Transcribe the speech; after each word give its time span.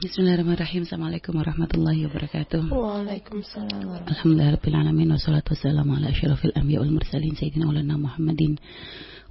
Bismillahirrahmanirrahim. 0.00 0.88
Assalamualaikum 0.88 1.36
warahmatullahi 1.36 2.08
wabarakatuh. 2.08 2.72
Waalaikumsalam 2.72 4.08
Alhamdulillahirrahmanirrahim. 4.08 5.12
Wassalatu 5.12 5.52
wassalamu 5.52 5.92
ala 5.92 6.08
asyrafil 6.08 6.56
anbiya 6.56 6.80
wal 6.80 6.88
mursalin 6.88 7.36
Sayyidina 7.36 7.68
ulana 7.68 8.00
Muhammadin 8.00 8.56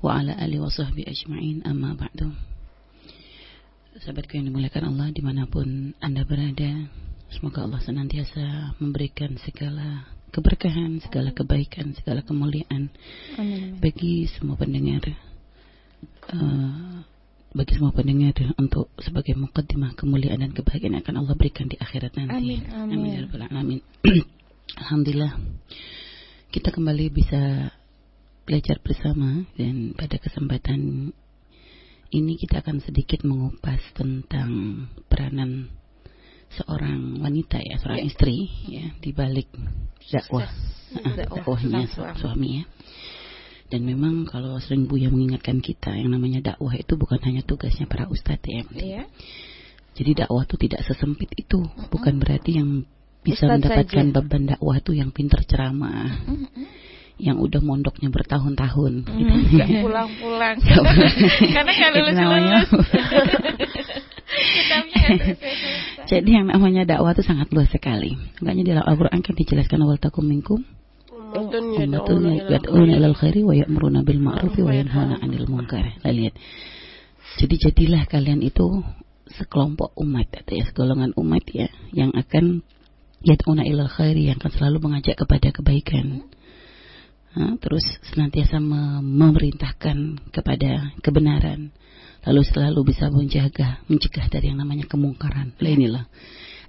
wa 0.05 0.21
ala 0.21 0.37
alihi 0.37 0.61
wa 0.61 0.69
sahbihi 0.69 1.09
ajma'in 1.09 1.65
amma 1.65 1.97
ba'du. 1.97 2.29
Sahabatku 3.97 4.37
yang 4.37 4.53
dimuliakan 4.53 4.93
Allah 4.93 5.09
di 5.09 5.25
mana 5.25 5.49
pun 5.49 5.97
Anda 6.05 6.21
berada, 6.21 6.85
semoga 7.33 7.65
Allah 7.65 7.81
senantiasa 7.81 8.77
memberikan 8.77 9.41
segala 9.41 10.05
keberkahan, 10.29 11.01
segala 11.01 11.33
kebaikan, 11.33 11.97
segala 11.97 12.21
kemuliaan 12.21 12.93
Amin. 13.41 13.81
bagi 13.81 14.29
semua 14.37 14.53
pendengar 14.53 15.01
uh, 16.29 17.01
bagi 17.49 17.73
semua 17.75 17.89
pendengar 17.89 18.33
untuk 18.61 18.93
sebagai 19.01 19.33
mukaddimah 19.33 19.97
kemuliaan 19.97 20.39
dan 20.39 20.51
kebahagiaan 20.53 20.97
yang 20.97 21.03
akan 21.03 21.15
Allah 21.25 21.33
berikan 21.33 21.65
di 21.65 21.75
akhirat 21.75 22.13
nanti. 22.13 22.61
Amin, 22.61 22.61
amin. 22.69 23.09
ya 23.09 23.19
rabbal 23.25 23.43
alamin. 23.49 23.81
Alhamdulillah 24.85 25.33
kita 26.49 26.69
kembali 26.69 27.05
bisa 27.09 27.73
belajar 28.45 28.77
bersama 28.81 29.45
dan 29.57 29.93
pada 29.93 30.17
kesempatan 30.17 31.09
ini 32.09 32.33
kita 32.41 32.65
akan 32.65 32.81
sedikit 32.81 33.21
mengupas 33.21 33.81
tentang 33.93 34.49
peranan 35.05 35.69
seorang 36.49 37.21
wanita 37.21 37.61
ya, 37.61 37.77
seorang 37.77 38.01
Ya. 38.01 38.05
istri 38.09 38.37
ya 38.65 38.85
di 38.97 39.13
balik 39.13 39.45
dakwah 40.09 40.49
Dakwah. 40.89 41.13
dakwahnya 41.45 41.85
suami 42.17 42.61
ya. 42.61 42.63
Dan 43.69 43.85
memang 43.85 44.25
kalau 44.25 44.57
sering 44.57 44.89
Buya 44.89 45.13
mengingatkan 45.13 45.61
kita 45.61 45.93
yang 45.93 46.09
namanya 46.09 46.53
dakwah 46.53 46.73
itu 46.73 46.97
bukan 46.97 47.21
hanya 47.21 47.45
tugasnya 47.45 47.85
para 47.85 48.09
ustadz 48.09 48.49
ya. 48.49 48.65
Iya. 48.73 49.03
Jadi 49.93 50.25
dakwah 50.25 50.41
itu 50.47 50.57
tidak 50.57 50.81
sesempit 50.89 51.29
itu. 51.37 51.61
Bukan 51.93 52.17
berarti 52.17 52.57
yang 52.57 52.81
bisa 53.21 53.45
Ustadz 53.45 53.61
mendapatkan 53.61 54.05
saja. 54.09 54.15
beban 54.15 54.43
dakwah 54.49 54.75
itu 54.79 54.91
yang 54.95 55.13
pinter 55.13 55.43
ceramah, 55.45 56.23
yang 57.19 57.37
udah 57.37 57.61
mondoknya 57.61 58.09
bertahun-tahun. 58.09 58.93
gitu. 59.05 59.33
Gak 59.59 59.69
pulang-pulang. 59.85 60.55
Karena 61.55 61.71
nggak 61.75 61.91
namanya. 62.15 62.59
lulus-lulus. 62.65 62.69
Jadi 66.09 66.29
yang 66.31 66.47
namanya 66.49 66.87
dakwah 66.87 67.11
itu 67.13 67.21
sangat 67.21 67.51
luas 67.53 67.69
sekali. 67.69 68.15
Makanya 68.39 68.63
di 68.65 68.69
dalam 68.71 68.85
Al-Quran 68.87 69.19
kan 69.21 69.35
dijelaskan 69.35 69.83
awal 69.83 70.01
takum 70.01 70.25
minkum 70.25 70.63
Ummatun 71.29 71.77
ummatun 71.77 72.21
yad'una 72.25 72.31
yad'una 72.49 72.93
ilal 72.97 73.17
khairi 73.17 73.45
wa 73.45 73.53
ya'muruna 73.53 74.01
bil 74.01 74.17
ma'ruf 74.17 74.57
wa 74.57 74.73
yanhauna 74.73 75.21
'anil 75.21 75.45
munkar. 75.45 75.85
Lah, 76.01 76.13
lihat. 76.13 76.33
Jadi 77.37 77.55
jadilah 77.61 78.09
kalian 78.09 78.41
itu 78.41 78.81
sekelompok 79.29 79.93
umat 80.01 80.33
atau 80.33 80.57
ya 80.57 80.65
segolongan 80.65 81.13
umat 81.13 81.45
ya 81.53 81.69
yang 81.93 82.09
akan 82.17 82.65
yad'una 83.21 83.61
ilal 83.61 83.91
khairi 83.91 84.33
yang 84.33 84.41
akan 84.41 84.51
selalu 84.57 84.77
mengajak 84.81 85.15
kepada 85.21 85.53
kebaikan. 85.53 86.25
Nah, 87.29 87.53
terus 87.61 87.85
senantiasa 88.09 88.57
me- 88.57 89.05
memerintahkan 89.05 90.33
kepada 90.33 90.97
kebenaran. 91.05 91.69
Lalu 92.25 92.41
selalu 92.43 92.91
bisa 92.91 93.07
menjaga, 93.13 93.79
mencegah 93.87 94.27
dari 94.27 94.51
yang 94.51 94.59
namanya 94.59 94.89
kemungkaran. 94.89 95.55
Lah 95.55 95.71
inilah. 95.71 96.03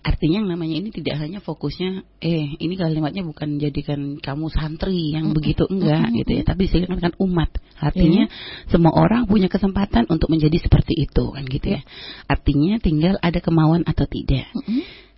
Artinya 0.01 0.41
yang 0.41 0.49
namanya 0.49 0.81
ini 0.81 0.89
tidak 0.91 1.21
hanya 1.21 1.45
fokusnya 1.45 2.05
eh 2.25 2.57
ini 2.57 2.75
kalimatnya 2.77 3.21
bukan 3.21 3.61
jadikan 3.61 4.17
kamu 4.17 4.49
santri 4.49 5.13
yang 5.13 5.37
begitu 5.37 5.69
enggak 5.69 6.09
gitu 6.17 6.41
ya, 6.41 6.43
tapi 6.43 6.73
silakan 6.73 7.13
umat. 7.21 7.53
Artinya 7.77 8.29
semua 8.73 8.97
orang 8.97 9.29
punya 9.29 9.53
kesempatan 9.53 10.09
untuk 10.09 10.33
menjadi 10.33 10.57
seperti 10.57 10.97
itu 10.97 11.37
kan 11.37 11.45
gitu 11.45 11.77
ya. 11.77 11.81
Artinya 12.29 12.81
tinggal 12.81 13.21
ada 13.21 13.41
kemauan 13.45 13.85
atau 13.85 14.09
tidak. 14.09 14.49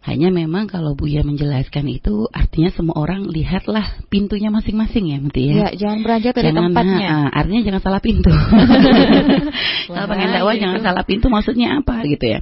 Hanya 0.02 0.34
memang 0.34 0.66
kalau 0.66 0.98
Buya 0.98 1.22
menjelaskan 1.22 1.86
itu 1.86 2.26
artinya 2.34 2.74
semua 2.74 2.98
orang 2.98 3.22
lihatlah 3.30 4.02
pintunya 4.10 4.50
masing-masing 4.50 5.14
ya, 5.14 5.18
Muti 5.22 5.42
ya. 5.46 5.54
Ya, 5.54 5.68
jangan 5.78 5.98
beranjak 6.02 6.32
dari 6.34 6.50
Jangan, 6.50 6.74
tempatnya. 6.74 7.06
ah, 7.06 7.28
artinya 7.30 7.62
jangan 7.62 7.82
salah 7.86 8.02
pintu. 8.02 8.32
Kalau 9.92 10.06
pengen 10.08 10.28
dakwah 10.32 10.54
gitu. 10.56 10.62
jangan 10.66 10.80
salah 10.82 11.04
pintu 11.04 11.26
maksudnya 11.28 11.68
apa 11.78 11.94
gitu 12.06 12.24
ya. 12.24 12.38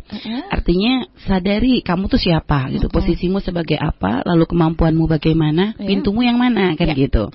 Artinya 0.49 0.93
sadari 1.27 1.83
kamu 1.83 2.07
tuh 2.09 2.21
siapa 2.21 2.71
gitu, 2.73 2.87
posisimu 2.89 3.41
sebagai 3.43 3.77
apa, 3.77 4.23
lalu 4.25 4.45
kemampuanmu 4.49 5.05
bagaimana, 5.11 5.75
Iya. 5.77 5.85
pintumu 5.89 6.23
yang 6.23 6.39
mana 6.39 6.77
kan 6.79 6.89
Iya. 6.93 6.97
gitu. 7.09 7.29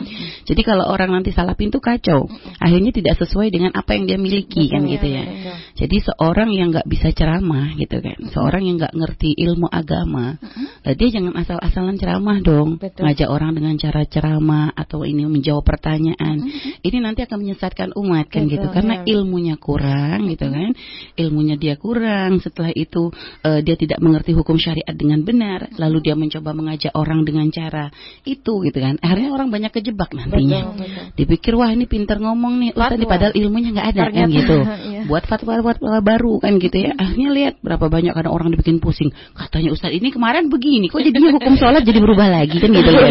Jadi 0.47 0.61
kalau 0.63 0.87
orang 0.87 1.11
nanti 1.11 1.29
salah 1.33 1.53
pintu 1.53 1.77
kacau, 1.77 2.29
akhirnya 2.57 2.91
tidak 2.93 3.19
sesuai 3.19 3.51
dengan 3.51 3.71
apa 3.75 3.93
yang 3.97 4.07
dia 4.07 4.17
miliki 4.17 4.69
kan 4.71 4.85
gitu 4.87 5.05
ya. 5.05 5.23
betul. 5.25 5.53
Jadi 5.75 5.97
seorang 6.01 6.49
yang 6.55 6.67
nggak 6.71 6.87
bisa 6.87 7.11
ceramah 7.11 7.75
gitu 7.75 7.99
kan, 7.99 8.17
seorang 8.31 8.63
yang 8.63 8.75
nggak 8.79 8.95
ngerti 8.95 9.35
ilmu 9.35 9.67
agama, 9.67 10.14
lah 10.15 10.33
dia 10.95 11.09
jangan 11.11 11.33
asal-asalan 11.35 11.95
ceramah 11.99 12.37
dong, 12.39 12.77
Betul. 12.77 13.03
ngajak 13.05 13.29
orang 13.29 13.51
dengan 13.57 13.75
cara 13.75 14.01
ceramah 14.05 14.71
atau 14.73 15.03
ini 15.03 15.25
menjawab 15.25 15.65
pertanyaan, 15.65 16.45
ini 16.81 16.97
nanti 17.01 17.25
akan 17.25 17.37
menyesatkan 17.41 17.89
umat 17.97 18.29
kan 18.29 18.45
Betul, 18.45 18.53
gitu, 18.57 18.67
karena 18.71 18.93
ya. 19.01 19.17
ilmunya 19.17 19.55
kurang 19.57 20.29
gitu 20.29 20.45
kan, 20.47 20.71
ilmunya 21.17 21.55
dia 21.57 21.75
kurang, 21.75 22.39
setelah 22.39 22.71
itu 22.71 23.09
eh, 23.43 23.59
dia 23.65 23.75
tidak 23.75 23.99
mengerti 23.99 24.37
hukum 24.37 24.55
syariat 24.61 24.93
dengan 24.93 25.25
benar, 25.25 25.73
lalu 25.75 26.05
dia 26.05 26.15
mencoba 26.15 26.53
mengajak 26.53 26.93
orang 26.93 27.25
dengan 27.25 27.49
cara 27.49 27.89
itu 28.23 28.53
gitu 28.65 28.77
kan, 28.77 29.01
akhirnya 29.01 29.33
orang 29.33 29.49
banyak 29.49 29.71
kejebak 29.73 30.13
nantinya. 30.13 30.73
Betul, 30.73 30.85
betul. 30.85 31.05
Dipikir 31.17 31.53
wah 31.57 31.69
ini 31.73 31.85
pinter 31.89 32.21
ngomong 32.21 32.61
nih, 32.61 32.71
Fatwa. 32.75 33.09
padahal 33.09 33.33
ilmunya 33.33 33.69
nggak 33.73 33.89
ada 33.95 34.03
kan 34.09 34.29
Ternyata, 34.29 34.37
gitu. 34.37 34.57
iya. 34.91 35.01
Buat 35.05 35.23
fatwa-fatwa 35.29 36.01
baru 36.01 36.33
kan 36.41 36.57
gitu 36.57 36.77
ya. 36.77 36.91
Akhirnya 36.97 37.29
lihat 37.33 37.53
berapa 37.61 37.85
banyak 37.89 38.13
kadang 38.13 38.33
orang 38.33 38.49
dibikin 38.53 38.77
pusing. 38.81 39.13
Katanya 39.33 39.69
Ustaz 39.73 39.93
ini 39.93 40.04
kemarin 40.11 40.51
begini, 40.51 40.91
kok 40.91 40.99
jadinya 40.99 41.31
hukum 41.39 41.55
sholat 41.55 41.81
jadi 41.85 41.99
berubah 42.03 42.27
lagi 42.27 42.57
kan 42.59 42.69
gitu 42.69 42.89
ya. 42.91 43.05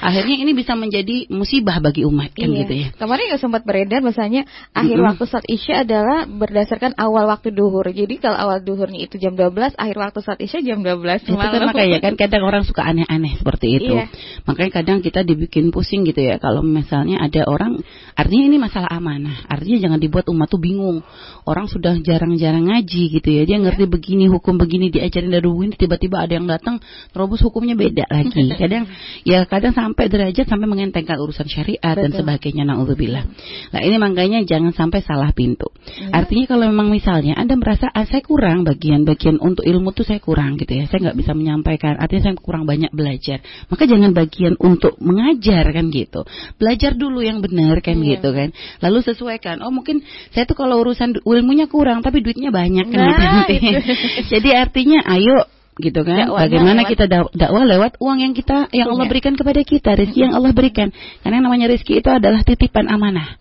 Akhirnya 0.00 0.36
ini 0.40 0.52
bisa 0.56 0.72
menjadi 0.78 1.28
musibah 1.28 1.76
bagi 1.84 2.08
umat 2.08 2.32
kan 2.32 2.48
Iya. 2.48 2.58
gitu 2.64 2.72
ya. 2.72 2.88
Kemarin 2.96 3.24
nggak 3.30 3.42
sempat 3.42 3.62
beredar 3.68 4.00
misalnya 4.00 4.48
akhir 4.72 4.96
Mm-mm. 4.96 5.08
waktu 5.12 5.24
saat 5.28 5.46
isya 5.46 5.84
adalah 5.84 6.24
berdasarkan 6.24 6.96
awal 6.96 7.28
waktu 7.28 7.52
duhur. 7.52 7.84
Jadi 7.92 8.16
kalau 8.16 8.40
awal 8.40 8.64
duhurnya 8.64 9.04
itu 9.04 9.20
jam 9.20 9.36
12, 9.36 9.76
akhir 9.76 9.96
waktu 10.00 10.20
saat 10.24 10.38
isya 10.40 10.64
jam 10.64 10.80
12 10.80 11.28
Itu 11.28 11.36
kan 11.36 11.60
makanya 11.68 11.98
kan 12.00 12.14
kadang 12.16 12.42
orang 12.48 12.64
suka 12.64 12.80
aneh-aneh 12.88 13.36
seperti 13.36 13.66
itu. 13.76 13.92
Iya. 14.00 14.08
Makanya 14.48 14.70
kadang 14.80 14.98
kita 15.04 15.20
dibikin 15.20 15.68
pusing 15.68 16.08
gitu 16.08 16.24
ya. 16.24 16.40
Kalau 16.40 16.64
misalnya 16.64 17.20
ada 17.20 17.44
orang, 17.44 17.84
artinya 18.16 18.44
ini 18.48 18.56
masalah 18.56 18.88
amanah. 18.88 19.44
Artinya 19.44 19.78
jangan 19.90 20.00
dibuat 20.00 20.24
umat 20.32 20.48
tuh 20.48 20.58
bingung. 20.62 21.04
Orang 21.44 21.68
sudah 21.68 21.92
jarang-jarang 22.00 22.64
ngaji 22.72 23.02
gitu 23.20 23.28
ya. 23.28 23.42
Dia 23.44 23.60
ngerti 23.60 23.84
begini, 23.84 24.24
hukum 24.32 24.56
begini, 24.56 24.88
diajarin 24.88 25.28
dari 25.28 25.44
dulu 25.44 25.66
ini 25.66 25.74
tiba-tiba 25.74 26.22
ada 26.22 26.36
yang 26.36 26.39
datang 26.46 26.78
terobos 27.10 27.40
hukumnya 27.42 27.74
beda 27.74 28.04
lagi. 28.08 28.52
Kadang 28.60 28.84
ya 29.24 29.44
kadang 29.48 29.72
sampai 29.72 30.06
derajat 30.12 30.46
sampai 30.46 30.68
mengentengkan 30.68 31.16
urusan 31.18 31.48
syariat 31.48 31.96
dan 31.96 32.12
Betul. 32.12 32.20
sebagainya. 32.24 32.62
Naudzubillah. 32.68 33.24
Nah 33.72 33.80
ini 33.80 33.96
makanya 33.96 34.44
jangan 34.44 34.72
sampai 34.76 35.00
salah 35.02 35.32
pintu. 35.32 35.72
Iya. 35.96 36.12
Artinya 36.12 36.44
kalau 36.46 36.64
memang 36.70 36.88
misalnya 36.92 37.34
Anda 37.36 37.56
merasa 37.56 37.88
ah, 37.90 38.04
saya 38.04 38.20
kurang 38.22 38.62
bagian-bagian 38.68 39.40
untuk 39.40 39.64
ilmu 39.64 39.90
tuh 39.96 40.04
saya 40.06 40.20
kurang 40.20 40.60
gitu 40.60 40.70
ya. 40.76 40.84
Saya 40.86 41.10
nggak 41.10 41.18
bisa 41.18 41.32
menyampaikan. 41.34 41.96
Artinya 41.96 42.30
saya 42.30 42.34
kurang 42.38 42.64
banyak 42.68 42.92
belajar. 42.92 43.40
Maka 43.68 43.88
jangan 43.88 44.12
bagian 44.12 44.54
untuk 44.60 45.00
mengajar 45.00 45.64
kan 45.72 45.88
gitu. 45.90 46.22
Belajar 46.60 46.92
dulu 46.94 47.24
yang 47.24 47.40
benar 47.40 47.80
kan 47.80 47.96
Iya. 47.98 48.20
gitu 48.20 48.28
kan. 48.30 48.48
Lalu 48.84 48.98
sesuaikan. 49.02 49.64
Oh 49.64 49.72
mungkin 49.72 50.04
saya 50.30 50.44
tuh 50.44 50.54
kalau 50.58 50.78
urusan 50.84 51.16
ilmunya 51.24 51.66
kurang 51.66 52.04
tapi 52.04 52.20
duitnya 52.20 52.52
banyak 52.52 52.86
kan 52.92 52.98
Nah, 53.00 53.10
gitu. 53.10 53.24
nanti. 53.24 53.54
itu. 53.56 53.92
Jadi 54.36 54.50
artinya 54.54 55.00
ayo 55.16 55.46
gitu 55.80 56.00
kan 56.00 56.28
Dakwahnya 56.28 56.40
bagaimana 56.46 56.72
lewat- 56.78 56.90
kita 56.92 57.04
dak- 57.06 57.32
dakwah 57.32 57.64
lewat 57.64 57.92
uang 57.98 58.18
yang 58.20 58.32
kita 58.32 58.68
yang 58.70 58.88
Allah 58.88 59.02
Punya. 59.02 59.10
berikan 59.10 59.34
kepada 59.34 59.60
kita 59.60 59.90
rezeki 59.94 60.20
yang 60.22 60.34
Allah 60.34 60.52
berikan 60.52 60.88
karena 61.20 61.34
yang 61.36 61.46
namanya 61.46 61.66
rezeki 61.68 61.98
itu 61.98 62.08
adalah 62.08 62.40
titipan 62.40 62.86
amanah 62.86 63.40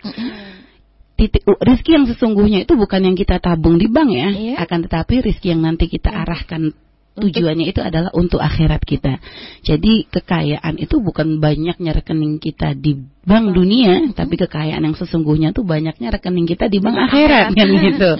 titik 1.16 1.44
uh, 1.44 1.60
rizki 1.60 1.92
yang 1.94 2.08
sesungguhnya 2.08 2.64
itu 2.64 2.74
bukan 2.74 3.04
yang 3.04 3.12
kita 3.14 3.38
tabung 3.38 3.76
di 3.76 3.92
bank 3.92 4.10
ya, 4.10 4.30
Iya. 4.32 4.56
akan 4.58 4.88
tetapi 4.88 5.20
rizki 5.20 5.52
yang 5.52 5.60
nanti 5.60 5.92
kita 5.92 6.08
arahkan 6.08 6.72
tujuannya 7.20 7.68
itu 7.68 7.84
adalah 7.84 8.16
untuk 8.16 8.40
akhirat 8.40 8.80
kita. 8.80 9.19
Jadi 9.60 10.08
kekayaan 10.08 10.80
itu 10.80 11.04
bukan 11.04 11.44
banyaknya 11.44 11.92
rekening 11.92 12.40
kita 12.40 12.72
di 12.72 12.96
bank 13.19 13.51
dunia, 13.51 14.16
tapi 14.16 14.39
kekayaan 14.39 14.80
yang 14.80 14.95
sesungguhnya 14.95 15.51
tuh 15.51 15.68
banyaknya 15.68 16.07
rekening 16.07 16.48
kita 16.48 16.71
di 16.71 16.80
bank 16.80 16.95
akhirat 17.12 17.51
kan 17.57 17.68
gitu. 17.68 18.12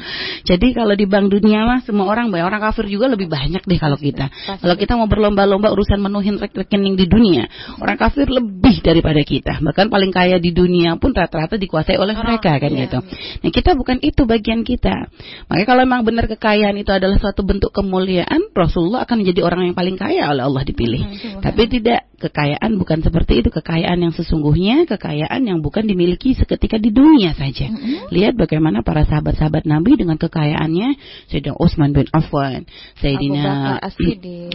Jadi 0.44 0.68
kalau 0.76 0.92
di 0.94 1.08
bank 1.08 1.32
dunia 1.32 1.64
mah 1.64 1.80
semua 1.88 2.12
orang 2.12 2.28
banyak 2.28 2.44
orang 2.44 2.62
kafir 2.62 2.92
juga 2.92 3.08
lebih 3.08 3.32
banyak 3.32 3.64
deh 3.64 3.80
kalau 3.80 3.96
kita. 3.96 4.28
Kalau 4.60 4.76
kita 4.76 5.00
mau 5.00 5.08
berlomba-lomba 5.08 5.72
urusan 5.72 6.04
menuhin 6.04 6.36
rek- 6.36 6.56
rekening 6.56 7.00
di 7.00 7.08
dunia, 7.08 7.48
orang 7.80 7.96
kafir 7.96 8.28
lebih 8.28 8.84
daripada 8.84 9.24
kita. 9.24 9.64
Bahkan 9.64 9.88
paling 9.88 10.12
kaya 10.12 10.36
di 10.38 10.52
dunia 10.52 11.00
pun 11.00 11.16
rata-rata 11.16 11.56
dikuasai 11.56 11.96
oleh 11.96 12.14
mereka 12.20 12.60
kan 12.60 12.72
iya. 12.72 12.88
gitu. 12.88 13.00
Nah 13.40 13.50
kita 13.56 13.80
bukan 13.80 14.04
itu 14.04 14.28
bagian 14.28 14.68
kita. 14.68 15.08
Makanya 15.48 15.68
kalau 15.68 15.82
memang 15.88 16.04
benar 16.04 16.28
kekayaan 16.28 16.76
itu 16.76 16.92
adalah 16.92 17.16
suatu 17.16 17.48
bentuk 17.48 17.72
kemuliaan, 17.72 18.52
Rasulullah 18.52 19.08
akan 19.08 19.24
menjadi 19.24 19.48
orang 19.48 19.72
yang 19.72 19.76
paling 19.80 19.96
kaya 19.96 20.28
oleh 20.28 20.44
Allah 20.44 20.64
dipilih. 20.68 21.02
Tapi 21.40 21.64
tidak 21.72 22.10
kekayaan 22.20 22.76
bukan 22.76 23.00
seperti 23.00 23.42
itu. 23.42 23.50
Kekayaan 23.50 23.98
yang 24.04 24.14
sesungguhnya, 24.14 24.86
kekayaan 25.00 25.48
yang 25.48 25.64
bukan 25.64 25.88
dimiliki 25.88 26.36
seketika 26.36 26.76
di 26.76 26.92
dunia 26.92 27.32
saja. 27.32 27.72
Mm-hmm. 27.72 28.12
Lihat 28.12 28.36
bagaimana 28.36 28.84
para 28.84 29.08
sahabat-sahabat 29.08 29.64
Nabi 29.64 29.96
dengan 29.96 30.20
kekayaannya. 30.20 31.00
Sayyidina 31.32 31.56
Utsman 31.56 31.96
bin 31.96 32.12
Affan, 32.12 32.68
Sayyidina 33.00 33.80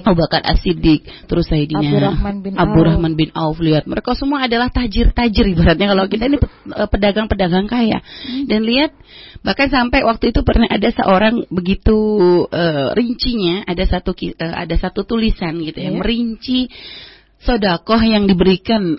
Abu 0.05 0.17
Bakar 0.21 0.45
As-Siddiq, 0.45 1.09
terus 1.25 1.49
Sayyidina 1.49 1.81
bin, 2.45 2.53
Abdurrahman 2.61 3.17
bin 3.17 3.33
Auf. 3.33 3.57
Lihat, 3.65 3.89
mereka 3.89 4.13
semua 4.13 4.45
adalah 4.45 4.69
tajir-tajir 4.69 5.49
ibaratnya 5.57 5.97
kalau 5.97 6.05
kita 6.05 6.29
ini 6.29 6.37
eh, 6.37 6.89
pedagang-pedagang 6.93 7.65
kaya. 7.65 8.05
Mm-hmm. 8.05 8.45
Dan 8.45 8.61
lihat 8.69 8.93
bahkan 9.41 9.73
sampai 9.73 10.05
waktu 10.05 10.37
itu 10.37 10.45
pernah 10.45 10.69
ada 10.69 10.89
seorang 10.93 11.49
begitu 11.49 11.97
uh, 12.49 12.97
rincinya 12.97 13.65
ada 13.69 13.85
satu 13.85 14.17
uh, 14.17 14.55
ada 14.57 14.75
satu 14.81 15.05
tulisan 15.05 15.57
gitu 15.61 15.79
ya, 15.81 15.93
yeah. 15.93 15.97
merinci 15.97 16.69
sodakoh 17.45 18.01
yang 18.01 18.25
diberikan 18.25 18.97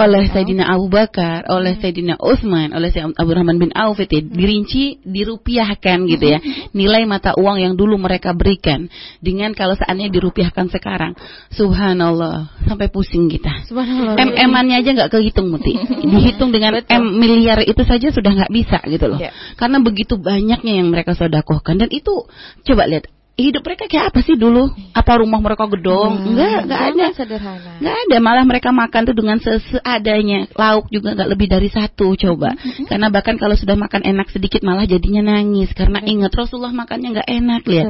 oleh 0.00 0.24
Sayyidina 0.32 0.64
Abu 0.64 0.88
Bakar, 0.88 1.44
oleh 1.52 1.76
hmm. 1.76 1.80
Sayyidina 1.84 2.14
Utsman, 2.16 2.72
oleh 2.72 2.88
Sayyidina 2.88 3.20
Rahman 3.20 3.60
bin 3.60 3.70
Auf 3.76 4.00
itu 4.00 4.18
hmm. 4.18 4.32
dirinci, 4.32 4.84
dirupiahkan 5.04 6.08
gitu 6.08 6.24
ya. 6.24 6.40
Hmm. 6.40 6.72
Nilai 6.72 7.04
mata 7.04 7.36
uang 7.36 7.60
yang 7.60 7.74
dulu 7.76 8.00
mereka 8.00 8.32
berikan 8.32 8.88
dengan 9.20 9.52
kalau 9.52 9.76
seandainya 9.76 10.08
dirupiahkan 10.08 10.72
sekarang. 10.72 11.12
Subhanallah, 11.52 12.64
sampai 12.64 12.88
pusing 12.88 13.28
kita. 13.28 13.68
Subhanallah. 13.68 14.16
MM-annya 14.16 14.80
aja 14.80 14.90
nggak 14.96 15.12
kehitung 15.12 15.52
Muti. 15.52 15.76
Dihitung 16.12 16.50
dengan 16.50 16.80
Betul. 16.80 16.96
M 16.96 17.04
miliar 17.20 17.60
itu 17.60 17.84
saja 17.84 18.08
sudah 18.08 18.32
nggak 18.32 18.52
bisa 18.52 18.80
gitu 18.88 19.06
loh. 19.12 19.20
Yeah. 19.20 19.36
Karena 19.60 19.84
begitu 19.84 20.16
banyaknya 20.16 20.80
yang 20.80 20.88
mereka 20.88 21.12
sodakohkan 21.12 21.76
dan 21.76 21.92
itu 21.92 22.24
coba 22.64 22.88
lihat 22.88 23.12
hidup 23.32 23.64
mereka 23.64 23.88
kayak 23.88 24.12
apa 24.12 24.20
sih 24.20 24.36
dulu? 24.36 24.68
Apa 24.92 25.24
rumah 25.24 25.40
mereka 25.40 25.64
gedong? 25.64 26.20
Hmm, 26.20 26.28
enggak, 26.36 26.58
enggak 26.68 26.82
ada. 26.92 27.06
Sederhana. 27.16 27.70
Enggak 27.80 27.96
ada, 28.04 28.16
malah 28.20 28.44
mereka 28.44 28.68
makan 28.70 29.02
tuh 29.08 29.16
dengan 29.16 29.38
seadanya. 29.42 30.52
Lauk 30.52 30.92
juga 30.92 31.16
enggak 31.16 31.28
lebih 31.32 31.48
dari 31.48 31.68
satu 31.72 32.12
coba. 32.12 32.52
Hmm. 32.52 32.86
Karena 32.86 33.08
bahkan 33.08 33.40
kalau 33.40 33.56
sudah 33.56 33.74
makan 33.74 34.04
enak 34.04 34.28
sedikit 34.28 34.60
malah 34.60 34.84
jadinya 34.84 35.24
nangis 35.24 35.72
karena 35.72 36.04
hmm. 36.04 36.12
ingat 36.12 36.32
Rasulullah 36.36 36.76
makannya 36.76 37.08
enggak 37.18 37.28
enak 37.28 37.62
lihat. 37.64 37.86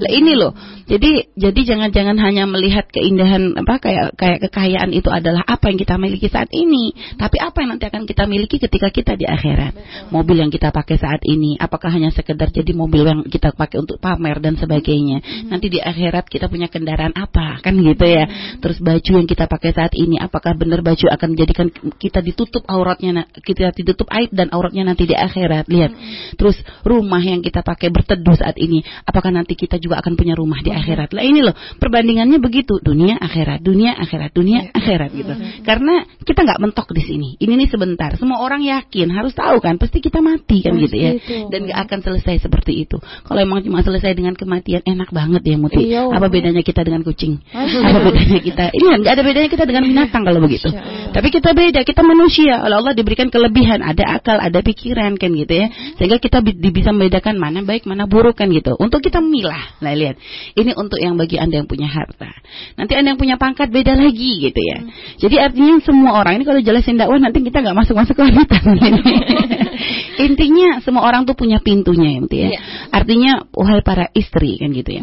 Lah 0.00 0.10
ini 0.10 0.32
loh. 0.32 0.52
Jadi 0.88 1.36
jadi 1.36 1.60
jangan-jangan 1.60 2.16
hanya 2.16 2.48
melihat 2.48 2.88
keindahan 2.88 3.52
apa 3.52 3.78
kayak 3.78 4.16
kayak 4.16 4.38
kekayaan 4.48 4.96
itu 4.96 5.12
adalah 5.12 5.44
apa 5.44 5.68
yang 5.68 5.78
kita 5.78 6.00
miliki 6.00 6.32
saat 6.32 6.48
ini, 6.56 6.96
tapi 7.20 7.36
apa 7.36 7.60
yang 7.60 7.76
nanti 7.76 7.84
akan 7.84 8.08
kita 8.08 8.24
miliki 8.24 8.56
ketika 8.56 8.88
kita 8.88 9.12
di 9.12 9.28
akhirat. 9.28 9.76
Mobil 10.08 10.40
yang 10.40 10.48
kita 10.48 10.72
pakai 10.72 10.96
saat 10.96 11.20
ini 11.28 11.60
apakah 11.60 11.92
hanya 11.92 12.08
sekedar 12.08 12.48
jadi 12.48 12.72
mobil 12.72 13.04
yang 13.04 13.20
kita 13.28 13.52
pakai 13.52 13.84
untuk 13.84 14.00
pamer 14.00 14.40
dan 14.40 14.56
sebagainya 14.56 14.86
sebagainya. 14.96 15.18
Hmm. 15.20 15.48
Nanti 15.52 15.66
di 15.68 15.78
akhirat 15.78 16.24
kita 16.32 16.48
punya 16.48 16.72
kendaraan 16.72 17.12
apa 17.12 17.60
kan 17.60 17.76
gitu 17.76 18.04
ya. 18.08 18.24
Hmm. 18.24 18.64
Terus 18.64 18.80
baju 18.80 19.10
yang 19.12 19.28
kita 19.28 19.44
pakai 19.44 19.70
saat 19.76 19.92
ini 19.92 20.16
apakah 20.16 20.56
benar 20.56 20.80
baju 20.80 21.06
akan 21.12 21.28
menjadikan 21.36 21.68
kita 22.00 22.24
ditutup 22.24 22.64
auratnya 22.64 23.28
kita 23.44 23.76
ditutup 23.76 24.08
aib 24.16 24.32
dan 24.32 24.48
auratnya 24.50 24.88
nanti 24.88 25.04
di 25.04 25.12
akhirat. 25.12 25.68
Lihat. 25.68 25.92
Hmm. 25.92 26.34
Terus 26.40 26.56
rumah 26.82 27.20
yang 27.20 27.44
kita 27.44 27.60
pakai 27.60 27.92
berteduh 27.92 28.36
saat 28.40 28.56
ini 28.56 28.80
apakah 29.04 29.28
nanti 29.28 29.52
kita 29.54 29.76
juga 29.76 30.00
akan 30.00 30.16
punya 30.16 30.32
rumah 30.32 30.64
di 30.64 30.72
akhirat. 30.72 31.12
Lah 31.12 31.24
ini 31.24 31.44
loh 31.44 31.54
perbandingannya 31.76 32.40
begitu 32.40 32.80
dunia 32.80 33.20
akhirat, 33.20 33.60
dunia 33.60 33.92
akhirat, 34.00 34.32
dunia 34.32 34.72
akhirat 34.72 35.10
gitu. 35.12 35.34
Karena 35.62 36.08
kita 36.24 36.40
nggak 36.42 36.60
mentok 36.62 36.88
di 36.96 37.02
sini. 37.04 37.28
Ini 37.36 37.52
nih 37.52 37.68
sebentar. 37.68 38.16
Semua 38.16 38.40
orang 38.40 38.64
yakin 38.64 39.12
harus 39.12 39.36
tahu 39.36 39.60
kan 39.60 39.76
pasti 39.76 40.00
kita 40.00 40.24
mati 40.24 40.64
kan 40.64 40.78
gitu 40.80 40.96
ya. 40.96 41.12
Dan 41.52 41.68
nggak 41.68 41.80
akan 41.88 41.98
selesai 42.02 42.48
seperti 42.48 42.86
itu. 42.86 42.96
Kalau 43.00 43.40
emang 43.42 43.60
cuma 43.62 43.82
selesai 43.82 44.16
dengan 44.16 44.32
kematian 44.38 44.75
enak 44.82 45.08
banget 45.14 45.42
ya 45.46 45.56
Muti. 45.56 45.80
Iya, 45.88 46.10
apa 46.10 46.26
bedanya 46.28 46.60
kita 46.60 46.82
dengan 46.82 47.06
kucing? 47.06 47.40
apa 47.54 47.98
bedanya 48.02 48.40
kita? 48.42 48.64
Ini 48.74 48.84
kan 48.84 48.98
nggak 49.04 49.14
ada 49.16 49.24
bedanya 49.24 49.48
kita 49.48 49.64
dengan 49.64 49.82
binatang 49.86 50.22
kalau 50.26 50.40
begitu. 50.42 50.68
Tapi 51.12 51.28
kita 51.32 51.56
beda, 51.56 51.80
kita 51.86 52.02
manusia. 52.04 52.60
Oleh 52.60 52.76
Allah 52.82 52.92
diberikan 52.92 53.32
kelebihan, 53.32 53.80
ada 53.80 54.20
akal, 54.20 54.36
ada 54.36 54.60
pikiran 54.60 55.16
kan 55.16 55.30
gitu 55.32 55.54
ya. 55.54 55.66
Sehingga 55.96 56.20
kita 56.20 56.44
bisa 56.44 56.92
membedakan 56.92 57.40
mana 57.40 57.64
baik, 57.64 57.88
mana 57.88 58.04
buruk 58.04 58.36
kan 58.36 58.52
gitu. 58.52 58.76
Untuk 58.76 59.00
kita 59.00 59.24
memilah. 59.24 59.80
Nah 59.80 59.92
lihat, 59.96 60.20
ini 60.58 60.76
untuk 60.76 61.00
yang 61.00 61.16
bagi 61.16 61.40
anda 61.40 61.62
yang 61.62 61.68
punya 61.68 61.88
harta. 61.88 62.28
Nanti 62.76 62.92
anda 62.98 63.14
yang 63.14 63.20
punya 63.20 63.36
pangkat 63.40 63.72
beda 63.72 63.96
lagi 63.96 64.50
gitu 64.50 64.60
ya. 64.60 64.78
Jadi 65.22 65.36
artinya 65.40 65.80
semua 65.80 66.20
orang 66.20 66.40
ini 66.40 66.44
kalau 66.44 66.60
jelasin 66.60 67.00
dakwah 67.00 67.16
nanti 67.16 67.40
kita 67.40 67.64
nggak 67.64 67.76
masuk 67.76 67.94
masuk 67.96 68.14
ke 68.18 68.22
wanita. 68.24 68.56
Intinya 70.26 70.80
semua 70.80 71.04
orang 71.04 71.28
tuh 71.28 71.36
punya 71.36 71.60
pintunya 71.60 72.16
gitu 72.24 72.34
ya. 72.36 72.48
Iya. 72.56 72.60
Artinya 72.88 73.32
wahai 73.52 73.84
para 73.84 74.08
istri 74.16 74.56
kan 74.66 74.74
gitu 74.74 74.90
ya. 74.90 75.02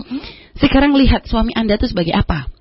Sekarang 0.59 0.91
lihat 0.99 1.23
suami 1.23 1.55
Anda 1.55 1.79
tuh 1.79 1.87
sebagai 1.87 2.11
apa? 2.11 2.51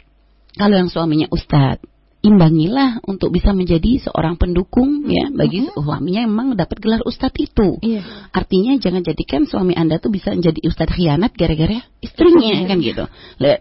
Kalau 0.54 0.78
yang 0.78 0.86
suaminya 0.86 1.26
ustadz, 1.34 1.82
imbangilah 2.22 3.02
untuk 3.02 3.34
bisa 3.34 3.50
menjadi 3.50 3.98
seorang 3.98 4.38
pendukung 4.38 5.10
ya 5.10 5.26
bagi 5.34 5.66
suaminya 5.74 6.22
memang 6.22 6.54
dapat 6.54 6.78
gelar 6.78 7.02
ustadz 7.02 7.34
itu. 7.42 7.82
Iya. 7.82 8.30
Artinya 8.30 8.78
jangan 8.78 9.02
jadikan 9.02 9.42
suami 9.42 9.74
Anda 9.74 9.98
tuh 9.98 10.14
bisa 10.14 10.30
menjadi 10.30 10.62
ustadz 10.62 10.94
khianat 10.94 11.34
gara-gara 11.34 11.82
istrinya 11.98 12.62
kan 12.70 12.78
gitu. 12.78 13.04
Lihat. 13.42 13.60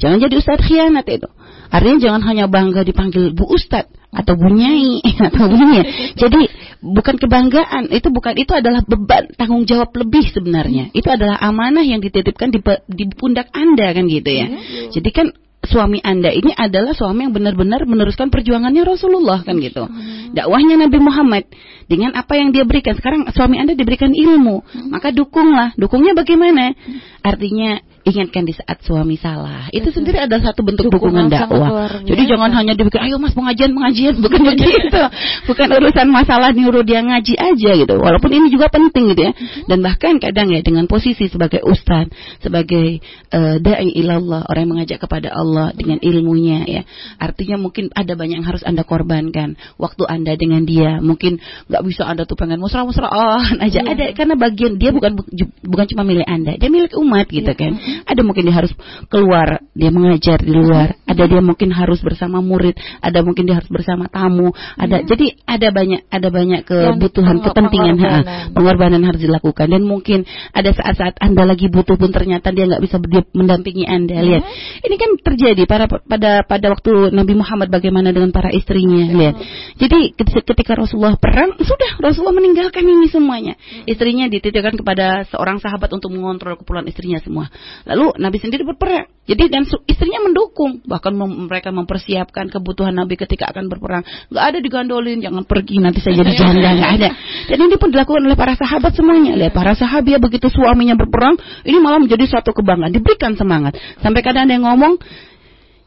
Jangan 0.00 0.18
jadi 0.24 0.34
ustadz 0.40 0.64
khianat 0.64 1.04
itu. 1.04 1.28
Artinya 1.68 1.98
jangan 2.00 2.22
hanya 2.24 2.48
bangga 2.48 2.80
dipanggil 2.80 3.36
Bu 3.36 3.44
Ustadz 3.44 3.92
atau 4.08 4.34
Bu 4.40 4.48
Nyai 4.48 5.04
atau 5.28 5.44
bunyinya. 5.52 5.84
Jadi 6.16 6.48
bukan 6.80 7.16
kebanggaan, 7.20 7.92
itu 7.92 8.08
bukan 8.08 8.34
itu 8.40 8.52
adalah 8.56 8.80
beban 8.84 9.28
tanggung 9.36 9.68
jawab 9.68 9.92
lebih 9.92 10.32
sebenarnya. 10.32 10.88
Itu 10.96 11.12
adalah 11.12 11.36
amanah 11.44 11.84
yang 11.84 12.00
dititipkan 12.00 12.48
di, 12.48 12.60
di 12.88 13.04
pundak 13.12 13.52
Anda 13.52 13.92
kan 13.92 14.08
gitu 14.08 14.30
ya. 14.32 14.46
Iya. 14.48 14.96
Jadi 14.96 15.10
kan 15.12 15.26
suami 15.68 16.00
Anda 16.00 16.32
ini 16.32 16.54
adalah 16.56 16.96
suami 16.96 17.28
yang 17.28 17.34
benar-benar 17.36 17.84
meneruskan 17.84 18.32
perjuangannya 18.32 18.88
Rasulullah 18.88 19.44
kan 19.44 19.60
gitu. 19.60 19.84
Dakwahnya 20.32 20.80
Nabi 20.80 20.98
Muhammad 21.02 21.44
dengan 21.90 22.16
apa 22.16 22.38
yang 22.40 22.54
dia 22.54 22.64
berikan. 22.64 22.96
Sekarang 22.96 23.28
suami 23.34 23.60
Anda 23.60 23.76
diberikan 23.76 24.16
ilmu, 24.16 24.88
maka 24.88 25.12
dukunglah. 25.12 25.76
Dukungnya 25.76 26.16
bagaimana? 26.16 26.72
Artinya 27.20 27.84
ingatkan 28.10 28.44
di 28.48 28.54
saat 28.56 28.80
suami 28.84 29.16
salah. 29.20 29.68
Itu 29.70 29.92
sendiri 29.92 30.24
adalah 30.24 30.52
satu 30.52 30.64
bentuk 30.64 30.88
dukungan, 30.88 31.28
dakwah. 31.28 32.00
Jadi 32.02 32.22
jangan 32.24 32.50
hanya 32.56 32.72
dipikir, 32.74 33.00
ayo 33.04 33.20
mas 33.20 33.36
pengajian 33.36 33.72
pengajian, 33.76 34.14
bukan 34.24 34.40
begitu. 34.54 35.02
Bukan 35.48 35.68
urusan 35.78 36.08
masalah 36.08 36.50
nyuruh 36.52 36.84
dia 36.84 37.04
ngaji 37.04 37.34
aja 37.36 37.70
gitu. 37.76 37.94
Walaupun 37.98 38.30
ini 38.32 38.48
juga 38.52 38.72
penting 38.72 39.14
gitu 39.14 39.22
ya. 39.28 39.32
Dan 39.68 39.84
bahkan 39.84 40.16
kadang 40.18 40.52
ya 40.52 40.60
dengan 40.64 40.88
posisi 40.88 41.28
sebagai 41.28 41.64
ustaz, 41.64 42.08
sebagai 42.40 43.00
uh, 43.32 43.56
dai 43.60 43.88
ilallah, 43.92 44.44
orang 44.48 44.62
yang 44.64 44.72
mengajak 44.78 44.98
kepada 45.04 45.32
Allah 45.32 45.72
dengan 45.76 46.00
ilmunya 46.00 46.64
ya. 46.66 46.82
Artinya 47.20 47.56
mungkin 47.60 47.92
ada 47.92 48.14
banyak 48.16 48.40
yang 48.40 48.48
harus 48.48 48.64
anda 48.64 48.82
korbankan. 48.84 49.56
Waktu 49.76 50.04
anda 50.08 50.32
dengan 50.34 50.64
dia, 50.64 51.00
mungkin 51.00 51.40
nggak 51.68 51.82
bisa 51.84 52.06
anda 52.06 52.24
tuh 52.24 52.36
pengen 52.38 52.60
musra-musraan 52.60 53.58
aja. 53.64 53.80
Iya. 53.84 53.90
Ada 53.94 54.04
karena 54.16 54.34
bagian 54.34 54.76
dia 54.76 54.90
bukan 54.92 55.18
bukan 55.64 55.86
cuma 55.94 56.02
milik 56.04 56.28
anda, 56.28 56.56
dia 56.56 56.70
milik 56.70 56.94
umat 56.98 57.26
gitu 57.30 57.48
iya. 57.48 57.56
kan 57.56 57.72
ada 58.04 58.20
mungkin 58.22 58.46
dia 58.46 58.56
harus 58.56 58.72
keluar, 59.08 59.62
dia 59.72 59.90
mengajar 59.90 60.38
di 60.42 60.52
luar, 60.52 60.98
ada 61.08 61.24
dia 61.24 61.40
mungkin 61.40 61.72
harus 61.72 61.98
bersama 62.04 62.42
murid, 62.44 62.76
ada 63.00 63.24
mungkin 63.24 63.48
dia 63.48 63.56
harus 63.58 63.70
bersama 63.70 64.06
tamu, 64.12 64.52
ada 64.76 65.02
hmm. 65.02 65.06
jadi 65.08 65.26
ada 65.48 65.68
banyak 65.72 66.00
ada 66.12 66.28
banyak 66.28 66.60
kebutuhan, 66.68 67.40
kepentingan, 67.42 67.96
pengorbanan. 67.96 68.24
Ha, 68.24 68.50
pengorbanan 68.52 69.02
harus 69.06 69.20
dilakukan 69.22 69.66
dan 69.70 69.82
mungkin 69.86 70.28
ada 70.52 70.70
saat-saat 70.74 71.18
anda 71.18 71.42
lagi 71.48 71.66
butuh 71.72 71.96
pun 71.96 72.10
ternyata 72.12 72.50
dia 72.52 72.68
nggak 72.68 72.82
bisa 72.82 72.96
mendampingi 73.34 73.84
anda. 73.88 74.18
Hmm. 74.18 74.26
Lihat, 74.28 74.42
ini 74.84 74.94
kan 74.98 75.10
terjadi 75.22 75.62
pada 75.64 75.84
pada 75.88 76.42
pada 76.44 76.66
waktu 76.72 77.14
Nabi 77.14 77.34
Muhammad 77.38 77.68
bagaimana 77.72 78.12
dengan 78.12 78.30
para 78.34 78.52
istrinya. 78.52 79.08
Lihat, 79.08 79.34
jadi 79.78 80.12
ketika 80.18 80.76
Rasulullah 80.76 81.16
perang 81.16 81.56
sudah 81.58 82.00
Rasulullah 82.02 82.36
meninggalkan 82.36 82.82
ini 82.84 83.06
semuanya. 83.08 83.54
Istrinya 83.86 84.26
dititipkan 84.28 84.76
kepada 84.78 85.24
seorang 85.30 85.62
sahabat 85.62 85.90
untuk 85.94 86.12
mengontrol 86.12 86.58
keperluan 86.58 86.86
istrinya 86.90 87.20
semua. 87.22 87.50
Lalu 87.88 88.20
Nabi 88.20 88.36
sendiri 88.36 88.68
berperang. 88.68 89.08
Jadi 89.24 89.48
dan 89.48 89.64
istrinya 89.88 90.24
mendukung, 90.24 90.84
bahkan 90.84 91.12
mem 91.12 91.48
mereka 91.48 91.72
mempersiapkan 91.72 92.48
kebutuhan 92.52 92.96
Nabi 92.96 93.16
ketika 93.16 93.48
akan 93.48 93.68
berperang. 93.68 94.04
Gak 94.28 94.44
ada 94.44 94.58
digandolin, 94.60 95.24
jangan 95.24 95.44
pergi 95.44 95.80
nanti 95.80 96.04
saya 96.04 96.20
jadi 96.20 96.32
janda, 96.36 96.70
gak 96.76 96.92
ada. 97.00 97.08
Dan 97.48 97.56
ini 97.64 97.76
pun 97.80 97.88
dilakukan 97.92 98.24
oleh 98.24 98.36
para 98.36 98.56
sahabat 98.56 98.92
semuanya. 98.92 99.36
Lihat 99.36 99.52
para 99.56 99.72
sahabat 99.72 100.20
begitu 100.20 100.52
suaminya 100.52 100.96
berperang, 100.96 101.40
ini 101.64 101.76
malah 101.80 102.00
menjadi 102.00 102.24
suatu 102.28 102.52
kebanggaan, 102.52 102.92
diberikan 102.92 103.36
semangat. 103.36 103.76
Sampai 104.00 104.20
kadang 104.24 104.48
ada 104.48 104.52
yang 104.56 104.64
ngomong, 104.68 105.00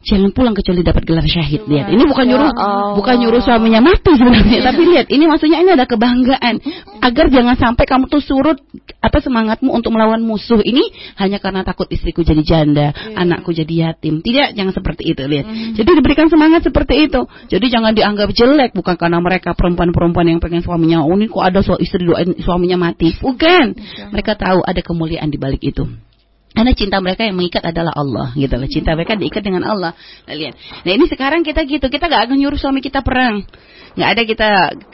jangan 0.02 0.30
pulang 0.34 0.54
kecuali 0.54 0.82
dapat 0.82 1.02
gelar 1.06 1.26
syahid. 1.26 1.64
Lihat, 1.66 1.90
ini 1.94 2.02
bukan 2.04 2.24
nyuruh 2.26 2.50
ya 2.50 2.92
bukan 2.98 3.14
nyuruh 3.22 3.42
suaminya 3.42 3.80
mati 3.80 4.12
sebenarnya, 4.14 4.58
iya. 4.58 4.66
tapi 4.66 4.82
lihat, 4.84 5.06
ini 5.08 5.24
maksudnya 5.30 5.58
ini 5.62 5.70
ada 5.72 5.86
kebanggaan 5.86 6.60
agar 7.02 7.26
jangan 7.30 7.56
sampai 7.58 7.84
kamu 7.86 8.10
tuh 8.10 8.22
surut 8.22 8.58
apa 9.02 9.18
semangatmu 9.18 9.70
untuk 9.70 9.90
melawan 9.94 10.22
musuh 10.22 10.62
ini 10.62 10.90
hanya 11.18 11.42
karena 11.42 11.66
takut 11.66 11.86
istriku 11.90 12.22
jadi 12.22 12.42
janda, 12.42 12.94
yeah. 12.94 13.20
anakku 13.22 13.50
jadi 13.54 13.90
yatim. 13.90 14.22
Tidak, 14.22 14.54
jangan 14.54 14.74
seperti 14.74 15.14
itu, 15.14 15.22
lihat. 15.26 15.46
Mm. 15.46 15.74
Jadi 15.74 15.90
diberikan 15.98 16.26
semangat 16.30 16.62
seperti 16.66 17.10
itu. 17.10 17.26
Jadi 17.50 17.66
jangan 17.70 17.92
dianggap 17.94 18.30
jelek 18.30 18.70
bukan 18.74 18.94
karena 18.94 19.18
mereka 19.18 19.54
perempuan-perempuan 19.58 20.26
yang 20.30 20.38
pengen 20.38 20.62
suaminya, 20.62 21.02
oh 21.02 21.14
ini 21.18 21.26
kok 21.26 21.42
ada 21.42 21.60
istri 21.78 22.06
doain 22.06 22.38
suaminya 22.38 22.78
mati. 22.78 23.14
Bukan. 23.18 23.74
Mereka 24.14 24.38
tahu 24.38 24.62
ada 24.62 24.80
kemuliaan 24.82 25.30
di 25.30 25.38
balik 25.38 25.62
itu. 25.62 25.86
Karena 26.52 26.72
cinta 26.76 27.00
mereka 27.00 27.24
yang 27.24 27.36
mengikat 27.40 27.64
adalah 27.64 27.96
Allah 27.96 28.36
gitu 28.36 28.54
loh. 28.60 28.68
Cinta 28.68 28.92
mereka 28.92 29.16
diikat 29.16 29.40
dengan 29.40 29.64
Allah. 29.64 29.96
Nah, 30.28 30.34
lihat. 30.36 30.54
Nah, 30.84 30.92
ini 30.92 31.04
sekarang 31.08 31.40
kita 31.40 31.64
gitu. 31.64 31.88
Kita 31.88 32.12
gak 32.12 32.28
akan 32.28 32.36
nyuruh 32.36 32.60
suami 32.60 32.84
kita 32.84 33.00
perang 33.00 33.44
nggak 33.92 34.08
ada 34.08 34.22
kita 34.24 34.48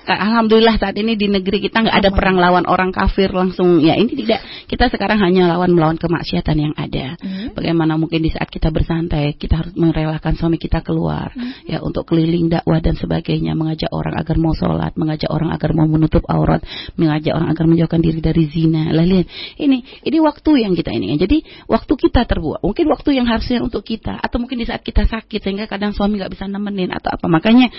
alhamdulillah 0.09 0.75
saat 0.81 0.97
ini 0.99 1.15
di 1.15 1.31
negeri 1.31 1.63
kita 1.63 1.87
nggak 1.87 1.97
ada 2.03 2.11
perang 2.11 2.41
lawan 2.41 2.67
orang 2.67 2.91
kafir 2.91 3.31
langsung. 3.31 3.79
Ya 3.79 3.95
ini 3.95 4.11
tidak. 4.15 4.43
Kita 4.67 4.91
sekarang 4.91 5.23
hanya 5.23 5.47
lawan 5.55 5.71
melawan 5.77 5.99
kemaksiatan 6.01 6.57
yang 6.59 6.75
ada. 6.75 7.15
Hmm. 7.19 7.55
bagaimana 7.55 7.95
mungkin 7.95 8.25
di 8.25 8.31
saat 8.33 8.51
kita 8.51 8.73
bersantai 8.75 9.39
kita 9.39 9.63
harus 9.63 9.75
merelakan 9.79 10.35
suami 10.35 10.59
kita 10.59 10.83
keluar. 10.83 11.31
Hmm. 11.35 11.55
ya 11.69 11.79
untuk 11.85 12.09
keliling 12.11 12.51
dakwah 12.51 12.83
dan 12.83 12.99
sebagainya. 12.99 13.55
Mengajak 13.55 13.91
orang 13.95 14.19
agar 14.19 14.37
mau 14.41 14.55
sholat 14.57 14.93
mengajak 14.99 15.31
orang 15.31 15.55
agar 15.55 15.71
mau 15.77 15.87
menutup 15.87 16.27
aurat 16.27 16.63
mengajak 16.99 17.35
orang 17.35 17.49
agar 17.55 17.65
menjauhkan 17.71 18.01
diri 18.03 18.19
dari 18.19 18.51
zina. 18.51 18.91
Lihat 18.91 19.27
ini 19.63 19.79
ini 20.03 20.19
waktu 20.19 20.51
yang 20.67 20.75
kita 20.75 20.91
ini. 20.91 21.15
Jadi 21.15 21.69
waktu 21.71 21.93
kita 21.95 22.27
terbuat 22.27 22.67
mungkin 22.67 22.87
waktu 22.91 23.15
yang 23.15 23.27
harusnya 23.31 23.63
untuk 23.63 23.87
kita. 23.87 24.19
Atau 24.19 24.43
mungkin 24.43 24.59
di 24.59 24.67
saat 24.67 24.83
kita 24.83 25.07
sakit 25.07 25.39
sehingga 25.39 25.71
kadang 25.71 25.95
suami 25.95 26.19
nggak 26.19 26.35
bisa 26.35 26.51
nemenin 26.51 26.91
atau 26.91 27.15
apa. 27.15 27.27
Makanya 27.31 27.71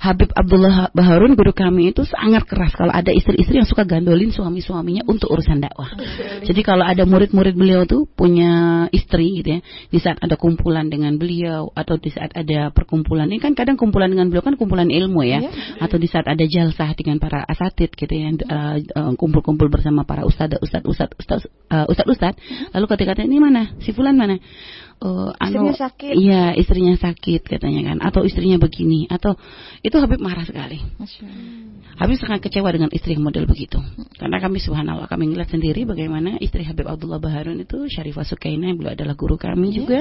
Habib 0.00 0.32
Abdullah 0.32 0.88
Baharun 0.96 1.36
guru 1.36 1.52
kami 1.52 1.92
itu 1.92 2.08
sangat 2.08 2.48
keras 2.48 2.72
kalau 2.72 2.88
ada 2.88 3.12
istri-istri 3.12 3.60
yang 3.60 3.68
suka 3.68 3.84
gandolin 3.84 4.32
suami-suaminya 4.32 5.04
untuk 5.04 5.28
urusan 5.28 5.60
dakwah. 5.60 5.92
Jadi 6.40 6.60
kalau 6.64 6.88
ada 6.88 7.04
murid-murid 7.04 7.52
beliau 7.52 7.84
tuh 7.84 8.08
punya 8.08 8.88
istri 8.96 9.44
gitu 9.44 9.56
ya, 9.56 9.60
di 9.92 10.00
saat 10.00 10.16
ada 10.24 10.40
kumpulan 10.40 10.88
dengan 10.88 11.20
beliau 11.20 11.68
atau 11.76 12.00
di 12.00 12.08
saat 12.08 12.32
ada 12.32 12.72
perkumpulan 12.72 13.28
ini 13.28 13.44
kan 13.44 13.52
kadang 13.52 13.76
kumpulan 13.76 14.08
dengan 14.08 14.32
beliau 14.32 14.40
kan 14.40 14.56
kumpulan 14.56 14.88
ilmu 14.88 15.20
ya, 15.20 15.44
iya. 15.44 15.52
atau 15.84 16.00
di 16.00 16.08
saat 16.08 16.24
ada 16.24 16.48
jalsah 16.48 16.96
dengan 16.96 17.20
para 17.20 17.44
asatid 17.44 17.92
gitu 17.92 18.08
ya, 18.08 18.32
uh, 18.48 18.80
uh, 18.80 19.12
kumpul-kumpul 19.20 19.68
bersama 19.68 20.08
para 20.08 20.24
ustadz, 20.24 20.56
ustadz, 20.64 20.88
ustadz, 20.88 21.12
ustadz, 21.20 21.44
uh, 21.68 21.84
ustadz, 21.92 22.08
ustadz. 22.08 22.40
Lalu 22.72 22.86
ketika 22.96 23.20
ini 23.20 23.36
mana, 23.36 23.76
si 23.84 23.92
fulan 23.92 24.16
mana? 24.16 24.40
Uh, 25.00 25.32
istrinya 25.40 25.74
sakit. 25.74 26.12
Iya, 26.14 26.44
istrinya 26.56 26.94
sakit 26.96 27.42
katanya 27.48 27.80
kan 27.92 27.98
atau 28.04 28.22
istrinya 28.24 28.60
begini 28.60 29.08
atau 29.08 29.34
itu 29.80 29.96
Habib 29.96 30.20
marah 30.20 30.44
sekali. 30.44 30.80
Habib 32.00 32.16
sangat 32.16 32.40
kecewa 32.44 32.72
dengan 32.72 32.88
istri 32.92 33.16
yang 33.16 33.24
model 33.24 33.44
begitu. 33.44 33.80
Karena 34.16 34.40
kami 34.40 34.60
subhanallah 34.60 35.08
kami 35.08 35.32
ngeliat 35.32 35.52
sendiri 35.52 35.84
bagaimana 35.84 36.40
istri 36.40 36.64
Habib 36.64 36.88
Abdullah 36.88 37.20
Baharun 37.20 37.60
itu 37.60 37.88
Syarifah 37.88 38.24
Sukaina 38.24 38.72
yang 38.72 38.80
beliau 38.80 38.96
adalah 38.96 39.16
guru 39.16 39.36
kami 39.36 39.72
iya, 39.72 39.76
juga. 39.80 40.00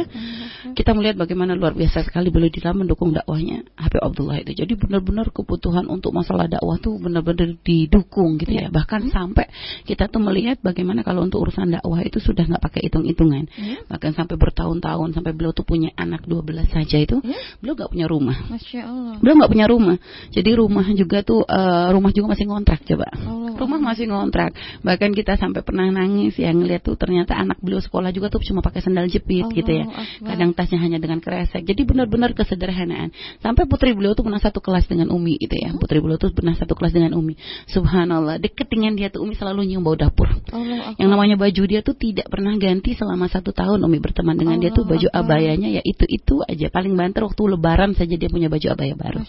Kita 0.76 0.92
melihat 0.96 1.20
bagaimana 1.20 1.56
luar 1.56 1.76
biasa 1.76 2.08
sekali 2.08 2.32
beliau 2.32 2.52
di 2.52 2.60
dalam 2.60 2.84
mendukung 2.84 3.12
dakwahnya 3.12 3.68
Habib 3.76 4.00
Abdullah 4.04 4.44
itu. 4.44 4.64
Jadi 4.64 4.74
benar-benar 4.80 5.32
kebutuhan 5.32 5.88
untuk 5.88 6.16
masalah 6.16 6.48
dakwah 6.48 6.80
tuh 6.80 7.00
benar-benar 7.00 7.56
didukung 7.64 8.40
gitu 8.40 8.56
ya. 8.56 8.68
ya. 8.68 8.70
Bahkan 8.72 9.12
sampai 9.12 9.52
kita 9.84 10.08
tuh 10.08 10.24
melihat 10.24 10.60
bagaimana 10.64 11.04
kalau 11.04 11.24
untuk 11.24 11.44
urusan 11.44 11.72
dakwah 11.72 12.00
itu 12.04 12.24
sudah 12.24 12.48
nggak 12.48 12.64
pakai 12.64 12.88
hitung-hitungan. 12.88 13.48
Ya. 13.60 13.84
Bahkan 13.88 14.16
sampai 14.16 14.36
bertahun-tahun 14.40 14.89
tahun 14.90 15.14
sampai 15.14 15.32
beliau 15.38 15.54
tuh 15.54 15.66
punya 15.66 15.94
anak 15.94 16.26
12 16.26 16.66
saja 16.74 16.98
itu, 16.98 17.22
ya? 17.22 17.38
beliau 17.62 17.78
nggak 17.78 17.92
punya 17.94 18.08
rumah. 18.10 18.38
Masya 18.50 18.82
Allah. 18.90 19.16
Beliau 19.22 19.36
nggak 19.38 19.52
punya 19.54 19.66
rumah. 19.70 19.96
Jadi 20.34 20.50
rumah 20.58 20.86
juga 20.98 21.18
tuh 21.22 21.46
uh, 21.46 21.94
rumah 21.94 22.10
juga 22.10 22.34
masih 22.34 22.46
ngontrak 22.50 22.82
coba. 22.90 23.08
Allah. 23.14 23.54
Rumah 23.60 23.80
masih 23.80 24.06
ngontrak. 24.10 24.52
Bahkan 24.82 25.10
kita 25.14 25.38
sampai 25.38 25.62
pernah 25.62 25.86
nangis 25.92 26.34
ya 26.40 26.50
ngeliat 26.50 26.82
tuh 26.82 26.96
ternyata 26.98 27.36
anak 27.38 27.60
beliau 27.62 27.84
sekolah 27.84 28.10
juga 28.10 28.32
tuh 28.34 28.42
cuma 28.42 28.66
pakai 28.66 28.82
sandal 28.82 29.06
jepit 29.06 29.46
Allah 29.46 29.54
gitu 29.54 29.72
ya. 29.72 29.86
Kadang 30.24 30.56
tasnya 30.56 30.80
hanya 30.82 30.98
dengan 30.98 31.20
kresek. 31.20 31.68
Jadi 31.68 31.82
benar-benar 31.86 32.32
kesederhanaan. 32.34 33.12
Sampai 33.44 33.68
putri 33.68 33.92
beliau 33.94 34.16
tuh 34.16 34.26
pernah 34.26 34.40
satu 34.42 34.64
kelas 34.64 34.88
dengan 34.88 35.12
Umi 35.12 35.36
gitu 35.38 35.54
ya. 35.54 35.76
Putri 35.76 36.00
beliau 36.00 36.18
tuh 36.18 36.32
pernah 36.32 36.56
satu 36.56 36.74
kelas 36.74 36.96
dengan 36.96 37.14
Umi. 37.14 37.36
Subhanallah, 37.68 38.40
deket 38.40 38.72
dengan 38.72 38.96
dia 38.96 39.12
tuh 39.12 39.28
Umi 39.28 39.36
selalu 39.36 39.68
nyium 39.68 39.84
bau 39.84 40.00
dapur. 40.00 40.32
Allah, 40.56 40.96
Yang 40.96 41.10
namanya 41.12 41.36
baju 41.36 41.64
dia 41.68 41.82
tuh 41.84 41.94
tidak 42.00 42.32
pernah 42.32 42.56
ganti 42.56 42.96
selama 42.96 43.28
satu 43.28 43.52
tahun 43.52 43.84
Umi 43.84 44.00
berteman 44.00 44.40
dengan 44.40 44.56
Allah. 44.58 44.72
dia 44.72 44.76
tuh 44.76 44.79
itu 44.80 44.88
baju 44.88 45.08
abayanya 45.12 45.68
ya 45.68 45.84
itu 45.84 46.08
itu 46.08 46.40
aja. 46.48 46.72
Paling 46.72 46.96
banter 46.96 47.28
waktu 47.28 47.44
lebaran 47.52 47.92
saja 48.00 48.16
dia 48.16 48.32
punya 48.32 48.48
baju 48.48 48.68
abaya 48.72 48.96
baru. 48.96 49.22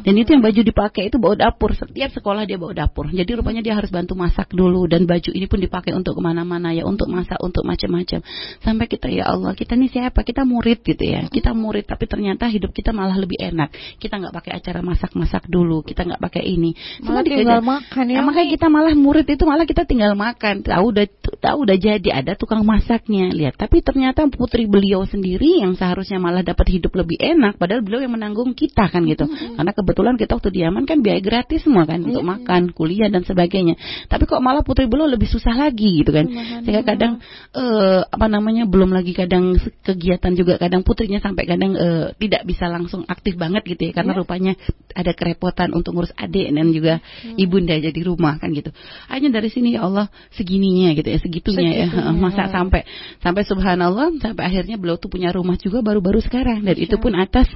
Dan 0.00 0.16
itu 0.16 0.32
yang 0.34 0.42
baju 0.42 0.60
dipakai 0.66 1.12
itu 1.12 1.16
bawa 1.22 1.38
dapur. 1.38 1.76
Setiap 1.76 2.10
sekolah 2.10 2.48
dia 2.48 2.58
bawa 2.58 2.74
dapur. 2.74 3.06
Jadi 3.12 3.30
rupanya 3.38 3.62
dia 3.62 3.78
harus 3.78 3.92
bantu 3.92 4.18
masak 4.18 4.50
dulu. 4.50 4.90
Dan 4.90 5.06
baju 5.06 5.30
ini 5.30 5.46
pun 5.46 5.62
dipakai 5.62 5.94
untuk 5.94 6.18
ke 6.18 6.22
mana-mana 6.24 6.74
ya. 6.74 6.88
Untuk 6.88 7.06
masak 7.06 7.38
untuk 7.38 7.62
macam-macam. 7.62 8.24
Sampai 8.64 8.86
kita 8.90 9.06
ya 9.12 9.30
Allah 9.30 9.54
kita 9.54 9.78
nih 9.78 9.92
siapa? 9.92 10.26
Kita 10.26 10.42
murid 10.42 10.82
gitu 10.82 11.04
ya. 11.04 11.28
Kita 11.28 11.52
murid 11.52 11.86
tapi 11.86 12.08
ternyata 12.08 12.48
hidup 12.48 12.72
kita 12.74 12.90
malah 12.90 13.14
lebih 13.14 13.38
enak. 13.38 13.70
Kita 14.00 14.18
nggak 14.18 14.34
pakai 14.34 14.52
acara 14.58 14.80
masak-masak 14.82 15.46
dulu. 15.46 15.86
Kita 15.86 16.02
nggak 16.02 16.18
pakai 16.18 16.42
ini. 16.48 16.74
Malah 17.04 17.22
tinggal 17.22 17.62
makan 17.62 18.04
ya 18.08 18.18
nah, 18.18 18.24
makanya 18.26 18.48
kita 18.56 18.66
malah 18.72 18.94
murid 18.96 19.26
itu 19.28 19.44
malah 19.44 19.68
kita 19.68 19.84
tinggal 19.84 20.16
makan. 20.16 20.64
Tahu 20.64 20.84
udah 20.96 21.06
tahu 21.38 21.56
udah 21.68 21.76
jadi 21.76 22.08
ada 22.10 22.32
tukang 22.34 22.64
masaknya. 22.64 23.30
Lihat 23.30 23.60
tapi 23.60 23.84
ternyata 23.84 24.24
putri 24.32 24.64
beliau 24.80 25.04
sendiri 25.04 25.60
yang 25.60 25.76
seharusnya 25.76 26.16
malah 26.16 26.40
dapat 26.40 26.72
hidup 26.72 26.96
lebih 26.96 27.20
enak 27.20 27.60
padahal 27.60 27.84
beliau 27.84 28.00
yang 28.00 28.16
menanggung 28.16 28.56
kita 28.56 28.88
kan 28.88 29.04
gitu 29.04 29.28
mm-hmm. 29.28 29.60
karena 29.60 29.72
kebetulan 29.76 30.14
kita 30.16 30.32
waktu 30.40 30.50
di 30.56 30.60
Yaman 30.64 30.88
kan 30.88 31.04
biaya 31.04 31.20
gratis 31.20 31.68
semua 31.68 31.84
kan 31.84 32.00
untuk 32.00 32.24
mm-hmm. 32.24 32.48
makan 32.48 32.62
kuliah 32.72 33.12
dan 33.12 33.20
sebagainya 33.28 33.76
tapi 34.08 34.24
kok 34.24 34.40
malah 34.40 34.64
putri 34.64 34.88
beliau 34.88 35.04
lebih 35.04 35.28
susah 35.28 35.52
lagi 35.52 36.00
gitu 36.00 36.16
kan 36.16 36.24
sehingga 36.64 36.80
kadang 36.88 37.20
uh, 37.52 38.08
apa 38.08 38.26
namanya 38.32 38.64
belum 38.64 38.96
lagi 38.96 39.12
kadang 39.12 39.60
kegiatan 39.84 40.32
juga 40.32 40.56
kadang 40.56 40.80
putrinya 40.80 41.20
sampai 41.20 41.44
kadang 41.44 41.76
uh, 41.76 42.16
tidak 42.16 42.48
bisa 42.48 42.64
langsung 42.72 43.04
aktif 43.04 43.36
banget 43.36 43.60
gitu 43.68 43.92
ya 43.92 43.92
karena 43.92 44.16
yeah. 44.16 44.20
rupanya 44.24 44.52
ada 44.96 45.12
kerepotan 45.12 45.76
untuk 45.76 45.92
ngurus 45.92 46.16
adik 46.16 46.48
dan 46.48 46.72
juga 46.72 47.04
hmm. 47.04 47.36
ibunda 47.36 47.76
jadi 47.76 48.00
rumah 48.00 48.40
kan 48.40 48.48
gitu 48.56 48.72
hanya 49.12 49.28
dari 49.28 49.52
sini 49.52 49.76
ya 49.76 49.84
Allah 49.84 50.08
segininya 50.32 50.96
gitu 50.96 51.08
ya 51.12 51.18
segitunya, 51.20 51.70
ya. 51.84 51.86
segitunya 51.92 52.08
ya 52.08 52.16
masa 52.24 52.48
sampai 52.48 52.88
sampai 53.20 53.42
subhanallah 53.44 54.16
sampai 54.22 54.44
akhirnya 54.60 54.76
beliau 54.76 55.00
tuh 55.00 55.08
punya 55.08 55.32
rumah 55.32 55.56
juga 55.56 55.80
baru-baru 55.80 56.20
sekarang. 56.20 56.62
Dan 56.62 56.76
itu 56.76 57.00
pun 57.00 57.16
atas 57.16 57.48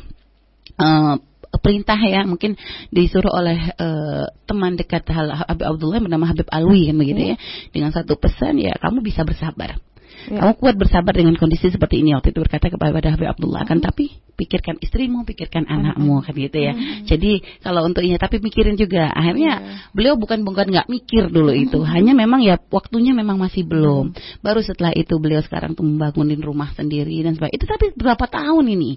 uh, 0.80 1.20
perintah 1.60 2.00
ya 2.00 2.26
mungkin 2.26 2.58
disuruh 2.90 3.30
oleh 3.30 3.70
uh, 3.78 4.26
teman 4.48 4.74
dekat 4.74 5.06
Habib 5.12 5.64
Abdullah 5.68 6.00
bernama 6.02 6.26
Habib 6.26 6.48
Alwi 6.48 6.90
kan 6.90 6.96
begitu 6.98 7.22
ya. 7.34 7.36
Dengan 7.70 7.92
satu 7.92 8.16
pesan 8.16 8.58
ya 8.58 8.74
kamu 8.80 9.04
bisa 9.04 9.22
bersabar. 9.22 9.76
Ya. 10.24 10.40
kamu 10.40 10.52
kuat 10.56 10.74
bersabar 10.80 11.12
dengan 11.12 11.36
kondisi 11.36 11.68
seperti 11.68 12.00
ini. 12.00 12.16
Waktu 12.16 12.32
itu 12.32 12.40
berkata 12.40 12.72
kepada 12.72 13.12
Habib 13.12 13.28
Abdullah 13.28 13.68
kan 13.68 13.84
tapi 13.84 14.23
pikirkan 14.34 14.76
istrimu, 14.82 15.22
pikirkan 15.22 15.66
anakmu 15.66 16.20
kan 16.22 16.34
gitu 16.34 16.58
ya. 16.58 16.72
Hmm. 16.74 17.06
Jadi 17.06 17.42
kalau 17.62 17.86
untuk 17.86 18.02
ini 18.02 18.18
tapi 18.18 18.42
mikirin 18.42 18.74
juga. 18.74 19.10
Akhirnya 19.14 19.52
yeah. 19.62 19.90
beliau 19.94 20.18
bukan 20.18 20.42
bukan 20.42 20.70
nggak 20.70 20.88
mikir 20.90 21.30
dulu 21.30 21.54
itu, 21.54 21.80
hmm. 21.80 21.88
hanya 21.88 22.12
memang 22.12 22.42
ya 22.42 22.58
waktunya 22.70 23.14
memang 23.14 23.38
masih 23.38 23.62
belum. 23.64 24.12
Hmm. 24.12 24.42
Baru 24.42 24.60
setelah 24.60 24.92
itu 24.94 25.16
beliau 25.18 25.40
sekarang 25.42 25.78
tuh 25.78 25.86
membangunin 25.86 26.42
rumah 26.42 26.70
sendiri 26.74 27.14
dan 27.22 27.38
sebagainya. 27.38 27.56
Itu 27.58 27.66
tapi 27.70 27.86
berapa 27.94 28.24
tahun 28.26 28.64
ini? 28.74 28.90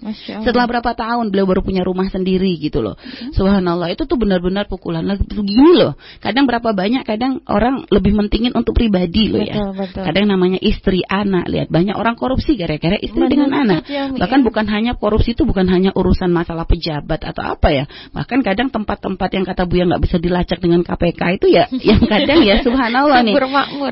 Setelah 0.44 0.66
berapa 0.66 0.90
tahun 0.94 1.30
beliau 1.30 1.46
baru 1.46 1.60
punya 1.62 1.82
rumah 1.86 2.10
sendiri 2.10 2.58
gitu 2.58 2.82
loh. 2.82 2.98
Hmm. 2.98 3.32
Subhanallah 3.34 3.94
itu 3.94 4.04
tuh 4.04 4.18
benar-benar 4.18 4.66
pukulan 4.66 5.06
begini 5.22 5.72
loh. 5.78 5.94
Kadang 6.18 6.44
berapa 6.50 6.74
banyak 6.74 7.02
kadang 7.06 7.40
orang 7.46 7.86
lebih 7.88 8.12
mentingin 8.14 8.52
untuk 8.54 8.74
pribadi 8.74 9.30
loh 9.30 9.42
ya. 9.42 9.70
Betul. 9.72 10.02
Kadang 10.04 10.24
namanya 10.30 10.58
istri, 10.60 11.04
anak. 11.06 11.46
Lihat 11.48 11.68
banyak 11.68 11.96
orang 11.96 12.14
korupsi 12.18 12.54
gara-gara 12.58 12.96
istri 12.98 13.20
betul, 13.24 13.32
dengan 13.32 13.50
anak. 13.54 13.82
Ya, 13.88 14.10
Bahkan 14.12 14.40
ya. 14.42 14.44
bukan 14.44 14.66
hanya 14.68 14.92
korupsi 14.98 15.27
itu 15.32 15.42
bukan 15.44 15.68
hanya 15.68 15.90
urusan 15.92 16.32
masalah 16.32 16.64
pejabat 16.64 17.20
atau 17.24 17.56
apa 17.56 17.68
ya. 17.68 17.84
Bahkan 18.14 18.40
kadang 18.40 18.68
tempat-tempat 18.72 19.28
yang 19.34 19.44
kata 19.44 19.68
Buya 19.68 19.84
nggak 19.88 20.02
bisa 20.02 20.16
dilacak 20.16 20.58
dengan 20.62 20.80
KPK 20.86 21.20
itu 21.40 21.46
ya 21.52 21.64
yang 21.90 22.02
kadang 22.06 22.40
ya 22.44 22.60
subhanallah 22.64 23.20
nih. 23.24 23.34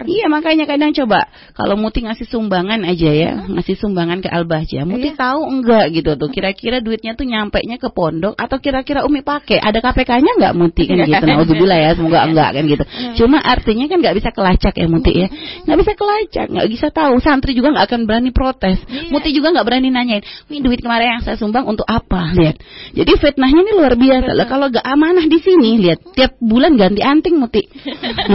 Iya 0.07 0.27
makanya 0.33 0.65
kadang 0.65 0.97
coba 0.97 1.29
kalau 1.53 1.77
Muti 1.77 2.05
ngasih 2.05 2.27
sumbangan 2.29 2.83
aja 2.89 3.11
ya, 3.13 3.33
ngasih 3.47 3.77
sumbangan 3.77 4.25
ke 4.25 4.29
Al-Bahjah. 4.33 4.89
Muti 4.89 5.13
iya. 5.13 5.19
tahu 5.19 5.41
enggak 5.45 5.93
gitu 5.93 6.17
tuh 6.17 6.29
kira-kira 6.33 6.81
duitnya 6.81 7.13
tuh 7.19 7.29
nyampe 7.29 7.61
nya 7.65 7.77
ke 7.77 7.93
pondok 7.93 8.35
atau 8.37 8.57
kira-kira 8.61 9.05
Umi 9.05 9.21
pakai 9.21 9.61
ada 9.61 9.79
KPK-nya 9.83 10.33
nggak 10.41 10.55
Muti 10.57 10.83
kan 10.89 11.05
gitu. 11.05 11.25
Nauzubillah 11.31 11.79
ya 11.79 11.91
semoga 11.93 12.25
enggak 12.25 12.51
kan 12.57 12.65
gitu. 12.65 12.85
Cuma 13.23 13.39
artinya 13.43 13.87
kan 13.91 13.99
nggak 14.01 14.17
bisa 14.17 14.31
kelacak 14.33 14.75
ya 14.77 14.87
Muti 14.89 15.13
ya. 15.13 15.29
Nggak 15.67 15.79
bisa 15.85 15.93
kelacak, 15.99 16.47
nggak 16.51 16.69
bisa 16.71 16.87
tahu. 16.91 17.15
Santri 17.21 17.53
juga 17.53 17.75
nggak 17.77 17.87
akan 17.93 18.01
berani 18.09 18.31
protes. 18.31 18.79
Iya. 18.87 19.11
Muti 19.13 19.31
juga 19.35 19.53
nggak 19.53 19.67
berani 19.67 19.89
nanyain, 19.93 20.23
"Ini 20.49 20.59
duit 20.63 20.81
kemarin 20.81 21.19
yang 21.19 21.26
saya 21.27 21.35
sumbang 21.35 21.67
untuk 21.67 21.83
apa? 21.91 22.31
Lihat. 22.31 22.63
Jadi 22.95 23.13
fitnahnya 23.19 23.67
ini 23.67 23.73
luar 23.75 23.99
biasa. 23.99 24.31
Lah 24.31 24.47
kalau 24.47 24.71
gak 24.71 24.87
amanah 24.87 25.27
di 25.27 25.43
sini, 25.43 25.83
lihat 25.83 26.15
tiap 26.15 26.39
bulan 26.39 26.79
ganti 26.79 27.03
anting 27.03 27.43
muti. 27.43 27.67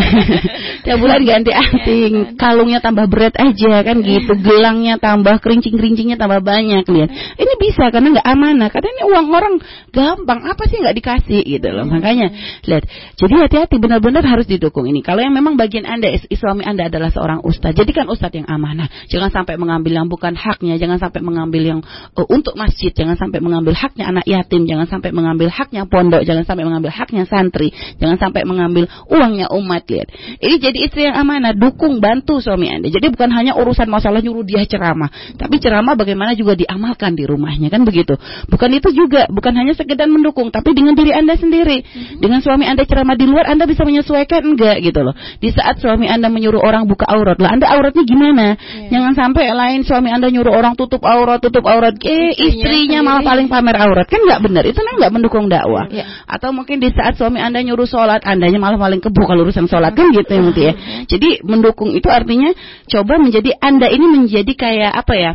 tiap 0.86 1.00
bulan 1.00 1.24
ganti 1.24 1.56
anting, 1.56 2.36
kalungnya 2.36 2.84
tambah 2.84 3.08
berat 3.08 3.40
aja 3.40 3.80
kan 3.88 4.04
gitu, 4.04 4.36
gelangnya 4.44 5.00
tambah 5.00 5.40
kerincing-kerincingnya 5.40 6.20
tambah 6.20 6.44
banyak 6.44 6.84
lihat. 6.84 7.10
Ini 7.40 7.54
bisa 7.56 7.88
karena 7.96 8.20
gak 8.20 8.28
amanah. 8.28 8.68
Karena 8.68 8.90
ini 8.92 9.04
uang 9.08 9.28
orang 9.32 9.56
gampang, 9.96 10.40
apa 10.52 10.64
sih 10.68 10.84
gak 10.84 10.96
dikasih 11.00 11.42
gitu 11.48 11.72
loh. 11.72 11.88
Makanya 11.88 12.28
lihat. 12.68 12.84
Jadi 13.16 13.34
hati-hati 13.40 13.80
benar-benar 13.80 14.28
harus 14.28 14.44
didukung 14.44 14.84
ini. 14.92 15.00
Kalau 15.00 15.24
yang 15.24 15.32
memang 15.32 15.56
bagian 15.56 15.88
Anda 15.88 16.12
suami 16.42 16.66
Anda 16.66 16.90
adalah 16.90 17.14
seorang 17.14 17.46
ustadz, 17.46 17.78
jadikan 17.78 18.10
ustadz 18.10 18.42
yang 18.42 18.50
amanah. 18.50 18.90
Jangan 19.06 19.30
sampai 19.30 19.62
mengambil 19.62 20.02
yang 20.02 20.10
bukan 20.10 20.34
haknya, 20.34 20.82
jangan 20.82 20.98
sampai 20.98 21.22
mengambil 21.22 21.62
yang 21.62 21.80
uh, 22.18 22.26
untuk 22.26 22.58
masjid 22.58 22.81
masjid, 22.82 22.98
jangan 22.98 23.14
sampai 23.14 23.38
mengambil 23.46 23.78
haknya 23.78 24.10
anak 24.10 24.26
yatim, 24.26 24.66
jangan 24.66 24.90
sampai 24.90 25.14
mengambil 25.14 25.54
haknya 25.54 25.86
pondok, 25.86 26.26
jangan 26.26 26.50
sampai 26.50 26.66
mengambil 26.66 26.90
haknya 26.90 27.30
santri, 27.30 27.70
jangan 28.02 28.18
sampai 28.18 28.42
mengambil 28.42 28.90
uangnya 29.06 29.54
umat 29.54 29.86
lihat. 29.86 30.10
Ini 30.42 30.58
jadi 30.58 30.78
istri 30.90 31.06
yang 31.06 31.14
amanah, 31.14 31.54
dukung, 31.54 32.02
bantu 32.02 32.42
suami 32.42 32.74
Anda. 32.74 32.90
Jadi 32.90 33.14
bukan 33.14 33.30
hanya 33.38 33.54
urusan 33.54 33.86
masalah 33.86 34.26
nyuruh 34.26 34.42
dia 34.42 34.66
ceramah, 34.66 35.14
tapi 35.38 35.62
ceramah 35.62 35.94
bagaimana 35.94 36.34
juga 36.34 36.58
diamalkan 36.58 37.14
di 37.14 37.30
rumahnya 37.30 37.70
kan 37.70 37.86
begitu. 37.86 38.18
Bukan 38.50 38.70
itu 38.74 38.90
juga, 38.98 39.30
bukan 39.30 39.54
hanya 39.54 39.78
sekedar 39.78 40.10
mendukung, 40.10 40.50
tapi 40.50 40.74
dengan 40.74 40.98
diri 40.98 41.14
Anda 41.14 41.38
sendiri. 41.38 41.86
Dengan 42.18 42.42
suami 42.42 42.66
Anda 42.66 42.90
ceramah 42.90 43.14
di 43.14 43.30
luar 43.30 43.46
Anda 43.46 43.70
bisa 43.70 43.86
menyesuaikan 43.86 44.42
enggak 44.42 44.82
gitu 44.82 45.06
loh. 45.06 45.14
Di 45.38 45.54
saat 45.54 45.78
suami 45.78 46.10
Anda 46.10 46.34
menyuruh 46.34 46.66
orang 46.66 46.90
buka 46.90 47.06
aurat, 47.06 47.38
lah 47.38 47.54
Anda 47.54 47.70
auratnya 47.70 48.02
gimana? 48.10 48.58
Yeah. 48.58 48.98
Jangan 48.98 49.14
sampai 49.14 49.54
lain 49.54 49.86
suami 49.86 50.10
Anda 50.10 50.34
nyuruh 50.34 50.50
orang 50.50 50.74
tutup 50.74 51.06
aurat, 51.06 51.38
tutup 51.38 51.62
aurat, 51.70 51.94
eh 52.02 52.34
istrinya 52.72 53.04
malah 53.04 53.24
paling 53.28 53.51
pamer 53.51 53.75
aurat. 53.75 54.08
Kan 54.08 54.24
nggak 54.24 54.42
benar. 54.48 54.63
Itu 54.63 54.80
nggak 54.80 55.12
mendukung 55.12 55.51
dakwah. 55.51 55.92
Yeah. 55.92 56.08
Atau 56.24 56.56
mungkin 56.56 56.80
di 56.80 56.88
saat 56.96 57.20
suami 57.20 57.44
Anda 57.44 57.60
nyuruh 57.60 57.86
sholat, 57.86 58.24
Andanya 58.24 58.58
malah 58.63 58.80
paling 58.80 59.04
kebuk 59.04 59.28
kalau 59.28 59.44
urusan 59.44 59.68
sholat 59.68 59.92
kan 59.92 60.10
gitu 60.16 60.32
ya, 60.32 60.42
ya. 60.56 60.74
Jadi 61.06 61.44
mendukung 61.44 61.92
itu 61.92 62.08
artinya 62.08 62.56
coba 62.88 63.20
menjadi 63.20 63.51
Anda 63.60 63.92
ini 63.92 64.08
menjadi 64.08 64.54
kayak 64.56 64.92
apa 64.96 65.13
ya? 65.20 65.32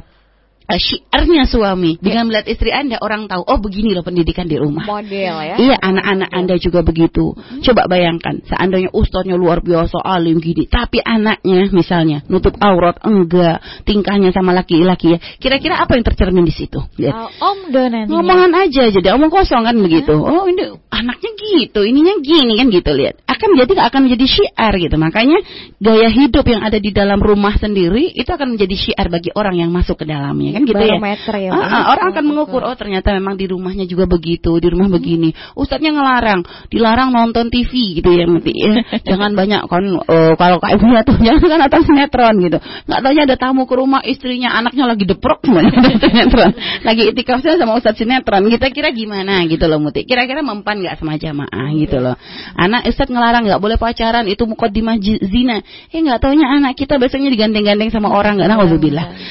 Uh, 0.66 0.80
syiarnya 0.80 1.44
suami. 1.46 1.98
Dengan 2.02 2.28
melihat 2.28 2.46
istri 2.50 2.74
anda 2.74 2.98
orang 2.98 3.30
tahu 3.30 3.42
oh 3.46 3.58
begini 3.62 3.94
loh 3.94 4.02
pendidikan 4.02 4.50
di 4.50 4.58
rumah. 4.58 4.84
Model 4.84 5.34
ya. 5.42 5.54
Iya 5.56 5.76
anak-anak 5.78 6.30
anda 6.34 6.54
juga 6.58 6.82
begitu. 6.82 7.34
Hmm. 7.36 7.62
coba 7.62 7.86
bayangkan 7.90 8.42
seandainya 8.46 8.90
ustadznya 8.92 9.38
luar 9.38 9.62
biasa 9.62 9.98
alim 10.02 10.38
gini 10.42 10.66
tapi 10.66 11.02
anaknya 11.02 11.70
misalnya 11.70 12.22
nutup 12.26 12.54
aurat 12.58 12.98
enggak 13.02 13.62
tingkahnya 13.86 14.34
sama 14.34 14.52
laki-laki 14.52 15.16
ya. 15.16 15.18
Kira-kira 15.38 15.78
apa 15.78 15.94
yang 15.94 16.04
tercermin 16.06 16.44
di 16.46 16.54
situ? 16.54 16.82
Uh, 16.82 17.30
om 17.42 17.70
donan 17.70 18.10
ngomongan 18.10 18.52
aja 18.66 18.90
jadi 18.90 19.14
omong 19.14 19.30
kosong 19.30 19.62
kan 19.62 19.76
begitu. 19.78 20.14
Oh 20.18 20.46
ini 20.50 20.74
anaknya 20.90 21.30
gitu 21.38 21.86
ininya 21.86 22.18
gini 22.20 22.58
kan 22.58 22.66
gitu 22.72 22.90
lihat. 22.94 23.22
Akan 23.26 23.54
jadi 23.54 23.72
akan 23.92 24.00
menjadi 24.08 24.26
syiar 24.26 24.72
gitu. 24.80 24.96
Makanya 24.96 25.38
gaya 25.78 26.08
hidup 26.10 26.46
yang 26.48 26.62
ada 26.64 26.78
di 26.80 26.90
dalam 26.90 27.20
rumah 27.20 27.54
sendiri 27.56 28.10
itu 28.16 28.28
akan 28.28 28.56
menjadi 28.56 28.74
syiar 28.74 29.06
bagi 29.12 29.30
orang 29.36 29.60
yang 29.60 29.70
masuk 29.70 30.00
ke 30.02 30.06
dalamnya 30.08 30.55
kan 30.56 30.62
gitu 30.64 30.80
ya. 30.80 30.96
ya 30.96 31.50
ah, 31.52 31.60
ah, 31.60 31.82
orang 31.92 32.16
akan 32.16 32.24
mengukur 32.24 32.64
oh 32.64 32.72
ternyata 32.72 33.12
memang 33.12 33.36
di 33.36 33.44
rumahnya 33.44 33.84
juga 33.84 34.08
begitu, 34.08 34.56
di 34.56 34.68
rumah 34.72 34.88
hmm. 34.88 34.96
begini. 34.96 35.30
Ustadznya 35.52 35.92
ngelarang, 35.92 36.40
dilarang 36.72 37.12
nonton 37.12 37.52
TV 37.52 38.00
gitu 38.00 38.08
ya, 38.16 38.24
mesti 38.24 38.52
ya. 38.56 38.72
jangan 39.12 39.36
banyak 39.36 39.68
kan 39.68 39.84
uh, 39.84 40.32
kalau 40.40 40.56
kayak 40.64 40.78
punya 40.80 41.00
tuh 41.04 41.20
jangan 41.26 41.44
kan 41.44 41.60
atas 41.68 41.82
sinetron 41.84 42.34
gitu. 42.40 42.58
Nggak 42.88 43.00
tahunya 43.04 43.22
ada 43.28 43.36
tamu 43.36 43.68
ke 43.68 43.74
rumah 43.76 44.00
istrinya, 44.00 44.56
anaknya 44.56 44.84
lagi 44.88 45.04
deprok 45.04 45.44
sinetron. 45.44 46.52
Lagi 46.82 47.02
itikafnya 47.12 47.60
sama 47.60 47.76
Ustadz 47.76 48.00
sinetron. 48.00 48.48
Kita 48.48 48.72
kira 48.72 48.90
gimana 48.96 49.44
gitu 49.44 49.68
loh 49.68 49.76
Muti. 49.76 50.08
Kira-kira 50.08 50.40
mempan 50.40 50.80
nggak 50.80 50.96
sama 50.96 51.20
jamaah 51.20 51.68
gitu 51.76 52.00
loh. 52.00 52.16
Anak 52.56 52.88
Ustadz 52.88 53.12
ngelarang 53.12 53.44
nggak 53.44 53.60
boleh 53.60 53.76
pacaran 53.76 54.24
itu 54.24 54.48
mukaddimah 54.48 54.96
zina. 55.02 55.60
Eh 55.92 56.00
nggak 56.00 56.24
tahunya 56.24 56.46
anak 56.48 56.72
kita 56.78 56.96
biasanya 56.96 57.28
digandeng-gandeng 57.28 57.92
sama 57.92 58.08
orang 58.14 58.40
nggak 58.40 58.48
nah. 58.48 58.64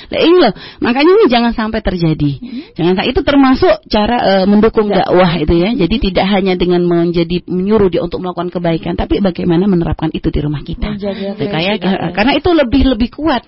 Lah 0.05 0.19
ini 0.21 0.37
loh, 0.37 0.53
makanya 0.83 1.13
ini 1.15 1.25
jangan 1.31 1.55
sampai 1.55 1.79
terjadi. 1.79 2.31
Hmm. 2.37 2.61
Jangan 2.75 2.93
itu 3.07 3.21
termasuk 3.23 3.73
cara 3.87 4.17
uh, 4.19 4.45
mendukung 4.45 4.91
dakwah 4.91 5.31
itu 5.39 5.55
ya. 5.55 5.71
Jadi 5.73 5.95
tidak 6.11 6.25
hanya 6.29 6.53
dengan 6.59 6.83
menjadi 6.83 7.47
menyuruh 7.47 7.89
dia 7.89 8.01
untuk 8.03 8.19
melakukan 8.21 8.51
kebaikan, 8.51 8.93
tapi 8.99 9.23
bagaimana 9.23 9.65
menerapkan 9.65 10.11
itu 10.11 10.27
di 10.29 10.39
rumah 10.43 10.61
kita. 10.61 10.99
Kayak 11.39 11.81
karena 12.13 12.33
itu 12.35 12.49
lebih 12.51 12.81
lebih 12.95 13.09
kuat 13.15 13.47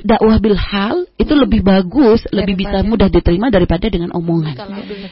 dakwah 0.00 0.40
bil 0.40 0.56
hal 0.56 1.04
itu 1.20 1.36
lebih 1.36 1.60
bagus, 1.60 2.24
daripada 2.24 2.32
lebih 2.32 2.54
bisa 2.64 2.78
mudah 2.80 3.08
diterima 3.12 3.52
daripada 3.52 3.92
dengan 3.92 4.16
omongan. 4.16 4.56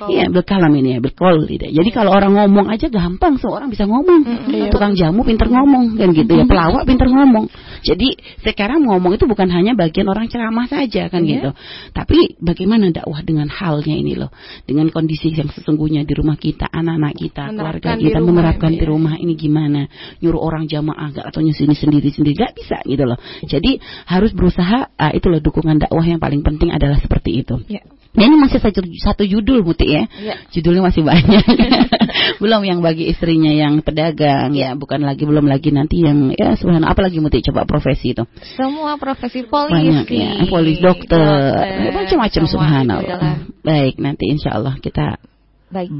Iya, 0.08 0.32
kalam 0.40 0.72
ini 0.72 0.96
ya, 0.96 0.98
berkol. 1.04 1.44
Gitu. 1.44 1.68
Jadi 1.68 1.90
kalau 1.92 2.16
orang 2.16 2.32
ngomong 2.32 2.72
aja 2.72 2.88
gampang, 2.88 3.36
seorang 3.36 3.68
bisa 3.68 3.84
ngomong. 3.84 4.24
Mm, 4.24 4.72
Tukang 4.72 4.96
jamu 4.96 5.20
pinter 5.28 5.52
ngomong 5.52 6.00
kan 6.00 6.16
gitu 6.16 6.32
ya, 6.32 6.48
pelawak 6.48 6.88
pinter 6.88 7.12
ngomong. 7.12 7.52
Jadi 7.84 8.16
sekarang 8.40 8.88
ngomong 8.88 9.20
itu 9.20 9.28
bukan 9.28 9.52
hanya 9.52 9.76
bagian 9.76 10.08
orang 10.08 10.32
ceramah 10.32 10.64
saja 10.64 11.12
kan 11.12 11.28
yeah. 11.28 11.32
gitu. 11.36 11.50
Tapi 11.92 12.40
bagaimana 12.40 12.88
dakwah 12.88 13.20
dengan 13.20 13.52
halnya 13.52 13.92
ini 13.92 14.16
loh, 14.16 14.32
dengan 14.64 14.88
kondisi 14.88 15.28
yang 15.36 15.52
sesungguhnya 15.52 16.08
di 16.08 16.14
rumah 16.16 16.40
kita, 16.40 16.64
anak-anak 16.72 17.14
kita, 17.20 17.52
keluarga 17.52 18.00
kita 18.00 18.18
menerapkan 18.24 18.72
di 18.72 18.84
rumah 18.86 19.20
ini 19.20 19.36
gimana? 19.36 19.84
Nyuruh 20.24 20.40
orang 20.40 20.64
jamaah 20.70 21.12
gak 21.12 21.26
atau 21.28 21.44
nyusini 21.44 21.76
sendiri-sendiri 21.76 22.36
gak 22.38 22.54
bisa 22.56 22.78
gitu 22.86 23.04
loh. 23.04 23.18
Jadi 23.44 23.76
harus 24.08 24.32
berusaha 24.32 24.69
berusaha 24.70 24.94
uh, 24.94 25.12
itulah 25.14 25.40
dukungan 25.42 25.76
dakwah 25.82 26.06
yang 26.06 26.22
paling 26.22 26.46
penting 26.46 26.70
adalah 26.70 26.98
seperti 27.02 27.42
itu. 27.42 27.58
Ya. 27.66 27.82
Nah, 28.10 28.26
ini 28.26 28.42
masih 28.42 28.58
satu, 28.58 28.82
satu 28.98 29.22
judul 29.22 29.62
Muti 29.62 29.86
ya. 29.86 30.10
ya. 30.18 30.34
Judulnya 30.50 30.82
masih 30.82 31.06
banyak. 31.06 31.46
belum 32.42 32.66
yang 32.66 32.82
bagi 32.82 33.06
istrinya 33.06 33.54
yang 33.54 33.86
pedagang 33.86 34.50
ya, 34.50 34.74
bukan 34.74 35.06
lagi 35.06 35.22
belum 35.22 35.46
lagi 35.46 35.70
nanti 35.70 36.02
yang 36.02 36.34
ya 36.34 36.58
sebenarnya 36.58 36.90
apa 36.90 37.06
lagi 37.06 37.22
Muti 37.22 37.38
coba 37.46 37.70
profesi 37.70 38.10
itu. 38.14 38.26
Semua 38.58 38.98
profesi 38.98 39.46
polisi. 39.46 39.94
Banyak 39.94 40.06
ya, 40.10 40.30
polis, 40.50 40.82
dokter, 40.82 41.38
dokter 41.54 41.94
macam-macam 41.94 42.42
subhanallah. 42.50 43.34
Baik, 43.62 44.02
nanti 44.02 44.26
insya 44.26 44.58
Allah 44.58 44.74
kita 44.82 45.22
baik. 45.70 45.90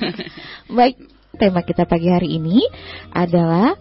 baik, 0.80 0.96
tema 1.36 1.60
kita 1.68 1.84
pagi 1.84 2.08
hari 2.08 2.40
ini 2.40 2.64
adalah 3.12 3.76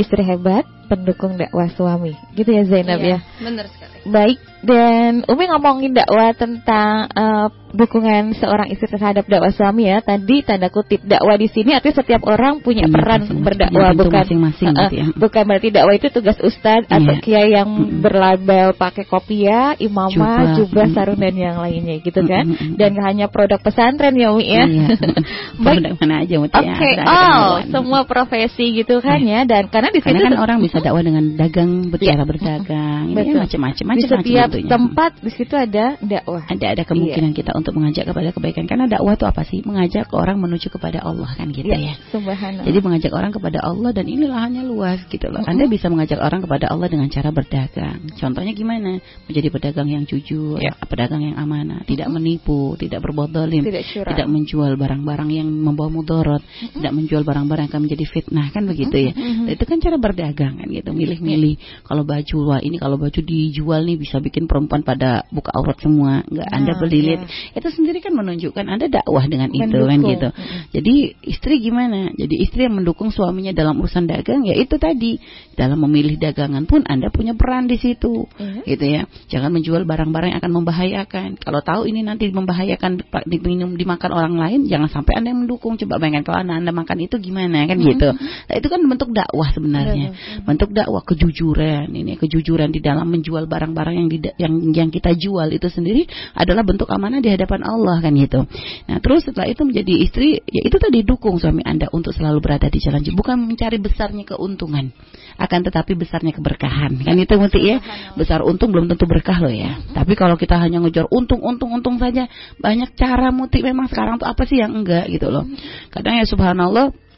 istri 0.00 0.24
hebat 0.24 0.64
pendukung 0.88 1.36
dakwah 1.36 1.68
suami. 1.70 2.16
Gitu 2.32 2.50
ya 2.50 2.64
Zainab 2.64 3.00
iya, 3.04 3.20
ya. 3.20 3.44
Benar. 3.44 3.66
Baik, 4.00 4.40
dan 4.60 5.24
Umi 5.24 5.44
ngomongin 5.48 5.96
dakwah 5.96 6.36
tentang 6.36 7.08
uh, 7.16 7.48
dukungan 7.72 8.34
seorang 8.36 8.68
istri 8.68 8.90
terhadap 8.90 9.24
dakwah 9.24 9.48
suami 9.48 9.88
ya. 9.88 10.04
Tadi 10.04 10.44
tanda 10.44 10.68
kutip 10.68 11.00
dakwah 11.00 11.38
di 11.40 11.48
sini 11.48 11.72
artinya 11.72 12.02
setiap 12.02 12.22
orang 12.28 12.60
punya 12.60 12.84
iya, 12.84 12.92
peran 12.92 13.24
masing 13.24 13.40
-masing. 13.40 13.46
berdakwah 13.46 13.90
bukan 13.96 14.24
masing-masing 14.26 14.68
uh, 14.74 14.80
gitu 14.84 14.94
ya. 15.00 15.06
bukan 15.16 15.42
berarti 15.48 15.68
dakwah 15.72 15.94
itu 15.96 16.08
tugas 16.12 16.38
ustadz 16.44 16.90
iya. 16.92 16.96
atau 16.98 17.14
kiai 17.24 17.50
yang 17.56 17.68
mm 17.70 17.80
-hmm. 17.80 18.00
berlabel 18.04 18.68
pakai 18.76 19.04
kopiah, 19.08 19.72
imamah, 19.80 20.60
jubah, 20.60 20.86
sarung 20.92 21.20
dan 21.20 21.34
yang 21.36 21.56
lainnya 21.56 21.96
gitu 22.04 22.20
kan. 22.20 22.44
Mm 22.44 22.56
-hmm. 22.56 22.72
Dan 22.76 22.92
hanya 23.00 23.26
produk 23.32 23.64
pesantren 23.64 24.12
ya 24.18 24.28
Umi 24.28 24.44
ya. 24.44 24.64
Iya. 24.68 24.86
Baik. 25.64 25.96
mana 26.00 26.24
aja 26.24 26.36
Oke, 26.40 26.56
okay. 26.56 26.94
ya, 26.96 27.04
oh, 27.04 27.52
semua 27.68 28.04
profesi 28.08 28.72
gitu 28.76 29.00
kan 29.04 29.20
ya 29.20 29.44
dan 29.44 29.68
karena 29.68 29.92
di 29.92 30.00
situ 30.00 30.16
kan 30.16 30.36
orang 30.36 30.60
bisa 30.60 30.80
dakwah 30.84 31.00
dengan 31.00 31.36
dagang, 31.36 31.88
berbicara 31.88 32.24
berdagang, 32.28 33.12
ya, 33.12 33.24
macam-macam 33.40 33.86
macam-macam. 33.90 34.22
Di 34.22 34.30
setiap 34.30 34.48
tentunya. 34.54 34.70
tempat 34.70 35.12
di 35.18 35.30
situ 35.34 35.54
ada 35.58 35.84
dakwah. 35.98 36.42
Ada 36.46 36.66
ada 36.78 36.82
kemungkinan 36.86 37.30
iya. 37.34 37.38
kita 37.42 37.50
untuk 37.58 37.72
mengajak 37.74 38.04
kepada 38.06 38.28
kebaikan 38.30 38.64
karena 38.70 38.86
dakwah 38.86 39.14
itu 39.18 39.26
apa 39.26 39.42
sih? 39.42 39.58
Mengajak 39.66 40.06
orang 40.14 40.36
menuju 40.38 40.68
kepada 40.70 41.02
Allah 41.02 41.30
kan 41.34 41.50
gitu 41.50 41.66
iya, 41.66 41.94
ya. 41.94 41.94
Subhanallah. 42.14 42.64
Jadi 42.64 42.78
mengajak 42.78 43.12
orang 43.12 43.32
kepada 43.34 43.58
Allah 43.60 43.90
dan 43.90 44.06
ini 44.06 44.24
lahannya 44.30 44.62
luas 44.62 45.02
gitu 45.10 45.26
loh. 45.26 45.42
Anda 45.42 45.66
bisa 45.66 45.90
mengajak 45.90 46.22
orang 46.22 46.40
kepada 46.46 46.70
Allah 46.70 46.86
dengan 46.86 47.08
cara 47.10 47.34
berdagang. 47.34 47.98
Contohnya 48.14 48.52
gimana? 48.54 49.02
Menjadi 49.26 49.48
pedagang 49.50 49.88
yang 49.90 50.04
jujur, 50.06 50.62
ya. 50.62 50.76
pedagang 50.86 51.26
yang 51.26 51.36
amanah, 51.40 51.82
tidak 51.84 52.06
menipu, 52.12 52.78
tidak 52.78 53.02
berbuat 53.02 53.30
dolim, 53.34 53.66
tidak, 53.66 53.84
tidak 53.90 54.28
menjual 54.30 54.74
barang-barang 54.78 55.30
yang 55.34 55.48
membawa 55.50 55.90
mudarat, 55.90 56.42
tidak 56.74 56.92
menjual 56.94 57.22
barang-barang 57.26 57.66
yang 57.66 57.72
akan 57.72 57.82
menjadi 57.84 58.04
fitnah 58.06 58.46
kan 58.54 58.62
begitu 58.64 59.10
ya. 59.10 59.12
Nah, 59.14 59.52
itu 59.52 59.64
kan 59.66 59.78
cara 59.82 59.96
berdagang 59.98 60.60
kan 60.60 60.68
gitu, 60.70 60.90
milih-milih. 60.94 61.84
Kalau 61.84 62.02
baju 62.06 62.36
wah 62.46 62.60
ini 62.62 62.76
kalau 62.78 62.96
baju 62.96 63.20
dijual 63.20 63.79
nih 63.82 63.96
bisa 64.00 64.20
bikin 64.20 64.46
perempuan 64.46 64.84
pada 64.84 65.24
buka 65.28 65.52
aurat 65.54 65.76
semua 65.80 66.22
nggak 66.26 66.48
nah, 66.48 66.56
anda 66.56 66.72
beli 66.78 67.00
ya. 67.16 67.18
itu 67.56 67.68
sendiri 67.72 67.98
kan 68.04 68.12
menunjukkan 68.14 68.64
anda 68.66 68.86
dakwah 68.86 69.24
dengan 69.26 69.50
Mendukung. 69.50 69.68
itu 69.68 69.80
kan 69.88 69.98
gitu 70.04 70.28
hmm. 70.30 70.60
jadi 70.76 70.94
istri 71.24 71.54
gimana 71.60 72.12
jadi 72.14 72.34
istri 72.40 72.66
yang 72.68 72.76
mendukung 72.76 73.10
suaminya 73.10 73.52
dalam 73.56 73.80
urusan 73.80 74.06
dagang 74.06 74.44
ya 74.44 74.54
itu 74.56 74.76
tadi 74.76 75.20
dalam 75.56 75.80
memilih 75.84 76.16
dagangan 76.16 76.64
pun 76.64 76.84
anda 76.86 77.12
punya 77.12 77.36
peran 77.36 77.68
di 77.68 77.76
situ 77.76 78.28
hmm. 78.28 78.64
gitu 78.64 78.84
ya 78.84 79.02
jangan 79.28 79.52
menjual 79.52 79.82
barang-barang 79.84 80.36
yang 80.36 80.40
akan 80.40 80.52
membahayakan 80.62 81.28
kalau 81.40 81.60
tahu 81.60 81.88
ini 81.88 82.04
nanti 82.04 82.28
membahayakan 82.30 83.00
diminum 83.26 83.74
dimakan 83.74 84.10
orang 84.12 84.34
lain 84.36 84.60
jangan 84.68 84.88
sampai 84.88 85.20
anda 85.20 85.32
yang 85.32 85.44
mendukung 85.44 85.76
coba 85.80 86.00
bayangkan 86.00 86.24
kalau 86.24 86.38
anda, 86.44 86.54
anda 86.60 86.72
makan 86.72 86.98
itu 87.04 87.16
gimana 87.20 87.66
kan 87.66 87.76
hmm. 87.76 87.86
gitu 87.96 88.08
nah, 88.14 88.54
itu 88.56 88.68
kan 88.68 88.80
bentuk 88.84 89.10
dakwah 89.12 89.48
sebenarnya 89.52 90.08
hmm. 90.12 90.46
bentuk 90.48 90.70
dakwah 90.72 91.02
kejujuran 91.04 91.88
ini 91.90 92.16
kejujuran 92.16 92.70
di 92.70 92.80
dalam 92.80 93.08
menjual 93.10 93.44
barang-barang 93.70 93.94
yang 93.94 94.08
yang 94.36 94.54
yang 94.74 94.88
kita 94.90 95.14
jual 95.14 95.46
itu 95.46 95.70
sendiri 95.70 96.04
adalah 96.34 96.66
bentuk 96.66 96.90
amanah 96.90 97.22
di 97.22 97.30
hadapan 97.30 97.62
Allah 97.62 98.02
kan 98.02 98.12
gitu. 98.18 98.44
Nah, 98.90 98.98
terus 98.98 99.24
setelah 99.24 99.46
itu 99.46 99.62
menjadi 99.62 99.94
istri, 100.02 100.42
ya 100.42 100.62
itu 100.66 100.76
tadi 100.76 101.06
dukung 101.06 101.38
suami 101.38 101.62
Anda 101.62 101.86
untuk 101.94 102.10
selalu 102.12 102.42
berada 102.42 102.66
di 102.66 102.82
jalan 102.82 103.06
bukan 103.14 103.38
mencari 103.38 103.78
besarnya 103.78 104.26
keuntungan, 104.26 104.90
akan 105.38 105.60
tetapi 105.70 105.94
besarnya 105.94 106.34
keberkahan. 106.34 106.98
Kan 107.00 107.16
itu 107.16 107.34
mesti 107.38 107.60
ya. 107.62 107.78
Besar 108.18 108.42
untung 108.42 108.74
belum 108.74 108.90
tentu 108.90 109.06
berkah 109.06 109.38
loh 109.38 109.52
ya. 109.52 109.78
Tapi 109.94 110.18
kalau 110.18 110.34
kita 110.34 110.58
hanya 110.58 110.82
ngejar 110.82 111.06
untung, 111.08 111.40
untung, 111.40 111.70
untung 111.70 111.96
saja, 112.02 112.26
banyak 112.58 112.92
cara 112.98 113.30
muti 113.30 113.62
memang 113.62 113.86
sekarang 113.86 114.18
tuh 114.18 114.26
apa 114.26 114.42
sih 114.44 114.58
yang 114.58 114.74
enggak 114.74 115.06
gitu 115.08 115.30
loh. 115.30 115.46
Kadang 115.94 116.18
ya 116.18 116.24
subhanallah 116.26 117.09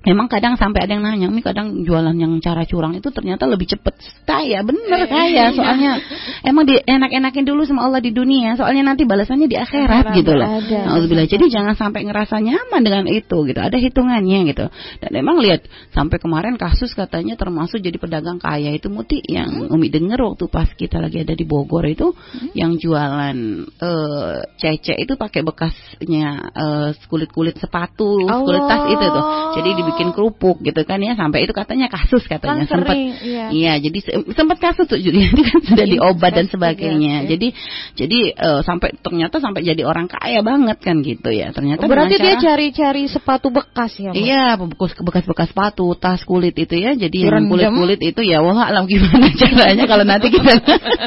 Memang 0.00 0.32
kadang 0.32 0.56
sampai 0.56 0.88
ada 0.88 0.96
yang 0.96 1.04
nanya, 1.04 1.28
Mi 1.28 1.44
kadang 1.44 1.84
jualan 1.84 2.16
yang 2.16 2.40
cara 2.40 2.64
curang 2.64 2.96
itu 2.96 3.12
ternyata 3.12 3.44
lebih 3.44 3.68
cepet 3.68 4.00
kaya, 4.24 4.64
bener 4.64 5.04
kaya. 5.04 5.52
Soalnya 5.52 6.00
emang 6.40 6.64
di 6.64 6.80
enak-enakin 6.80 7.44
dulu 7.44 7.68
sama 7.68 7.84
Allah 7.84 8.00
di 8.00 8.08
dunia, 8.08 8.56
soalnya 8.56 8.80
nanti 8.80 9.04
balasannya 9.04 9.44
di 9.44 9.60
akhirat 9.60 10.16
gitu 10.16 10.32
loh. 10.32 10.48
Alhamdulillah. 10.48 11.28
Jadi 11.28 11.52
jangan 11.52 11.76
sampai 11.76 12.08
ngerasa 12.08 12.40
nyaman 12.40 12.80
dengan 12.80 13.04
itu 13.12 13.44
gitu. 13.44 13.60
Ada 13.60 13.76
hitungannya 13.76 14.38
gitu. 14.48 14.72
Dan 15.04 15.10
emang 15.12 15.36
lihat 15.44 15.68
sampai 15.92 16.16
kemarin 16.16 16.56
kasus 16.56 16.96
katanya 16.96 17.36
termasuk 17.36 17.84
jadi 17.84 18.00
pedagang 18.00 18.40
kaya 18.40 18.72
itu 18.72 18.88
Muti 18.88 19.20
yang 19.28 19.68
hmm? 19.68 19.74
Umi 19.74 19.92
denger 19.92 20.16
waktu 20.16 20.48
pas 20.48 20.72
kita 20.72 20.96
lagi 20.98 21.22
ada 21.22 21.36
di 21.36 21.44
Bogor 21.44 21.84
itu 21.84 22.16
hmm? 22.16 22.56
yang 22.56 22.80
jualan 22.80 23.36
uh, 23.78 24.48
cece 24.56 24.96
itu 24.96 25.20
pakai 25.20 25.44
bekasnya 25.44 26.50
uh, 26.56 26.88
kulit-kulit 27.12 27.60
sepatu, 27.60 28.24
kulit 28.24 28.64
tas 28.64 28.88
itu 28.88 29.04
tuh. 29.04 29.24
Jadi 29.60 29.70
di 29.76 29.82
bikin 29.94 30.08
kerupuk 30.14 30.62
gitu 30.62 30.82
kan 30.86 31.02
ya 31.02 31.18
sampai 31.18 31.44
itu 31.44 31.52
katanya 31.52 31.90
kasus 31.90 32.24
katanya 32.26 32.64
kan 32.64 32.80
sempat 32.80 32.96
iya. 32.96 33.46
iya 33.50 33.72
jadi 33.78 33.98
sempat 34.32 34.58
kasus 34.62 34.86
tuh 34.86 34.98
jadi 34.98 35.18
itu 35.30 35.42
kan 35.42 35.60
sudah 35.66 35.86
diobat 35.86 36.32
dan 36.34 36.46
sebagainya. 36.46 37.26
ya. 37.26 37.36
jadi 37.36 37.48
jadi 37.96 38.18
uh, 38.38 38.60
sampai 38.62 38.96
ternyata 39.00 39.42
sampai 39.42 39.60
jadi 39.66 39.82
orang 39.84 40.06
kaya 40.06 40.40
banget 40.40 40.78
kan 40.80 41.02
gitu 41.02 41.30
ya. 41.32 41.50
Ternyata 41.50 41.84
oh, 41.84 41.88
berarti 41.90 42.16
dia 42.16 42.36
cari-cari 42.38 43.10
sepatu 43.10 43.50
bekas 43.50 43.96
ya 43.98 44.12
iya 44.14 44.54
bekas 44.56 44.94
bekas-bekas 44.98 45.50
sepatu 45.50 45.92
tas 45.98 46.22
kulit 46.24 46.54
itu 46.56 46.74
ya. 46.78 46.94
Jadi 46.94 47.26
yang 47.26 47.50
kulit-kulit 47.50 48.00
itu 48.00 48.20
ya 48.22 48.44
wah 48.44 48.68
alam 48.68 48.86
gimana 48.86 49.32
caranya 49.40 49.84
kalau 49.86 50.04
nanti 50.06 50.30
kita 50.30 50.52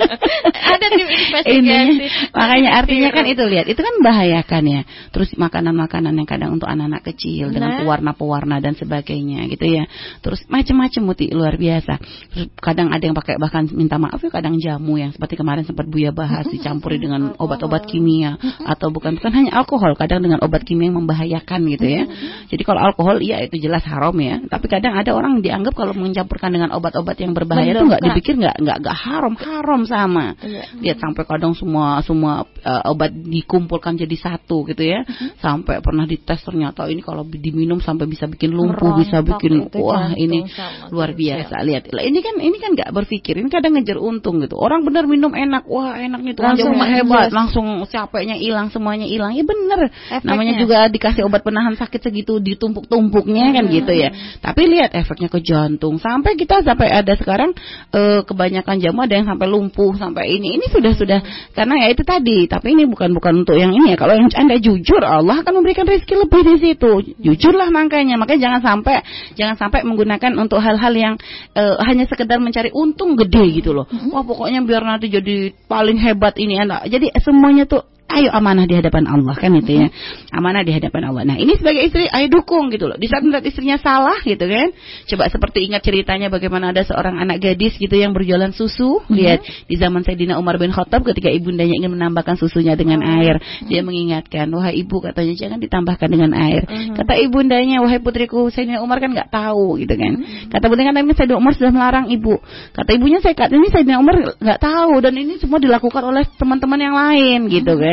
ada 0.73 0.87
tim 0.89 1.07
investigasi. 1.07 2.05
Makanya 2.33 2.69
artinya 2.83 3.09
kan 3.13 3.25
itu 3.29 3.43
lihat 3.45 3.65
itu 3.69 3.79
kan 3.79 3.93
membahayakan 4.01 4.63
ya. 4.67 4.81
Terus 5.13 5.29
makanan-makanan 5.37 6.13
yang 6.17 6.27
kadang 6.27 6.49
untuk 6.57 6.67
anak-anak 6.69 7.01
kecil 7.13 7.49
nah. 7.49 7.53
dengan 7.53 7.71
pewarna-pewarna 7.83 8.57
dan 8.59 8.72
dan 8.73 8.75
sebagainya 8.81 9.45
gitu 9.53 9.65
ya. 9.69 9.85
Terus 10.25 10.41
macam-macam 10.49 11.01
muti 11.05 11.29
luar 11.29 11.55
biasa. 11.55 11.93
Terus 12.33 12.47
kadang 12.57 12.89
ada 12.89 13.03
yang 13.05 13.13
pakai 13.13 13.37
bahkan 13.37 13.69
minta 13.69 14.01
maaf 14.01 14.17
ya 14.17 14.33
kadang 14.33 14.57
jamu 14.57 14.97
yang 14.97 15.13
seperti 15.13 15.37
kemarin 15.37 15.61
sempat 15.61 15.85
Buya 15.85 16.09
bahas 16.09 16.49
dicampuri 16.49 16.97
dengan 16.97 17.33
obat-obat 17.43 17.85
kimia 17.85 18.41
atau 18.65 18.89
bukan 18.89 19.21
bukan 19.21 19.31
hanya 19.31 19.51
alkohol, 19.53 19.93
kadang 19.93 20.25
dengan 20.25 20.41
obat 20.41 20.65
kimia 20.65 20.89
yang 20.89 21.05
membahayakan 21.05 21.59
gitu 21.77 21.85
ya. 21.85 22.03
Jadi 22.51 22.63
kalau 22.65 22.81
alkohol 22.81 23.21
iya 23.21 23.45
itu 23.45 23.61
jelas 23.61 23.85
haram 23.85 24.17
ya, 24.17 24.41
tapi 24.49 24.65
kadang 24.65 24.97
ada 24.97 25.13
orang 25.13 25.45
dianggap 25.45 25.77
kalau 25.77 25.93
mencampurkan 25.93 26.49
dengan 26.49 26.73
obat-obat 26.73 27.15
yang 27.21 27.37
berbahaya 27.37 27.77
itu 27.77 27.85
nggak 27.85 28.01
dipikir 28.01 28.33
nggak 28.41 28.57
nggak 28.57 28.77
nggak 28.81 28.97
haram, 28.97 29.33
haram 29.37 29.81
sama. 29.85 30.33
Iya. 30.41 30.63
Lihat 30.81 30.97
sampai 30.97 31.23
kadang 31.29 31.53
semua 31.53 32.01
semua 32.01 32.47
uh, 32.65 32.81
obat 32.89 33.13
dikumpulkan 33.13 33.99
jadi 33.99 34.15
satu 34.17 34.65
gitu 34.65 34.81
ya. 34.81 35.05
Sampai 35.43 35.83
pernah 35.83 36.07
dites 36.07 36.39
ternyata 36.45 36.87
ini 36.87 37.03
kalau 37.03 37.27
diminum 37.27 37.83
sampai 37.83 38.07
bisa 38.07 38.29
bikin 38.31 38.55
lumpuh 38.63 38.91
bisa 39.03 39.19
bikin 39.19 39.67
wah 39.75 40.15
ini 40.15 40.47
luar 40.89 41.11
biasa. 41.11 41.55
Ya. 41.63 41.65
lihat 41.67 41.83
ini 41.91 42.19
kan 42.23 42.35
ini 42.39 42.57
kan 42.57 42.71
nggak 42.73 42.89
berpikir 42.95 43.35
ini 43.39 43.51
kadang 43.51 43.75
ngejar 43.75 43.99
untung 43.99 44.39
gitu. 44.39 44.55
Orang 44.55 44.87
benar 44.87 45.03
minum 45.09 45.35
enak 45.35 45.67
wah 45.67 45.99
enaknya 45.99 46.31
tuh 46.37 46.43
langsung 46.47 46.73
hebat. 46.79 47.29
langsung 47.33 47.67
capeknya 47.89 48.39
hilang 48.39 48.71
semuanya 48.71 49.07
hilang. 49.09 49.35
Ya 49.35 49.43
bener. 49.43 49.91
Efeknya. 49.91 50.27
namanya 50.27 50.53
juga 50.59 50.77
dikasih 50.87 51.27
obat 51.27 51.43
penahan 51.43 51.75
sakit 51.75 51.99
segitu 51.99 52.39
ditumpuk-tumpuknya 52.39 53.51
hmm. 53.51 53.55
kan 53.55 53.63
gitu 53.69 53.93
ya. 53.93 54.09
Tapi 54.39 54.61
lihat 54.69 54.95
efeknya 54.95 55.27
ke 55.27 55.39
jantung. 55.43 55.99
Sampai 55.99 56.39
kita 56.39 56.63
sampai 56.63 56.89
ada 56.89 57.13
sekarang 57.19 57.53
uh, 57.91 58.21
kebanyakan 58.23 58.79
jamu 58.79 59.03
ada 59.03 59.19
yang 59.19 59.27
sampai 59.27 59.47
lumpuh 59.49 59.93
sampai 59.97 60.37
ini. 60.37 60.61
Ini 60.61 60.65
sudah 60.69 60.93
sudah. 60.93 61.19
Karena 61.51 61.85
ya 61.85 61.87
itu 61.91 62.03
tadi 62.05 62.45
tapi 62.45 62.77
ini 62.77 62.85
bukan 62.85 63.11
bukan 63.17 63.43
untuk 63.43 63.57
yang 63.57 63.73
ini 63.73 63.93
ya. 63.93 63.97
Kalau 63.97 64.13
yang 64.15 64.29
anda 64.33 64.57
jujur 64.61 65.01
Allah 65.01 65.41
akan 65.41 65.53
memberikan 65.61 65.85
rezeki 65.87 66.15
lebih 66.27 66.41
di 66.45 66.55
situ. 66.61 66.91
Jujurlah 67.19 67.73
makanya 67.73 68.19
makanya 68.19 68.49
jangan 68.49 68.52
jangan 68.53 68.85
sampai 68.85 69.01
jangan 69.33 69.55
sampai 69.57 69.81
menggunakan 69.81 70.37
untuk 70.37 70.61
hal-hal 70.61 70.93
yang 70.93 71.15
uh, 71.57 71.81
hanya 71.81 72.05
sekedar 72.05 72.37
mencari 72.37 72.69
untung 72.69 73.17
gede 73.17 73.41
gitu 73.57 73.73
loh. 73.73 73.89
Mm-hmm. 73.89 74.13
Wah 74.13 74.21
pokoknya 74.21 74.61
biar 74.61 74.85
nanti 74.85 75.09
jadi 75.09 75.57
paling 75.65 75.97
hebat 75.97 76.37
ini 76.37 76.61
anak. 76.61 76.85
Jadi 76.85 77.09
semuanya 77.17 77.65
tuh 77.65 77.81
ayo 78.13 78.29
amanah 78.29 78.69
di 78.69 78.75
hadapan 78.77 79.09
Allah 79.09 79.35
kan 79.35 79.51
itu 79.57 79.73
ya. 79.73 79.87
Amanah 80.29 80.61
di 80.61 80.71
hadapan 80.75 81.09
Allah. 81.09 81.23
Nah 81.25 81.37
ini 81.39 81.57
sebagai 81.57 81.87
istri 81.89 82.05
ayo 82.05 82.27
dukung 82.29 82.69
gitu 82.69 82.85
loh. 82.85 82.97
Di 82.99 83.09
saat 83.09 83.25
melihat 83.25 83.45
istrinya 83.47 83.77
salah 83.81 84.21
gitu 84.21 84.45
kan. 84.45 84.69
Coba 85.09 85.29
seperti 85.33 85.65
ingat 85.65 85.81
ceritanya 85.81 86.29
bagaimana 86.29 86.75
ada 86.75 86.85
seorang 86.85 87.17
anak 87.17 87.41
gadis 87.41 87.73
gitu 87.81 87.93
yang 87.97 88.13
berjualan 88.13 88.53
susu 88.53 89.01
hmm. 89.01 89.13
lihat. 89.13 89.39
Di 89.65 89.75
zaman 89.81 90.05
Sayyidina 90.05 90.37
Umar 90.37 90.61
bin 90.61 90.69
Khattab 90.69 91.01
ketika 91.07 91.33
ibundanya 91.33 91.73
ingin 91.73 91.93
menambahkan 91.97 92.37
susunya 92.37 92.77
dengan 92.77 93.01
oh. 93.01 93.13
air 93.17 93.41
dia 93.65 93.81
mengingatkan 93.81 94.49
wahai 94.53 94.77
ibu 94.83 95.01
katanya 95.01 95.33
jangan 95.33 95.57
ditambahkan 95.57 96.07
dengan 96.09 96.31
air. 96.37 96.69
Kata 96.93 97.17
ibundanya 97.17 97.81
wahai 97.81 97.97
putriku 97.97 98.51
Sayyidina 98.53 98.85
Umar 98.85 99.01
kan 99.01 99.09
nggak 99.13 99.33
tahu 99.33 99.81
gitu 99.81 99.93
kan. 99.97 100.13
Kata 100.53 100.65
bunda 100.69 100.85
kan 100.85 100.93
Sayyidina 100.97 101.37
Umar 101.39 101.53
sudah 101.57 101.71
melarang 101.73 102.05
ibu. 102.13 102.37
Kata 102.77 102.89
ibunya 102.93 103.17
saya 103.25 103.33
kata 103.33 103.57
ini 103.57 103.73
Sayyidina 103.73 103.97
Umar 103.97 104.37
nggak 104.37 104.59
tahu 104.61 105.01
dan 105.01 105.13
ini 105.17 105.41
semua 105.41 105.57
dilakukan 105.57 106.03
oleh 106.05 106.23
teman-teman 106.37 106.79
yang 106.79 106.95
lain 106.95 107.39
gitu 107.49 107.73
kan 107.73 107.92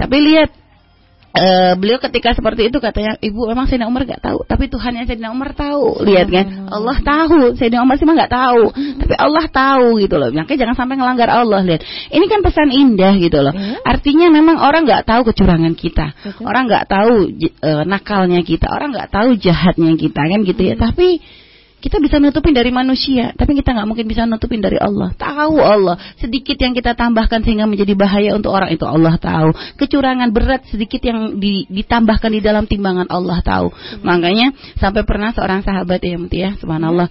tapi 0.00 0.16
lihat 0.22 0.50
Uh, 1.36 1.76
beliau 1.76 2.00
ketika 2.00 2.32
seperti 2.32 2.72
itu 2.72 2.80
katanya 2.80 3.20
ibu 3.20 3.44
memang 3.44 3.68
Sayyidina 3.68 3.92
Umar 3.92 4.08
nggak 4.08 4.24
tahu 4.24 4.48
tapi 4.48 4.72
Tuhan 4.72 4.96
yang 4.96 5.04
Sayyidina 5.04 5.36
Umar 5.36 5.52
tahu. 5.52 6.00
Lihat 6.08 6.32
kan 6.32 6.46
Allah 6.72 6.96
tahu 7.04 7.52
Sayyidina 7.60 7.84
Umar 7.84 8.00
sih 8.00 8.08
mah 8.08 8.16
nggak 8.16 8.32
tahu 8.32 8.62
tapi 8.72 9.14
Allah 9.20 9.44
tahu 9.52 10.00
gitu 10.00 10.16
loh. 10.16 10.32
Makanya 10.32 10.64
jangan 10.64 10.76
sampai 10.80 10.96
ngelanggar 10.96 11.28
Allah 11.28 11.60
lihat. 11.60 11.84
Ini 12.08 12.24
kan 12.24 12.40
pesan 12.40 12.72
indah 12.72 13.20
gitu 13.20 13.44
loh. 13.44 13.52
Iya. 13.52 13.84
artinya 13.84 14.32
memang 14.32 14.56
orang 14.64 14.88
nggak 14.88 15.04
tahu 15.04 15.28
kecurangan 15.28 15.76
kita. 15.76 16.16
Orang 16.40 16.72
nggak 16.72 16.88
tahu 16.88 17.12
uh, 17.36 17.84
nakalnya 17.84 18.40
kita. 18.40 18.72
Orang 18.72 18.96
nggak 18.96 19.12
tahu 19.12 19.36
jahatnya 19.36 19.92
kita 20.00 20.22
kan 20.24 20.40
gitu 20.40 20.62
ya. 20.64 20.80
Tapi 20.80 21.20
kita 21.86 22.02
bisa 22.02 22.18
nutupin 22.18 22.50
dari 22.50 22.74
manusia, 22.74 23.30
tapi 23.38 23.54
kita 23.54 23.70
nggak 23.70 23.86
mungkin 23.86 24.10
bisa 24.10 24.26
nutupin 24.26 24.58
dari 24.58 24.74
Allah. 24.74 25.14
Tahu 25.14 25.54
Allah, 25.62 25.94
sedikit 26.18 26.58
yang 26.58 26.74
kita 26.74 26.98
tambahkan 26.98 27.46
sehingga 27.46 27.70
menjadi 27.70 27.94
bahaya 27.94 28.34
untuk 28.34 28.50
orang 28.50 28.74
itu 28.74 28.82
Allah 28.82 29.14
tahu. 29.14 29.54
Kecurangan 29.78 30.34
berat 30.34 30.66
sedikit 30.66 30.98
yang 31.06 31.38
di, 31.38 31.62
ditambahkan 31.70 32.26
di 32.34 32.42
dalam 32.42 32.66
timbangan 32.66 33.06
Allah 33.06 33.38
tahu. 33.38 33.70
Hmm. 33.70 34.02
Makanya 34.02 34.50
sampai 34.82 35.06
pernah 35.06 35.30
seorang 35.30 35.62
sahabat 35.62 36.02
ya, 36.02 36.18
ya, 36.18 36.50
subhanallah, 36.58 37.06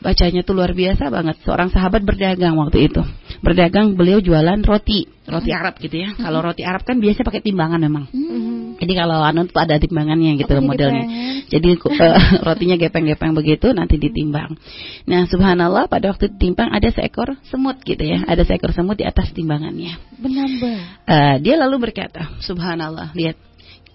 bacanya 0.00 0.40
tuh 0.40 0.56
luar 0.56 0.72
biasa 0.72 1.12
banget. 1.12 1.36
Seorang 1.44 1.68
sahabat 1.68 2.00
berdagang 2.00 2.56
waktu 2.56 2.88
itu. 2.88 3.04
Berdagang 3.44 4.00
beliau 4.00 4.24
jualan 4.24 4.64
roti 4.64 5.15
roti 5.26 5.50
Arab 5.50 5.74
gitu 5.82 5.96
ya. 5.98 6.14
Kalau 6.14 6.38
roti 6.42 6.62
Arab 6.62 6.82
kan 6.86 7.02
biasa 7.02 7.26
pakai 7.26 7.42
timbangan 7.42 7.82
memang. 7.82 8.06
Mm-hmm. 8.10 8.78
Jadi 8.78 8.92
kalau 8.92 9.18
anu 9.24 9.48
tuh 9.48 9.60
ada 9.60 9.80
timbangannya 9.80 10.36
gitu 10.38 10.52
Apa 10.52 10.62
modelnya. 10.62 11.06
Jadi 11.48 11.68
uh, 11.80 12.16
rotinya 12.46 12.76
gepeng-gepeng 12.76 13.32
begitu 13.32 13.72
nanti 13.72 13.96
ditimbang. 13.96 14.54
Nah, 15.08 15.24
subhanallah 15.26 15.88
pada 15.88 16.12
waktu 16.12 16.30
ditimbang 16.36 16.70
ada 16.70 16.88
seekor 16.92 17.40
semut 17.48 17.80
gitu 17.82 18.02
ya. 18.02 18.22
Ada 18.28 18.44
seekor 18.44 18.76
semut 18.76 19.00
di 19.00 19.04
atas 19.08 19.32
timbangannya. 19.32 19.96
Benamba. 20.20 20.72
Uh, 21.08 21.36
dia 21.40 21.56
lalu 21.56 21.90
berkata, 21.90 22.36
subhanallah, 22.44 23.16
lihat 23.16 23.40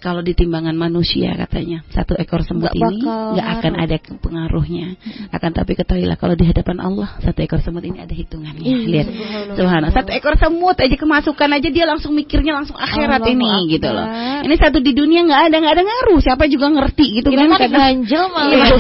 kalau 0.02 0.26
di 0.26 0.34
timbangan 0.34 0.74
manusia 0.74 1.38
katanya. 1.38 1.86
Satu 1.94 2.18
ekor 2.18 2.42
semut 2.42 2.74
gak 2.74 2.76
ini 2.76 3.06
nggak 3.06 3.48
akan 3.62 3.74
ada 3.78 3.96
pengaruhnya. 4.02 4.98
Hmm. 4.98 5.30
akan 5.30 5.50
tapi 5.54 5.78
ketahuilah 5.78 6.18
kalau 6.18 6.34
di 6.34 6.50
hadapan 6.50 6.82
Allah 6.82 7.22
satu 7.22 7.46
ekor 7.46 7.62
semut 7.62 7.86
ini 7.86 8.02
ada 8.02 8.10
hitungannya. 8.10 8.66
Hmm. 8.66 8.90
lihat. 8.90 9.08
subhanallah. 9.54 9.94
Satu 9.94 10.10
ekor 10.10 10.34
semut 10.42 10.74
aja 10.74 10.96
kemasukan 10.98 11.50
aja 11.54 11.70
dia 11.70 11.86
langsung 11.86 12.18
mikirnya 12.18 12.58
langsung 12.58 12.74
akhirat 12.82 13.22
Allah 13.22 13.30
ini 13.30 13.46
Allah. 13.46 13.70
gitu 13.70 13.90
loh. 13.94 14.06
Ini 14.50 14.56
satu 14.58 14.78
di 14.82 14.92
dunia 14.98 15.22
nggak 15.30 15.42
ada 15.54 15.56
nggak 15.62 15.74
ada 15.78 15.84
ngaruh. 15.86 16.20
Siapa 16.26 16.44
juga 16.50 16.68
ngerti 16.74 17.06
gitu 17.22 17.30
ini 17.30 17.46
kan? 17.46 17.50
kadang 17.62 17.74
ganjel 17.78 18.26
malah. 18.34 18.50
Iya. 18.58 18.76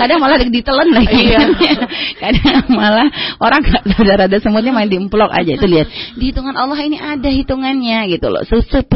kadang 0.00 0.18
malah 0.24 0.36
ditelen 0.40 0.88
lagi. 0.96 1.20
Iya. 1.20 1.40
kadang 2.24 2.64
malah 2.72 3.08
orang 3.44 3.60
rada-rada 3.92 4.40
semutnya 4.40 4.72
main 4.72 4.88
diemplok 4.88 5.28
aja 5.36 5.52
itu 5.52 5.66
lihat. 5.68 5.86
Di 6.16 6.32
hitungan 6.32 6.56
Allah 6.56 6.80
ini 6.80 6.96
ada 6.96 7.28
hitungannya 7.28 8.08
gitu 8.08 8.32
loh. 8.32 8.40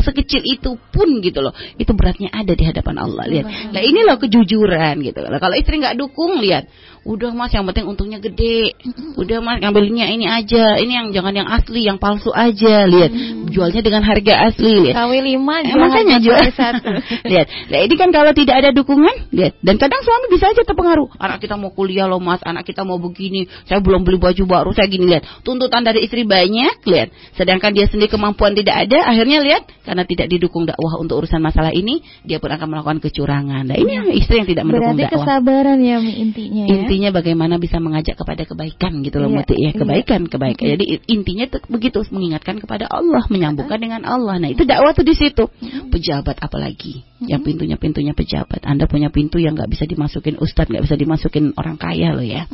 Sekecil 0.01 0.40
itu 0.49 0.81
pun 0.88 1.20
gitu 1.20 1.44
loh 1.44 1.49
loh 1.50 1.54
itu 1.76 1.90
beratnya 1.92 2.30
ada 2.30 2.54
di 2.54 2.62
hadapan 2.62 2.96
Allah 3.02 3.24
lihat. 3.26 3.74
Nah 3.74 3.82
ini 3.82 4.00
loh 4.06 4.16
kejujuran 4.22 5.02
gitu. 5.02 5.18
Kalau 5.18 5.54
istri 5.58 5.82
nggak 5.82 5.98
dukung 5.98 6.38
lihat. 6.38 6.70
Udah 7.00 7.32
mas 7.32 7.48
yang 7.56 7.64
penting 7.64 7.88
untungnya 7.88 8.20
gede. 8.20 8.76
Udah 9.16 9.40
mas 9.40 9.58
ngambilnya 9.58 10.06
ini 10.12 10.28
aja 10.28 10.76
ini 10.78 10.92
yang 10.94 11.08
jangan 11.16 11.32
yang 11.32 11.48
asli 11.48 11.88
yang 11.88 11.98
palsu 11.98 12.30
aja 12.30 12.84
lihat. 12.86 13.10
Hmm. 13.10 13.39
Jualnya 13.50 13.82
dengan 13.82 14.02
harga 14.06 14.50
asli 14.50 14.90
lihat. 14.90 14.94
KW 14.96 15.12
lima 15.20 15.54
eh, 15.60 15.74
makanya 15.76 16.16
jual. 16.22 16.40
satu. 16.54 16.90
Lihat. 17.30 17.46
Nah 17.70 17.80
ini 17.84 17.94
kan 17.98 18.08
kalau 18.14 18.32
tidak 18.32 18.64
ada 18.64 18.70
dukungan 18.70 19.30
lihat. 19.34 19.58
Dan 19.60 19.76
kadang 19.76 20.00
suami 20.02 20.26
bisa 20.32 20.50
aja 20.50 20.62
terpengaruh. 20.62 21.10
Anak 21.18 21.42
kita 21.42 21.58
mau 21.58 21.74
kuliah 21.74 22.06
loh 22.06 22.22
mas. 22.22 22.40
Anak 22.46 22.64
kita 22.64 22.86
mau 22.86 22.96
begini. 22.96 23.50
Saya 23.66 23.82
belum 23.82 24.06
beli 24.06 24.18
baju 24.18 24.42
baru 24.46 24.70
saya 24.72 24.86
gini 24.86 25.10
lihat. 25.10 25.26
Tuntutan 25.42 25.82
dari 25.82 26.06
istri 26.06 26.22
banyak 26.24 26.82
lihat. 26.86 27.10
Sedangkan 27.34 27.74
dia 27.74 27.90
sendiri 27.90 28.08
kemampuan 28.10 28.54
tidak 28.54 28.88
ada 28.88 29.10
akhirnya 29.10 29.42
lihat. 29.42 29.66
Karena 29.84 30.06
tidak 30.06 30.30
didukung 30.30 30.64
dakwah 30.64 31.02
untuk 31.02 31.26
urusan 31.26 31.42
masalah 31.42 31.74
ini 31.74 32.00
dia 32.22 32.38
pun 32.38 32.50
akan 32.54 32.66
melakukan 32.70 32.98
kecurangan. 33.02 33.66
Nah 33.66 33.76
ini 33.76 33.92
yang 33.98 34.06
istri 34.14 34.38
yang 34.38 34.48
tidak 34.48 34.64
mendukung 34.64 34.94
Berarti 34.94 35.10
dakwah. 35.10 35.26
kesabaran 35.26 35.78
ya 35.82 35.98
intinya 36.00 36.64
ya. 36.66 36.74
Intinya 36.78 37.08
bagaimana 37.10 37.54
bisa 37.58 37.76
mengajak 37.82 38.14
kepada 38.14 38.42
kebaikan 38.46 38.92
gitu 39.02 39.16
loh 39.18 39.30
iya, 39.32 39.36
Muti 39.40 39.54
ya. 39.54 39.60
iya. 39.60 39.70
kebaikan 39.74 40.20
iya. 40.24 40.30
kebaikan 40.30 40.66
jadi 40.76 40.84
intinya 41.08 41.46
begitu 41.68 41.98
mengingatkan 42.12 42.56
kepada 42.60 42.86
Allah 42.90 43.24
menyambungkan 43.40 43.81
dengan 43.81 44.05
Allah. 44.05 44.37
Nah 44.37 44.53
itu 44.53 44.68
dakwah 44.68 44.92
tuh 44.92 45.09
di 45.09 45.16
situ. 45.16 45.48
Pejabat 45.88 46.37
apalagi? 46.44 47.09
Yang 47.24 47.40
pintunya 47.48 47.81
pintunya 47.81 48.12
pejabat. 48.12 48.68
Anda 48.68 48.85
punya 48.85 49.09
pintu 49.09 49.40
yang 49.40 49.57
nggak 49.57 49.72
bisa 49.72 49.88
dimasukin 49.88 50.37
ustadz, 50.37 50.68
nggak 50.68 50.85
bisa 50.85 50.96
dimasukin 51.00 51.57
orang 51.57 51.81
kaya 51.81 52.12
loh 52.12 52.24
ya. 52.24 52.44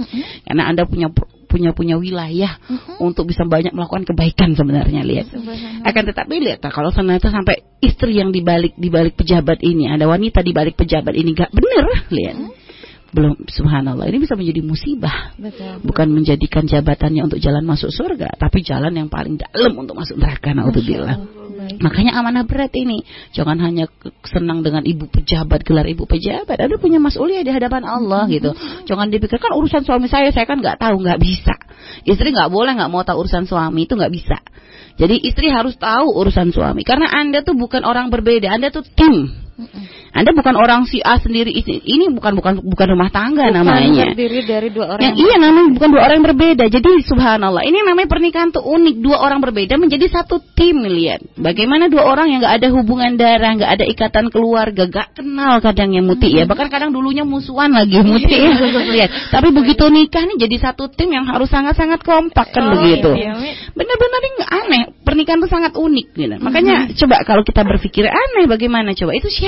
Karena 0.46 0.70
Anda 0.70 0.86
punya 0.86 1.10
punya 1.50 1.74
punya 1.74 1.98
wilayah 1.98 2.62
untuk 3.02 3.26
bisa 3.26 3.42
banyak 3.42 3.74
melakukan 3.74 4.06
kebaikan 4.06 4.54
sebenarnya 4.54 5.02
lihat. 5.02 5.26
Akan 5.82 6.06
tetapi 6.06 6.38
lihat 6.38 6.62
kalau 6.70 6.94
ternyata 6.94 7.34
sampai 7.34 7.66
istri 7.82 8.22
yang 8.22 8.30
dibalik 8.30 8.78
dibalik 8.78 9.18
pejabat 9.18 9.58
ini, 9.66 9.90
ada 9.90 10.06
wanita 10.06 10.46
dibalik 10.46 10.78
pejabat 10.78 11.18
ini 11.18 11.34
nggak 11.34 11.50
bener 11.50 11.84
lihat. 12.14 12.36
Belum 13.16 13.32
subhanallah 13.48 14.04
ini 14.12 14.20
bisa 14.20 14.36
menjadi 14.36 14.60
musibah. 14.60 15.32
Betul. 15.40 15.80
Bukan 15.80 16.12
menjadikan 16.12 16.68
jabatannya 16.68 17.24
untuk 17.24 17.40
jalan 17.40 17.64
masuk 17.64 17.88
surga, 17.88 18.36
tapi 18.36 18.60
jalan 18.60 18.92
yang 18.92 19.08
paling 19.08 19.40
dalam 19.40 19.72
untuk 19.72 19.96
masuk 19.96 20.20
neraka. 20.20 20.52
Naudzubillah. 20.52 21.46
Makanya 21.80 22.20
amanah 22.20 22.44
berat 22.44 22.76
ini. 22.76 23.00
Jangan 23.32 23.56
hanya 23.64 23.88
senang 24.28 24.60
dengan 24.60 24.84
ibu 24.84 25.08
pejabat, 25.08 25.64
gelar 25.64 25.88
ibu 25.88 26.04
pejabat. 26.04 26.60
Ada 26.60 26.76
punya 26.76 27.00
mas'uliyah 27.00 27.40
di 27.40 27.52
hadapan 27.56 27.88
Allah 27.88 28.28
gitu. 28.28 28.52
Jangan 28.84 29.08
dipikirkan 29.08 29.56
urusan 29.56 29.82
suami 29.88 30.12
saya, 30.12 30.28
saya 30.30 30.44
kan 30.44 30.60
nggak 30.60 30.76
tahu, 30.76 31.00
nggak 31.00 31.16
bisa. 31.16 31.56
Istri 32.04 32.36
nggak 32.36 32.52
boleh 32.52 32.76
nggak 32.76 32.90
mau 32.92 33.00
tahu 33.00 33.24
urusan 33.24 33.48
suami 33.48 33.88
itu 33.88 33.96
nggak 33.96 34.12
bisa. 34.12 34.38
Jadi 34.96 35.24
istri 35.24 35.48
harus 35.48 35.76
tahu 35.76 36.12
urusan 36.20 36.52
suami. 36.52 36.84
Karena 36.84 37.08
anda 37.08 37.40
tuh 37.40 37.56
bukan 37.56 37.84
orang 37.84 38.12
berbeda, 38.12 38.52
anda 38.52 38.68
tuh 38.68 38.84
tim. 38.84 39.45
Anda 40.12 40.36
bukan 40.36 40.52
orang 40.56 40.84
si 40.84 41.00
A 41.00 41.16
sendiri 41.16 41.48
ini 41.56 42.12
bukan 42.12 42.36
bukan 42.36 42.60
bukan 42.60 42.86
rumah 42.92 43.08
tangga 43.08 43.48
bukan 43.48 43.56
namanya. 43.56 44.12
terdiri 44.12 44.44
dari 44.44 44.68
dua 44.68 44.96
orang. 44.96 45.00
Yang 45.00 45.16
iya 45.24 45.36
namanya 45.40 45.68
bukan 45.72 45.88
dua 45.96 46.02
orang 46.04 46.16
yang 46.20 46.26
berbeda. 46.28 46.64
Jadi 46.68 46.90
subhanallah 47.08 47.64
ini 47.64 47.80
namanya 47.80 48.08
pernikahan 48.08 48.52
tuh 48.52 48.60
unik. 48.60 49.00
Dua 49.00 49.16
orang 49.16 49.40
berbeda 49.40 49.80
menjadi 49.80 50.12
satu 50.12 50.44
tim 50.52 50.84
lihat. 50.84 51.24
Bagaimana 51.40 51.88
dua 51.88 52.04
orang 52.04 52.36
yang 52.36 52.44
nggak 52.44 52.56
ada 52.60 52.68
hubungan 52.68 53.16
darah, 53.16 53.52
nggak 53.56 53.72
ada 53.80 53.84
ikatan 53.88 54.28
keluarga, 54.28 54.84
gak 54.92 55.08
kenal 55.24 55.60
kadang 55.64 55.96
yang 55.96 56.04
muti 56.04 56.36
ya. 56.36 56.44
Bahkan 56.44 56.68
kadang 56.68 56.92
dulunya 56.92 57.24
musuhan 57.24 57.72
lagi 57.72 57.96
muti 58.04 58.36
ya. 58.36 58.52
lihat. 58.96 59.32
Tapi 59.32 59.48
begitu 59.56 59.88
nikah 59.88 60.20
nih 60.28 60.36
jadi 60.36 60.56
satu 60.68 60.92
tim 60.92 61.16
yang 61.16 61.24
harus 61.24 61.48
sangat-sangat 61.48 62.04
kompak 62.04 62.52
kan 62.52 62.66
Oh, 62.66 62.72
begitu. 62.76 63.08
iya, 63.14 63.32
Mi. 63.38 63.56
Benar-benar 63.72 64.20
ini 64.20 64.42
aneh. 64.44 64.82
Pernikahan 65.00 65.38
tuh 65.40 65.48
sangat 65.48 65.72
unik 65.78 66.06
gitu. 66.12 66.36
Makanya 66.42 66.92
coba 66.92 67.22
kalau 67.24 67.40
kita 67.46 67.62
berpikir 67.64 68.04
aneh 68.10 68.44
bagaimana 68.50 68.90
coba 68.92 69.14
itu 69.14 69.30
siapa? 69.30 69.45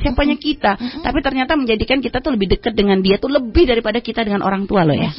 Siapanya 0.00 0.36
kita? 0.38 0.72
Tapi 1.04 1.18
ternyata 1.20 1.54
menjadikan 1.54 2.00
kita 2.00 2.18
tuh 2.24 2.34
lebih 2.34 2.56
dekat 2.56 2.72
dengan 2.72 2.98
dia 3.04 3.20
tuh 3.20 3.28
lebih 3.30 3.68
daripada 3.68 4.00
kita 4.00 4.24
dengan 4.24 4.40
orang 4.42 4.64
tua 4.64 4.82
loh 4.82 4.96
ya. 4.96 5.10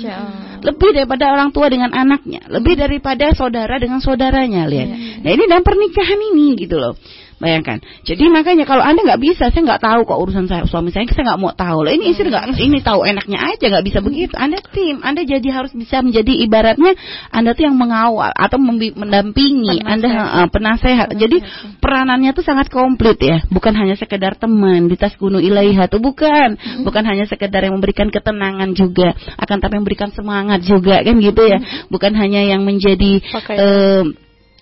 Lebih 0.65 0.89
daripada 0.97 1.29
orang 1.29 1.53
tua 1.53 1.69
dengan 1.69 1.93
anaknya, 1.93 2.45
lebih 2.49 2.79
daripada 2.79 3.29
saudara 3.37 3.77
dengan 3.77 4.01
saudaranya 4.01 4.65
lihat. 4.65 4.87
Iya. 4.89 4.97
Nah 5.21 5.31
ini 5.33 5.43
dalam 5.45 5.63
pernikahan 5.65 6.19
ini 6.33 6.57
gitu 6.57 6.77
loh. 6.81 6.97
Bayangkan. 7.45 7.77
Jadi 8.01 8.25
makanya 8.33 8.65
kalau 8.65 8.81
anda 8.81 9.05
nggak 9.05 9.21
bisa, 9.21 9.53
saya 9.53 9.61
nggak 9.61 9.85
tahu 9.85 10.01
kok 10.09 10.17
urusan 10.17 10.49
saya 10.49 10.65
suami 10.65 10.89
saya, 10.89 11.05
saya 11.13 11.29
nggak 11.29 11.41
mau 11.45 11.53
tahu. 11.53 11.85
Loh 11.85 11.93
ini 11.93 12.09
istri 12.09 12.25
nggak, 12.25 12.57
ini 12.57 12.81
tahu 12.81 13.05
enaknya 13.05 13.37
aja 13.53 13.69
nggak 13.69 13.85
bisa 13.85 14.01
begitu. 14.01 14.33
Anda 14.33 14.57
tim, 14.73 15.05
anda 15.05 15.21
jadi 15.21 15.45
harus 15.53 15.69
bisa 15.77 16.01
menjadi 16.01 16.41
ibaratnya 16.41 16.97
anda 17.29 17.53
tuh 17.53 17.69
yang 17.69 17.77
mengawal 17.77 18.33
atau 18.33 18.57
mendampingi, 18.57 19.77
anda 19.85 20.09
uh, 20.09 20.49
penasehat. 20.49 21.13
Jadi 21.13 21.45
peranannya 21.77 22.33
tuh 22.33 22.41
sangat 22.41 22.73
komplit 22.73 23.21
ya, 23.21 23.45
bukan 23.53 23.77
hanya 23.77 23.93
sekedar 23.93 24.33
teman 24.41 24.89
di 24.89 24.97
tas 24.97 25.13
gunung 25.13 25.45
ilaiha 25.45 25.85
tuh 25.85 26.01
bukan, 26.01 26.57
bukan 26.81 27.03
hanya 27.05 27.29
sekedar 27.29 27.61
yang 27.61 27.77
memberikan 27.77 28.09
ketenangan 28.09 28.73
juga, 28.73 29.13
akan 29.37 29.57
tapi 29.61 29.77
memberikan 29.77 30.09
semangat 30.09 30.65
juga 30.65 31.05
kan 31.05 31.13
gitu 31.21 31.45
ya, 31.45 31.61
bukan 31.93 32.17
hanya 32.17 32.41
yang 32.41 32.65
menjadi 32.65 33.21
Pakai- 33.21 33.57
eh, 33.61 34.03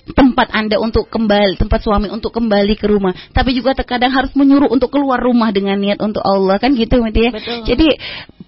tempat 0.03 0.51
Anda 0.51 0.83
untuk 0.83 1.07
kembali, 1.07 1.55
tempat 1.55 1.79
suami 1.79 2.11
untuk 2.11 2.35
kembali 2.35 2.75
ke 2.75 2.91
rumah, 2.91 3.15
tapi 3.31 3.55
juga 3.55 3.71
terkadang 3.71 4.11
harus 4.11 4.35
menyuruh 4.35 4.67
untuk 4.67 4.91
keluar 4.91 5.15
rumah 5.17 5.55
dengan 5.55 5.79
niat 5.79 6.03
untuk 6.03 6.19
Allah 6.19 6.59
kan 6.59 6.75
gitu 6.75 6.99
Mati 6.99 7.23
ya. 7.23 7.31
Betul. 7.31 7.63
Jadi 7.63 7.87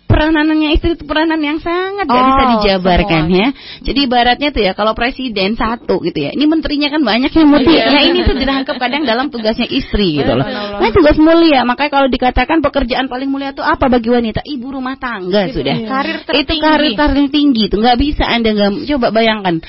peranannya 0.05 0.75
istri 0.75 0.95
itu 0.95 1.03
peranan 1.03 1.39
yang 1.39 1.57
sangat 1.59 2.05
gak 2.07 2.13
Oh, 2.13 2.27
bisa 2.27 2.43
dijabarkan 2.59 3.23
semua. 3.27 3.39
ya. 3.39 3.47
Jadi 3.87 3.99
ibaratnya 4.03 4.49
tuh 4.51 4.61
ya 4.63 4.71
kalau 4.75 4.91
presiden 4.93 5.55
satu 5.55 6.03
gitu 6.03 6.27
ya, 6.27 6.35
ini 6.35 6.43
menterinya 6.43 6.91
kan 6.91 7.01
banyak 7.01 7.31
yang 7.31 7.47
Mati. 7.47 7.71
Iya. 7.71 7.85
Nah 7.87 8.03
ini 8.03 8.19
tuh 8.23 8.35
dirangkap 8.35 8.75
kadang 8.75 9.03
dalam 9.07 9.31
tugasnya 9.31 9.67
istri 9.71 10.19
gitu 10.19 10.35
loh. 10.35 10.43
Nah 10.79 10.89
tugas 10.91 11.15
mulia, 11.15 11.63
makanya 11.63 11.91
kalau 11.91 12.07
dikatakan 12.11 12.59
pekerjaan 12.59 13.07
paling 13.07 13.31
mulia 13.31 13.55
itu 13.55 13.63
apa 13.63 13.87
bagi 13.87 14.11
wanita? 14.11 14.43
Ibu 14.43 14.75
rumah 14.75 14.99
tangga 14.99 15.47
sudah. 15.55 15.75
Karir 15.87 16.17
Itu 16.19 16.27
tertinggi. 16.51 16.59
karir 16.59 16.91
paling 16.95 17.27
tinggi 17.31 17.63
tuh 17.67 17.79
nggak 17.79 17.95
bisa 17.97 18.23
anda 18.27 18.51
nggak 18.51 18.91
coba 18.91 19.07
bayangkan 19.15 19.63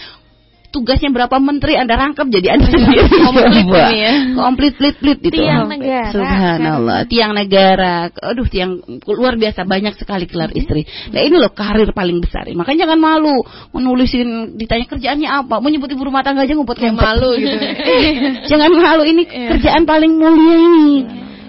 tugasnya 0.69 1.09
berapa 1.09 1.37
menteri 1.37 1.75
anda 1.75 1.95
rangkap 1.95 2.27
jadi 2.27 2.55
anda 2.55 2.67
sendiri 2.67 3.07
Komplit 3.27 3.53
coba. 3.65 3.83
ini 3.89 3.99
ya. 3.99 4.13
komplit 4.35 4.75
plit 4.75 4.97
plit 4.97 5.19
gitu 5.21 5.37
Tiang 5.37 5.67
negara. 5.67 6.11
subhanallah 6.11 6.99
tiang 7.07 7.33
negara 7.33 7.95
aduh 8.13 8.47
tiang 8.47 8.79
luar 9.05 9.35
biasa 9.35 9.63
banyak 9.63 9.95
sekali 9.95 10.25
kelar 10.25 10.51
istri 10.53 10.85
nah 11.11 11.21
ini 11.21 11.37
loh 11.37 11.51
karir 11.51 11.91
paling 11.91 12.19
besar 12.19 12.45
makanya 12.51 12.85
jangan 12.85 12.99
malu 12.99 13.43
menulisin 13.71 14.27
ditanya 14.55 14.87
kerjaannya 14.87 15.29
apa 15.29 15.59
menyebut 15.59 15.89
ibu 15.89 16.03
rumah 16.03 16.21
tangga 16.21 16.43
aja 16.43 16.53
ngumpet 16.53 16.77
Kayak 16.77 16.97
malu 16.97 17.31
gitu. 17.35 17.57
jangan 18.51 18.71
malu 18.71 19.03
ini 19.03 19.23
Iya. 19.27 19.49
kerjaan 19.53 19.83
paling 19.85 20.13
mulia 20.13 20.57
ini 20.57 20.99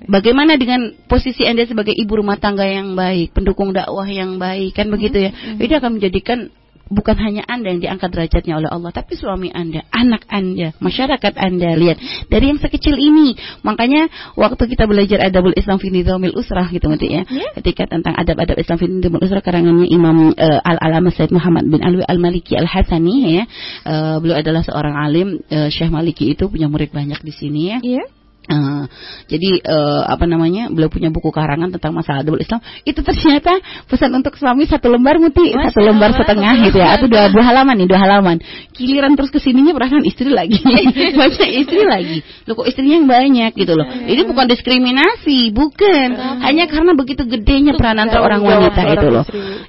Bagaimana 0.08 0.56
dengan 0.56 0.95
posisi 1.03 1.43
Anda 1.43 1.67
sebagai 1.67 1.91
ibu 1.91 2.15
rumah 2.15 2.39
tangga 2.39 2.63
yang 2.63 2.95
baik, 2.95 3.36
pendukung 3.36 3.75
dakwah 3.75 4.08
yang 4.08 4.39
baik, 4.39 4.71
kan 4.71 4.88
begitu 4.88 5.19
ya? 5.19 5.36
Itu 5.60 5.75
akan 5.75 5.99
menjadikan 5.99 6.47
bukan 6.89 7.15
hanya 7.19 7.43
Anda 7.47 7.73
yang 7.76 7.82
diangkat 7.84 8.10
derajatnya 8.12 8.60
oleh 8.60 8.69
Allah, 8.71 8.91
tapi 8.91 9.15
suami 9.15 9.52
Anda, 9.52 9.86
anak 9.93 10.28
Anda, 10.28 10.73
masyarakat 10.80 11.34
Anda. 11.38 11.78
Lihat, 11.78 11.97
dari 12.32 12.45
yang 12.52 12.60
sekecil 12.60 12.97
ini. 12.97 13.38
Makanya 13.63 14.10
waktu 14.36 14.63
kita 14.67 14.89
belajar 14.89 15.23
adabul 15.23 15.56
Islam 15.56 15.78
fi 15.78 15.93
nizamil 15.93 16.34
usrah 16.36 16.67
gitu 16.71 16.88
nanti 16.89 17.13
ya. 17.13 17.23
Ketika 17.60 17.88
tentang 17.88 18.15
adab-adab 18.17 18.58
Islam 18.60 18.78
fi 18.80 18.86
nizamil 18.89 19.21
usrah 19.21 19.43
karangannya 19.43 19.88
Imam 19.88 20.34
eh, 20.34 20.60
Al-Alamah 20.63 21.13
Said 21.13 21.32
Muhammad 21.32 21.69
bin 21.69 21.84
Alwi 21.84 22.04
Al-Maliki 22.04 22.58
Al-Hasani 22.58 23.15
ya. 23.39 23.43
Eh, 23.86 24.15
beliau 24.19 24.39
adalah 24.39 24.62
seorang 24.65 24.95
alim 24.97 25.39
eh, 25.47 25.69
Syekh 25.71 25.91
Maliki 25.93 26.34
itu 26.34 26.50
punya 26.50 26.67
murid 26.67 26.91
banyak 26.91 27.21
di 27.21 27.34
sini 27.34 27.62
ya. 27.71 27.80
Iya. 27.84 28.16
Eh, 28.47 28.83
jadi 29.27 29.60
eh, 29.60 30.03
apa 30.07 30.23
namanya 30.23 30.71
beliau 30.71 30.88
punya 30.88 31.12
buku 31.12 31.36
karangan 31.36 31.67
tentang 31.67 31.91
masalah 31.91 32.23
adabul 32.23 32.39
Islam. 32.39 32.63
Itu 32.88 33.03
ternyata 33.03 33.60
pesan 33.91 34.15
untuk 34.15 34.39
suami 34.39 34.63
satu 34.63 34.88
lembar 34.88 35.19
muti. 35.19 35.51
Masya 35.51 35.75
satu 35.75 35.83
lembar 35.83 36.15
Allah. 36.15 36.19
setengah 36.23 36.53
gitu 36.63 36.77
ya. 36.79 36.95
Atau 36.95 37.12
dua, 37.12 37.27
dua 37.27 37.43
halaman 37.43 37.75
nih 37.75 37.88
dua 37.91 37.99
halaman. 37.99 38.39
Giliran 38.71 39.19
terus 39.19 39.36
ke 39.36 39.43
sininya 39.43 39.75
perasaan 39.75 40.07
istri 40.07 40.31
lagi. 40.31 40.63
Baca 41.19 41.43
istri 41.43 41.83
lagi. 41.83 42.23
Lo 42.47 42.55
kok 42.55 42.71
istrinya 42.71 43.03
yang 43.03 43.07
banyak 43.12 43.51
gitu 43.51 43.73
loh. 43.75 43.83
Ini 43.83 44.23
bukan 44.23 44.47
diskriminasi 44.47 45.51
bukan. 45.51 46.07
Hanya 46.39 46.71
karena 46.71 46.95
begitu 46.95 47.27
gedenya 47.27 47.75
peranan 47.75 48.07
seorang 48.07 48.39
wanita 48.47 48.81
itu 48.95 49.07
loh. 49.12 49.25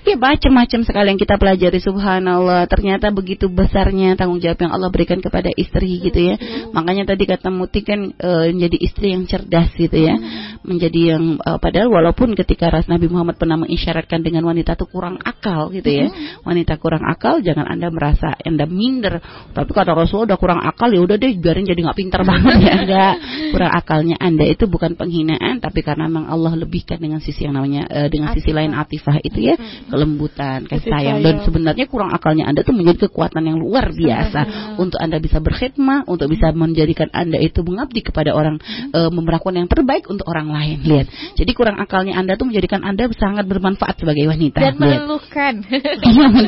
ya 0.07 0.15
macam-macam 0.15 0.81
sekali 0.87 1.07
yang 1.11 1.19
kita 1.19 1.35
pelajari 1.35 1.83
subhanallah. 1.83 2.71
Ternyata 2.71 3.11
begitu 3.11 3.51
besarnya 3.51 4.15
tanggung 4.15 4.39
jawab 4.39 4.63
yang 4.63 4.71
Allah 4.71 4.87
berikan 4.95 5.19
kepada 5.19 5.51
istri 5.59 5.99
gitu 5.99 6.21
ya. 6.23 6.39
Makanya 6.71 7.11
tadi 7.11 7.27
kata 7.27 7.51
Muti 7.51 7.83
kan 7.83 8.15
eh, 8.15 8.55
menjadi 8.69 8.85
istri 8.85 9.17
yang 9.17 9.25
cerdas 9.25 9.73
gitu 9.73 9.97
ya. 9.97 10.15
Menjadi 10.61 11.17
yang 11.17 11.41
eh, 11.41 11.57
padahal 11.57 11.89
walaupun 11.89 12.37
ketika 12.37 12.69
Ras 12.69 12.85
Nabi 12.85 13.09
Muhammad 13.09 13.41
pernah 13.41 13.57
mengisyaratkan 13.57 14.21
dengan 14.21 14.45
wanita 14.45 14.77
itu 14.77 14.85
kurang 14.85 15.17
akal 15.25 15.73
gitu 15.73 15.89
ya. 15.89 16.13
Wanita 16.45 16.77
kurang 16.77 17.09
akal 17.09 17.41
jangan 17.41 17.65
anda 17.65 17.89
merasa 17.89 18.37
anda 18.45 18.69
minder. 18.69 19.25
Tapi 19.57 19.71
kata 19.73 19.97
Rasul 19.97 20.29
udah 20.29 20.37
kurang 20.37 20.61
akal 20.61 20.93
ya 20.93 21.01
udah 21.01 21.17
deh 21.17 21.33
biarin 21.41 21.65
jadi 21.65 21.81
nggak 21.81 21.97
pintar 21.97 22.29
banget. 22.29 22.61
Ya 22.61 22.75
enggak. 22.85 23.15
Kurang 23.57 23.73
akalnya 23.73 24.17
anda 24.21 24.45
itu 24.45 24.69
bukan 24.69 25.01
penghinaan 25.01 25.65
tapi 25.65 25.81
karena 25.81 26.05
memang 26.13 26.29
Allah 26.29 26.53
lebihkan 26.61 27.01
dengan 27.01 27.25
sisi 27.25 27.49
yang 27.49 27.57
namanya 27.57 27.89
eh, 27.89 28.09
dengan 28.13 28.37
sisi 28.37 28.53
lain 28.53 28.77
atifah. 28.77 29.25
itu 29.25 29.41
ya. 29.41 29.57
Kelembutan 29.89 30.69
kasih 30.69 30.93
sayang. 30.93 31.25
dan 31.25 31.41
sebenarnya 31.43 31.89
kurang 31.89 32.13
akalnya 32.13 32.45
anda 32.45 32.61
tuh 32.61 32.77
menjadi 32.77 33.09
kekuatan 33.09 33.49
yang 33.49 33.57
luar 33.57 33.89
biasa. 33.97 34.77
Untuk 34.77 35.01
anda 35.01 35.17
bisa 35.17 35.41
berkhidmah 35.41 36.05
untuk 36.05 36.29
bisa 36.29 36.53
menjadikan 36.53 37.09
anda 37.15 37.41
itu 37.41 37.65
mengabdi 37.65 38.05
kepada 38.05 38.35
orang 38.35 38.58
eh, 38.93 39.11
memperlakukan 39.11 39.57
yang 39.57 39.69
terbaik 39.71 40.07
untuk 40.11 40.27
orang 40.29 40.51
lain. 40.51 40.79
Lihat. 40.85 41.07
Jadi 41.39 41.51
kurang 41.55 41.79
akalnya 41.81 42.19
anda 42.19 42.35
tuh 42.35 42.51
menjadikan 42.51 42.83
anda 42.85 43.09
sangat 43.15 43.47
bermanfaat 43.47 43.99
sebagai 43.99 44.29
wanita. 44.29 44.59
Dan 44.59 44.75
meluluhkan. 44.77 45.55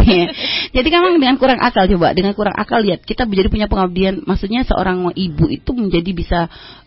Iya. 0.00 0.32
Jadi 0.74 0.88
memang 0.90 1.20
dengan 1.22 1.36
kurang 1.38 1.60
akal 1.62 1.86
coba, 1.86 2.10
dengan 2.16 2.34
kurang 2.34 2.56
akal 2.56 2.82
lihat. 2.82 3.04
Kita 3.04 3.28
menjadi 3.28 3.48
punya 3.52 3.66
pengabdian. 3.70 4.26
Maksudnya 4.26 4.66
seorang 4.66 5.12
ibu 5.14 5.46
itu 5.46 5.70
menjadi 5.70 6.10
bisa 6.10 6.40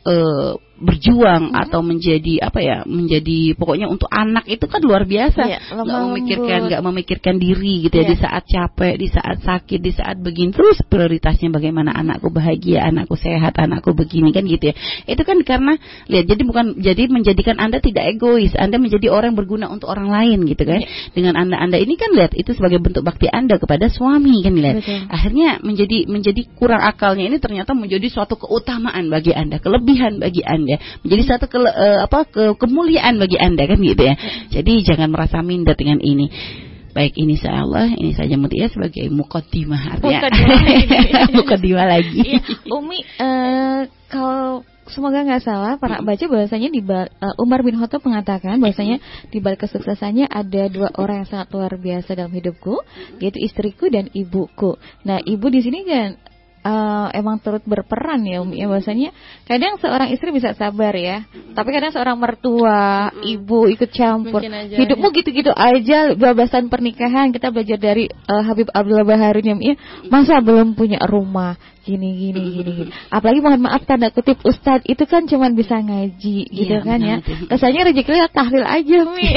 eh, 0.04 0.52
berjuang 0.84 1.56
atau 1.56 1.80
menjadi 1.80 2.44
apa 2.44 2.60
ya, 2.60 2.78
menjadi 2.84 3.56
pokoknya 3.56 3.88
untuk 3.88 4.12
anak 4.12 4.44
itu 4.52 4.68
kan 4.68 4.84
luar 4.84 5.08
biasa. 5.08 5.42
Lemah 5.72 5.84
Nggak 5.84 6.02
memikirkan, 6.12 6.60
nggak 6.68 6.84
memikirkan 6.84 7.36
diri 7.40 7.88
gitu 7.88 7.96
ya 7.96 8.04
Iya. 8.04 8.12
di 8.12 8.18
saat 8.20 8.44
capek, 8.44 8.94
di 9.00 9.08
saat 9.08 9.38
sakit, 9.40 9.80
di 9.80 9.92
saat 9.96 10.18
begini. 10.20 10.52
Terus 10.52 10.84
prioritasnya 10.84 11.50
bagaimana 11.56 11.96
anakku 11.96 12.28
bahagia, 12.28 12.84
anakku 12.84 13.16
sehat, 13.16 13.56
anakku 13.56 13.96
begini 13.96 14.36
kan 14.36 14.44
gitu 14.44 14.70
ya. 14.72 14.76
Itu 15.08 15.24
kan 15.24 15.40
karena 15.48 15.80
lihat 16.12 16.26
jadi 16.28 16.42
bukan 16.44 16.66
jadi 16.84 17.04
menjadikan 17.08 17.56
anda 17.64 17.80
tidak 17.80 18.04
egois, 18.12 18.52
anda 18.60 18.76
menjadi 18.76 19.08
orang 19.08 19.34
yang 19.34 19.40
berguna 19.40 19.66
untuk 19.72 19.88
orang 19.88 20.12
lain 20.12 20.44
gitu 20.44 20.68
kan. 20.68 20.84
Dengan 21.16 21.40
anda 21.40 21.56
anda 21.64 21.80
ini 21.80 21.96
kan 21.96 22.12
lihat 22.12 22.36
itu 22.36 22.52
sebagai 22.52 22.84
bentuk 22.84 23.08
bakti 23.08 23.32
anda 23.32 23.56
kepada 23.56 23.88
suami 23.88 24.44
kan 24.44 24.54
lihat. 24.54 24.76
Betul. 24.84 25.00
Akhirnya 25.08 25.50
menjadi 25.64 25.98
menjadi 26.12 26.42
kurang 26.60 26.84
akalnya 26.84 27.32
ini 27.32 27.38
ternyata 27.40 27.72
menjadi 27.72 28.08
suatu 28.12 28.36
keutamaan 28.36 29.08
bagi 29.08 29.32
anda, 29.32 29.64
kelebihan 29.64 30.20
bagi 30.20 30.44
anda 30.44 30.73
ya. 30.74 30.78
Menjadi 31.06 31.24
satu 31.36 31.46
ke, 31.48 31.58
uh, 31.62 32.06
apa 32.06 32.26
ke, 32.26 32.44
kemuliaan 32.58 33.22
bagi 33.22 33.38
anda 33.38 33.64
kan 33.66 33.80
gitu 33.80 34.04
ya. 34.04 34.16
Jadi 34.50 34.74
jangan 34.84 35.10
merasa 35.14 35.40
minder 35.46 35.78
dengan 35.78 36.02
ini. 36.02 36.30
Baik 36.94 37.18
ini 37.18 37.34
Allah 37.50 37.90
ini 37.90 38.14
saja 38.14 38.38
Mutia 38.38 38.70
sebagai 38.70 39.10
mukaddimah 39.10 39.98
artinya. 39.98 40.30
Mukaddimah 41.34 41.88
lagi. 41.90 42.22
Ya, 42.34 42.40
Umi 42.70 43.02
uh, 43.18 43.90
kalau 44.14 44.62
semoga 44.88 45.26
nggak 45.26 45.42
salah 45.42 45.82
para 45.82 46.06
baca 46.06 46.26
bahwasanya 46.30 46.70
di 46.70 46.86
uh, 46.86 47.08
Umar 47.42 47.66
bin 47.66 47.82
Khattab 47.82 48.06
mengatakan 48.06 48.62
bahwasanya 48.62 49.02
di 49.34 49.42
balik 49.42 49.66
kesuksesannya 49.66 50.30
ada 50.30 50.70
dua 50.70 50.94
orang 50.94 51.24
yang 51.26 51.30
sangat 51.30 51.48
luar 51.50 51.74
biasa 51.82 52.14
dalam 52.14 52.30
hidupku 52.30 52.84
yaitu 53.18 53.42
istriku 53.42 53.90
dan 53.90 54.14
ibuku. 54.14 54.78
Nah, 55.08 55.18
ibu 55.24 55.50
di 55.50 55.66
sini 55.66 55.82
kan 55.88 56.20
uh, 56.64 57.08
emang 57.14 57.38
turut 57.44 57.62
berperan 57.68 58.24
ya 58.26 58.42
Umi 58.42 58.64
ya 58.64 58.68
bahwasanya 58.72 59.12
kadang 59.46 59.78
seorang 59.78 60.10
istri 60.16 60.32
bisa 60.32 60.56
sabar 60.56 60.96
ya 60.96 61.28
tapi 61.54 61.70
kadang 61.70 61.92
seorang 61.94 62.18
mertua 62.18 63.14
ibu 63.22 63.70
ikut 63.70 63.90
campur. 63.94 64.42
Aja, 64.42 64.76
hidupmu 64.76 65.08
ya. 65.12 65.16
gitu-gitu 65.22 65.52
aja 65.54 65.98
bebasan 66.18 66.68
pernikahan 66.72 67.30
kita 67.30 67.54
belajar 67.54 67.78
dari 67.78 68.10
uh, 68.10 68.44
Habib 68.44 68.72
Abdullah 68.74 69.06
Baharun 69.06 69.46
ya. 69.46 69.56
Ya 69.60 69.76
masa 70.10 70.42
belum 70.42 70.74
punya 70.74 71.04
rumah? 71.06 71.60
Gini 71.84 72.16
gini 72.16 72.40
gini 72.40 72.72
gini. 72.80 72.92
Apalagi 73.12 73.44
mohon 73.44 73.60
maaf 73.68 73.84
tanda 73.84 74.08
kutip 74.08 74.40
Ustadz 74.48 74.88
itu 74.88 75.04
kan 75.04 75.28
cuma 75.28 75.52
bisa 75.52 75.84
ngaji 75.84 76.48
iya, 76.48 76.60
gitu 76.64 76.76
kan 76.80 77.00
ya. 77.04 77.18
Kesannya 77.52 77.92
rezeki 77.92 78.24
tahlil 78.32 78.64
aja 78.64 78.98
Mi 79.04 79.28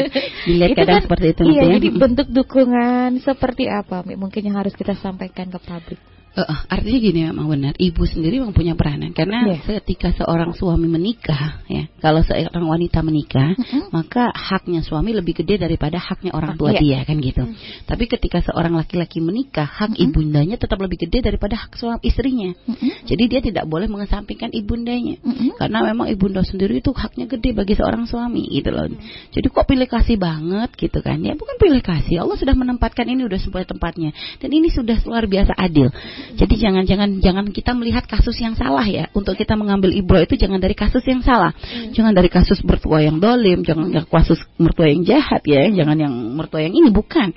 dilihat 0.46 0.76
kadang 0.76 1.00
kan, 1.00 1.04
seperti 1.08 1.26
itu 1.32 1.42
iya 1.48 1.62
ya. 1.64 1.70
jadi 1.80 1.88
bentuk 1.96 2.28
dukungan 2.28 3.10
seperti 3.24 3.72
apa 3.72 4.04
Mi 4.04 4.14
mungkin 4.20 4.44
yang 4.44 4.60
harus 4.60 4.76
kita 4.76 4.94
sampaikan 5.00 5.48
ke 5.48 5.58
publik 5.64 6.00
Uh, 6.34 6.66
artinya 6.66 6.98
gini 6.98 7.20
memang 7.30 7.46
benar, 7.46 7.78
ibu 7.78 8.02
sendiri 8.10 8.42
memang 8.42 8.50
punya 8.50 8.74
peranan 8.74 9.14
karena 9.14 9.54
yeah. 9.54 9.78
ketika 9.78 10.10
seorang 10.18 10.50
suami 10.50 10.90
menikah, 10.90 11.62
ya, 11.70 11.86
kalau 12.02 12.26
seorang 12.26 12.66
wanita 12.66 13.06
menikah, 13.06 13.54
mm 13.54 13.62
-hmm. 13.62 13.82
maka 13.94 14.34
haknya 14.34 14.82
suami 14.82 15.14
lebih 15.14 15.30
gede 15.30 15.62
daripada 15.62 15.94
haknya 16.02 16.34
orang 16.34 16.58
tua 16.58 16.74
yeah. 16.74 16.82
dia 16.82 16.98
kan 17.06 17.22
gitu. 17.22 17.46
Mm 17.46 17.54
-hmm. 17.54 17.86
Tapi 17.86 18.10
ketika 18.10 18.42
seorang 18.50 18.74
laki-laki 18.74 19.22
menikah, 19.22 19.62
hak 19.62 19.94
mm 19.94 19.96
-hmm. 19.96 20.04
ibundanya 20.10 20.56
tetap 20.58 20.82
lebih 20.82 21.06
gede 21.06 21.22
daripada 21.22 21.54
hak 21.54 21.78
suami 21.78 22.02
istrinya. 22.02 22.50
Mm 22.50 22.82
-hmm. 22.82 22.92
Jadi 23.06 23.24
dia 23.30 23.38
tidak 23.38 23.70
boleh 23.70 23.86
mengesampingkan 23.86 24.50
ibundanya, 24.58 25.22
mm 25.22 25.30
-hmm. 25.30 25.50
karena 25.54 25.86
memang 25.86 26.10
ibunda 26.10 26.42
sendiri 26.42 26.82
itu 26.82 26.90
haknya 26.90 27.30
gede 27.30 27.54
bagi 27.54 27.78
seorang 27.78 28.10
suami 28.10 28.42
gitu 28.50 28.74
loh. 28.74 28.90
Mm 28.90 28.98
-hmm. 28.98 29.30
Jadi 29.38 29.46
kok 29.54 29.70
pilih 29.70 29.86
kasih 29.86 30.18
banget 30.18 30.74
gitu 30.82 30.98
kan? 30.98 31.22
Ya 31.22 31.38
bukan 31.38 31.62
pilih 31.62 31.78
kasih, 31.78 32.26
Allah 32.26 32.34
sudah 32.34 32.58
menempatkan 32.58 33.06
ini 33.06 33.22
udah 33.22 33.38
sesuai 33.38 33.70
tempatnya 33.70 34.10
dan 34.42 34.50
ini 34.50 34.66
sudah 34.74 34.98
luar 35.06 35.30
biasa 35.30 35.54
adil. 35.54 35.94
Jadi 36.34 36.54
jangan-jangan 36.56 37.20
jangan 37.20 37.44
kita 37.52 37.76
melihat 37.76 38.08
kasus 38.08 38.34
yang 38.40 38.56
salah 38.56 38.84
ya. 38.88 39.12
Untuk 39.12 39.36
kita 39.36 39.54
mengambil 39.54 39.92
ibro 39.92 40.18
itu 40.20 40.34
jangan 40.40 40.58
dari 40.58 40.72
kasus 40.72 41.04
yang 41.04 41.20
salah. 41.20 41.52
Hmm. 41.52 41.92
Jangan 41.92 42.12
dari 42.16 42.32
kasus 42.32 42.64
mertua 42.64 43.04
yang 43.04 43.20
dolim, 43.20 43.62
jangan 43.62 43.92
dari 43.92 44.08
kasus 44.08 44.40
mertua 44.56 44.88
yang 44.88 45.04
jahat 45.04 45.44
ya, 45.44 45.68
jangan 45.70 45.96
yang 46.00 46.14
mertua 46.34 46.64
yang 46.64 46.74
ini 46.74 46.88
bukan. 46.90 47.32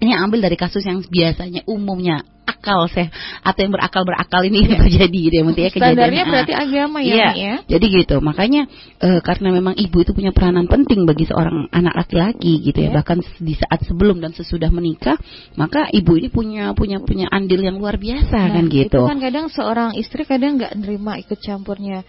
Ini 0.00 0.16
ambil 0.16 0.40
dari 0.40 0.56
kasus 0.56 0.80
yang 0.84 1.04
biasanya 1.04 1.62
umumnya 1.68 2.24
akal 2.60 2.92
seh 2.92 3.08
atau 3.40 3.60
yang 3.64 3.72
berakal 3.72 4.04
berakal 4.04 4.44
ini 4.44 4.68
ya. 4.68 4.76
terjadi 4.84 5.18
gitu 5.32 5.34
ya 5.40 5.44
ya 5.48 5.70
Standarnya 5.72 6.24
berarti 6.28 6.52
agama 6.52 6.98
ya, 7.00 7.14
ya. 7.16 7.30
ya. 7.32 7.54
Jadi 7.64 7.86
gitu. 7.88 8.20
Makanya 8.20 8.68
e, 9.00 9.08
karena 9.24 9.48
memang 9.48 9.72
ibu 9.80 9.96
itu 10.04 10.12
punya 10.12 10.34
peranan 10.36 10.68
penting 10.68 11.08
bagi 11.08 11.24
seorang 11.24 11.72
anak 11.72 11.96
laki-laki 12.04 12.60
gitu 12.60 12.84
ya. 12.84 12.92
ya. 12.92 13.00
Bahkan 13.00 13.18
di 13.40 13.54
saat 13.56 13.80
sebelum 13.88 14.20
dan 14.20 14.36
sesudah 14.36 14.68
menikah, 14.68 15.16
maka 15.56 15.88
ibu 15.88 16.20
ini 16.20 16.28
punya 16.28 16.76
punya 16.76 17.00
punya 17.00 17.32
andil 17.32 17.64
yang 17.64 17.80
luar 17.80 17.96
biasa 17.96 18.36
nah, 18.36 18.60
kan 18.60 18.64
gitu. 18.68 19.00
Itu 19.00 19.08
kan 19.08 19.18
kadang 19.24 19.46
seorang 19.48 19.90
istri 19.96 20.28
kadang 20.28 20.60
nggak 20.60 20.76
nerima 20.76 21.16
ikut 21.16 21.40
campurnya 21.40 22.04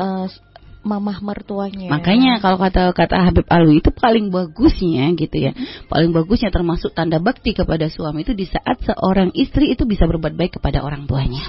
uh, 0.00 0.26
mamah 0.80 1.20
mertuanya. 1.20 1.92
Makanya 1.92 2.40
kalau 2.40 2.56
kata 2.56 2.96
kata 2.96 3.28
Habib 3.28 3.46
Alwi 3.52 3.84
itu 3.84 3.92
paling 3.92 4.32
bagusnya 4.32 5.12
gitu 5.12 5.36
ya. 5.36 5.52
Hmm. 5.52 5.88
Paling 5.92 6.10
bagusnya 6.16 6.48
termasuk 6.48 6.96
tanda 6.96 7.20
bakti 7.20 7.52
kepada 7.52 7.92
suami 7.92 8.24
itu 8.24 8.32
di 8.32 8.48
saat 8.48 8.80
seorang 8.80 9.30
istri 9.36 9.72
itu 9.72 9.84
bisa 9.84 10.08
berbuat 10.08 10.32
baik 10.32 10.60
kepada 10.60 10.80
orang 10.80 11.04
tuanya. 11.04 11.40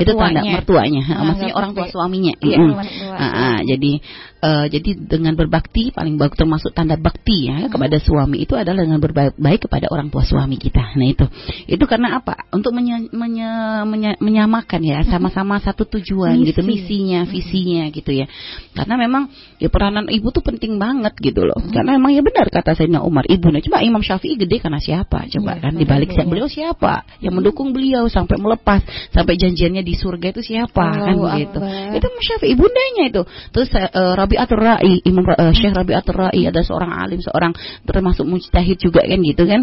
Itu 0.00 0.12
tanda 0.16 0.42
mertuanya. 0.42 1.02
Nah, 1.04 1.24
Maksudnya 1.34 1.54
orang 1.56 1.72
tua 1.76 1.86
suaminya. 1.92 2.32
Iya, 2.40 2.58
mm. 2.60 2.72
nah, 3.14 3.58
jadi 3.64 3.92
uh, 4.44 4.66
jadi 4.68 4.90
dengan 5.00 5.32
berbakti 5.32 5.88
paling 5.90 6.20
bagus 6.20 6.36
termasuk 6.36 6.76
tanda 6.76 7.00
bakti 7.00 7.48
ya 7.48 7.64
hmm. 7.64 7.72
kepada 7.72 7.96
suami 7.96 8.44
itu 8.44 8.52
adalah 8.52 8.84
dengan 8.84 9.00
berbaik 9.00 9.40
baik 9.40 9.66
kepada 9.66 9.88
orang 9.88 10.12
tua 10.12 10.22
suami 10.22 10.60
kita. 10.60 10.92
Nah 11.00 11.08
itu. 11.08 11.24
Itu 11.64 11.84
karena 11.88 12.20
apa? 12.20 12.36
Untuk 12.52 12.76
menye, 12.76 13.08
menye, 13.10 13.48
menye, 13.88 14.10
menyamakan 14.20 14.80
ya 14.84 15.00
sama-sama 15.08 15.56
satu 15.64 15.88
tujuan 15.88 16.36
Misi. 16.36 16.48
gitu 16.52 16.60
misinya, 16.60 17.20
visinya 17.24 17.84
gitu 17.88 18.10
ya. 18.12 18.26
Karena 18.76 18.94
memang 19.00 19.32
ya 19.56 19.72
peranan 19.72 20.10
ibu 20.12 20.28
tuh 20.28 20.44
penting 20.44 20.76
banget 20.76 21.16
gitu 21.22 21.48
loh. 21.48 21.56
Hmm. 21.56 21.72
Karena 21.72 21.96
memang 21.96 22.12
ya 22.12 22.20
benar 22.20 22.46
kata 22.52 22.76
Sayyidina 22.76 23.00
Umar, 23.00 23.24
ibunya 23.30 23.64
coba 23.64 23.80
Imam 23.80 24.04
Syafi'i 24.04 24.36
gede 24.36 24.60
karena 24.60 24.78
siapa? 24.82 25.24
Coba 25.30 25.56
ya, 25.56 25.70
kan 25.70 25.72
dibalik 25.78 26.12
ya. 26.12 26.26
beliau 26.26 26.50
siapa? 26.50 27.06
Yang 27.24 27.34
mendukung 27.40 27.72
beliau 27.72 28.06
sampai 28.10 28.36
melepas, 28.36 28.84
sampai 29.14 29.34
janjiannya 29.38 29.82
di 29.86 29.94
surga 29.96 30.34
itu 30.36 30.42
siapa? 30.44 31.14
Oh, 31.16 31.30
kan 31.30 31.38
gitu. 31.40 31.58
Itu 31.96 32.06
Syafi'i 32.20 32.52
ibundanya 32.54 33.04
itu. 33.08 33.22
Terus 33.54 33.68
uh, 33.72 34.14
Rabi'atul 34.34 34.58
Ra'i, 34.58 34.94
Imam 35.06 35.22
uh, 35.30 35.54
Syekh 35.54 35.70
Rabi'atul 35.70 36.18
Ra'i 36.18 36.50
ada 36.50 36.60
seorang 36.66 36.90
alim, 36.90 37.22
seorang 37.22 37.54
termasuk 37.86 38.26
mujtahid 38.26 38.82
juga 38.82 39.06
kan 39.06 39.20
gitu 39.22 39.46
kan. 39.46 39.62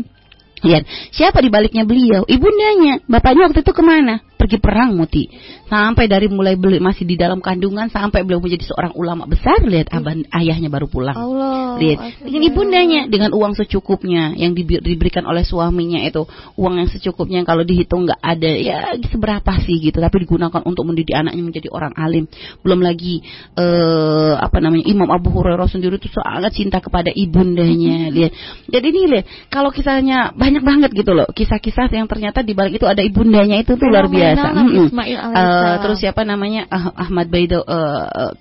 Lihat, 0.62 0.84
siapa 1.12 1.42
di 1.42 1.50
baliknya 1.50 1.84
beliau? 1.84 2.22
Ibundanya. 2.24 3.02
Bapaknya 3.10 3.50
waktu 3.50 3.66
itu 3.66 3.74
ke 3.74 3.84
mana? 3.84 4.22
Pergi 4.42 4.58
perang 4.58 4.98
Muti. 4.98 5.30
Sampai 5.70 6.10
dari 6.10 6.26
mulai 6.26 6.58
beli 6.58 6.82
masih 6.82 7.06
di 7.06 7.14
dalam 7.14 7.38
kandungan 7.38 7.94
sampai 7.94 8.26
beliau 8.26 8.42
menjadi 8.42 8.74
seorang 8.74 8.98
ulama 8.98 9.30
besar, 9.30 9.62
lihat 9.62 9.94
aban, 9.94 10.26
ayahnya 10.34 10.74
baru 10.74 10.90
pulang. 10.90 11.14
Allah. 11.14 11.78
Lihat, 11.78 12.26
dengan 12.26 12.44
ibundanya 12.50 13.02
dengan 13.06 13.32
uang 13.38 13.54
secukupnya 13.54 14.34
yang 14.34 14.58
diberikan 14.58 15.30
oleh 15.30 15.46
suaminya 15.46 16.02
itu, 16.02 16.26
uang 16.58 16.82
yang 16.82 16.90
secukupnya 16.90 17.46
yang 17.46 17.48
kalau 17.48 17.62
dihitung 17.62 18.10
nggak 18.10 18.18
ada 18.18 18.52
ya 18.52 18.78
seberapa 19.14 19.54
sih 19.62 19.78
gitu, 19.78 20.02
tapi 20.02 20.26
digunakan 20.26 20.66
untuk 20.66 20.84
mendidik 20.90 21.14
anaknya 21.14 21.44
menjadi 21.46 21.70
orang 21.70 21.94
alim. 21.94 22.26
Belum 22.66 22.82
lagi 22.82 23.22
eh, 23.56 24.34
apa 24.42 24.58
namanya 24.58 24.90
Imam 24.90 25.08
Abu 25.14 25.30
Hurairah 25.30 25.70
sendiri 25.70 26.02
itu 26.02 26.10
sangat 26.10 26.52
cinta 26.58 26.82
kepada 26.82 27.14
ibundanya, 27.14 28.10
lihat. 28.10 28.34
Jadi 28.66 28.86
ini 28.90 29.02
lihat, 29.08 29.26
kalau 29.54 29.70
kisahnya 29.70 30.34
banyak 30.34 30.66
banget 30.66 30.92
gitu 30.98 31.14
loh, 31.14 31.30
kisah-kisah 31.30 31.94
yang 31.94 32.10
ternyata 32.10 32.42
di 32.42 32.58
balik 32.58 32.82
itu 32.82 32.88
ada 32.90 33.06
ibundanya 33.06 33.62
itu 33.62 33.78
tuh 33.78 33.88
luar 33.88 34.10
biasa 34.12 34.31
biasa. 34.36 34.48
Hmm. 34.56 34.88
Uh, 35.36 35.76
terus 35.84 35.98
siapa 36.00 36.22
namanya? 36.24 36.68
Ah, 36.72 36.94
Ahmad 37.08 37.28
Baido 37.28 37.62
uh, 37.66 38.32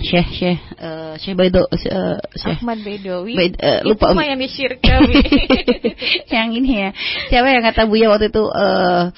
Syekh 0.00 0.28
Syekh 0.32 0.60
uh, 0.80 1.14
Syekh 1.20 1.36
Baido 1.36 1.68
uh, 1.68 2.18
Syekh. 2.32 2.58
Ahmad 2.64 2.80
Baidowi? 2.80 3.34
Baid, 3.36 3.54
uh, 3.60 3.80
lupa. 3.84 4.16
itu 4.16 4.24
yang 4.24 4.40
disyirka 4.40 4.94
yang 6.34 6.48
ini 6.56 6.70
ya. 6.88 6.90
Siapa 7.28 7.46
yang 7.52 7.64
kata 7.64 7.84
Buya 7.84 8.08
waktu 8.08 8.32
itu 8.32 8.44
uh, 8.48 9.12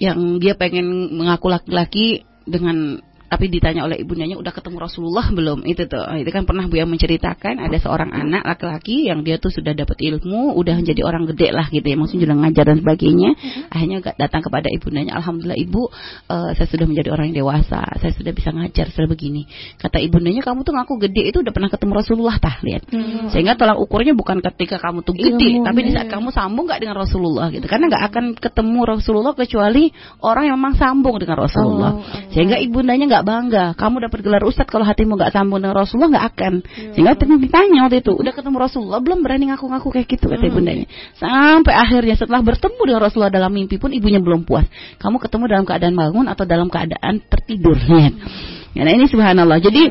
yang 0.00 0.38
dia 0.38 0.54
pengen 0.56 1.12
mengaku 1.12 1.50
laki-laki 1.50 2.24
dengan 2.46 3.02
tapi 3.30 3.46
ditanya 3.46 3.86
oleh 3.86 4.02
ibundanya 4.02 4.34
udah 4.34 4.50
ketemu 4.50 4.82
Rasulullah 4.82 5.30
belum? 5.30 5.62
Itu 5.62 5.86
tuh. 5.86 6.02
Itu 6.18 6.34
kan 6.34 6.42
pernah 6.50 6.66
Bu 6.66 6.82
yang 6.82 6.90
menceritakan 6.90 7.62
ada 7.62 7.78
seorang 7.78 8.10
anak 8.10 8.42
laki-laki 8.42 9.06
yang 9.06 9.22
dia 9.22 9.38
tuh 9.38 9.54
sudah 9.54 9.70
dapat 9.70 10.02
ilmu 10.02 10.58
udah 10.58 10.74
menjadi 10.82 11.06
orang 11.06 11.30
gede 11.30 11.54
lah 11.54 11.70
gitu 11.70 11.86
ya 11.86 11.94
maksudnya 11.94 12.26
sudah 12.26 12.36
ngajar 12.42 12.64
dan 12.74 12.76
sebagainya. 12.82 13.30
Akhirnya 13.70 13.98
datang 14.18 14.42
kepada 14.42 14.66
ibundanya 14.66 15.14
Alhamdulillah 15.22 15.58
ibu 15.62 15.86
uh, 16.26 16.50
saya 16.58 16.66
sudah 16.66 16.90
menjadi 16.90 17.14
orang 17.14 17.30
yang 17.30 17.46
dewasa 17.46 17.86
saya 18.02 18.10
sudah 18.18 18.34
bisa 18.34 18.50
ngajar 18.50 18.90
sudah 18.90 19.06
begini. 19.06 19.46
Kata 19.78 20.02
ibundanya 20.02 20.42
kamu 20.42 20.66
tuh 20.66 20.74
ngaku 20.74 20.98
gede 21.06 21.30
itu 21.30 21.38
udah 21.46 21.52
pernah 21.54 21.70
ketemu 21.70 21.92
Rasulullah 22.02 22.36
tah 22.42 22.58
lihat. 22.66 22.82
Hmm. 22.90 23.30
sehingga 23.30 23.54
tolak 23.54 23.78
ukurnya 23.78 24.18
bukan 24.18 24.42
ketika 24.42 24.82
kamu 24.82 25.06
tuh 25.06 25.14
gede 25.14 25.62
Ilmu, 25.62 25.62
tapi 25.62 25.86
di 25.86 25.92
saat 25.94 26.10
kamu 26.10 26.34
sambung 26.34 26.66
nggak 26.66 26.82
dengan 26.82 26.96
Rasulullah 26.98 27.46
gitu. 27.54 27.70
Karena 27.70 27.86
nggak 27.86 28.04
akan 28.10 28.24
ketemu 28.34 28.80
Rasulullah 28.82 29.32
kecuali 29.38 29.94
orang 30.24 30.50
yang 30.50 30.56
memang 30.58 30.74
sambung 30.74 31.16
dengan 31.22 31.38
Rasulullah. 31.38 31.92
Oh, 31.94 32.02
sehingga 32.34 32.58
ibundanya 32.58 33.06
nggak 33.06 33.19
nggak 33.20 33.28
bangga. 33.28 33.64
Kamu 33.76 34.00
dapat 34.00 34.18
gelar 34.24 34.42
ustad 34.48 34.64
kalau 34.64 34.88
hatimu 34.88 35.20
nggak 35.20 35.36
sambung 35.36 35.60
dengan 35.60 35.76
Rasulullah 35.76 36.16
nggak 36.16 36.26
akan. 36.32 36.54
Ya. 36.64 36.90
Sehingga 36.96 37.12
ditanya 37.20 37.84
waktu 37.84 38.00
itu, 38.00 38.16
udah 38.16 38.32
ketemu 38.32 38.56
Rasulullah 38.56 39.00
belum 39.04 39.20
berani 39.20 39.52
ngaku-ngaku 39.52 39.88
kayak 39.92 40.08
gitu 40.08 40.24
kata 40.32 40.40
hmm. 40.40 40.50
ibundanya. 40.56 40.86
Sampai 41.20 41.76
akhirnya 41.76 42.16
setelah 42.16 42.40
bertemu 42.40 42.80
dengan 42.80 43.00
Rasulullah 43.04 43.28
dalam 43.28 43.52
mimpi 43.52 43.76
pun 43.76 43.92
ibunya 43.92 44.24
belum 44.24 44.48
puas. 44.48 44.64
Kamu 44.96 45.20
ketemu 45.20 45.44
dalam 45.52 45.64
keadaan 45.68 45.92
bangun 45.92 46.26
atau 46.32 46.48
dalam 46.48 46.72
keadaan 46.72 47.20
tertidur. 47.28 47.76
Lihat. 47.76 48.16
Ya, 48.70 48.86
nah 48.86 48.94
ini 48.94 49.10
subhanallah. 49.10 49.58
Jadi 49.58 49.82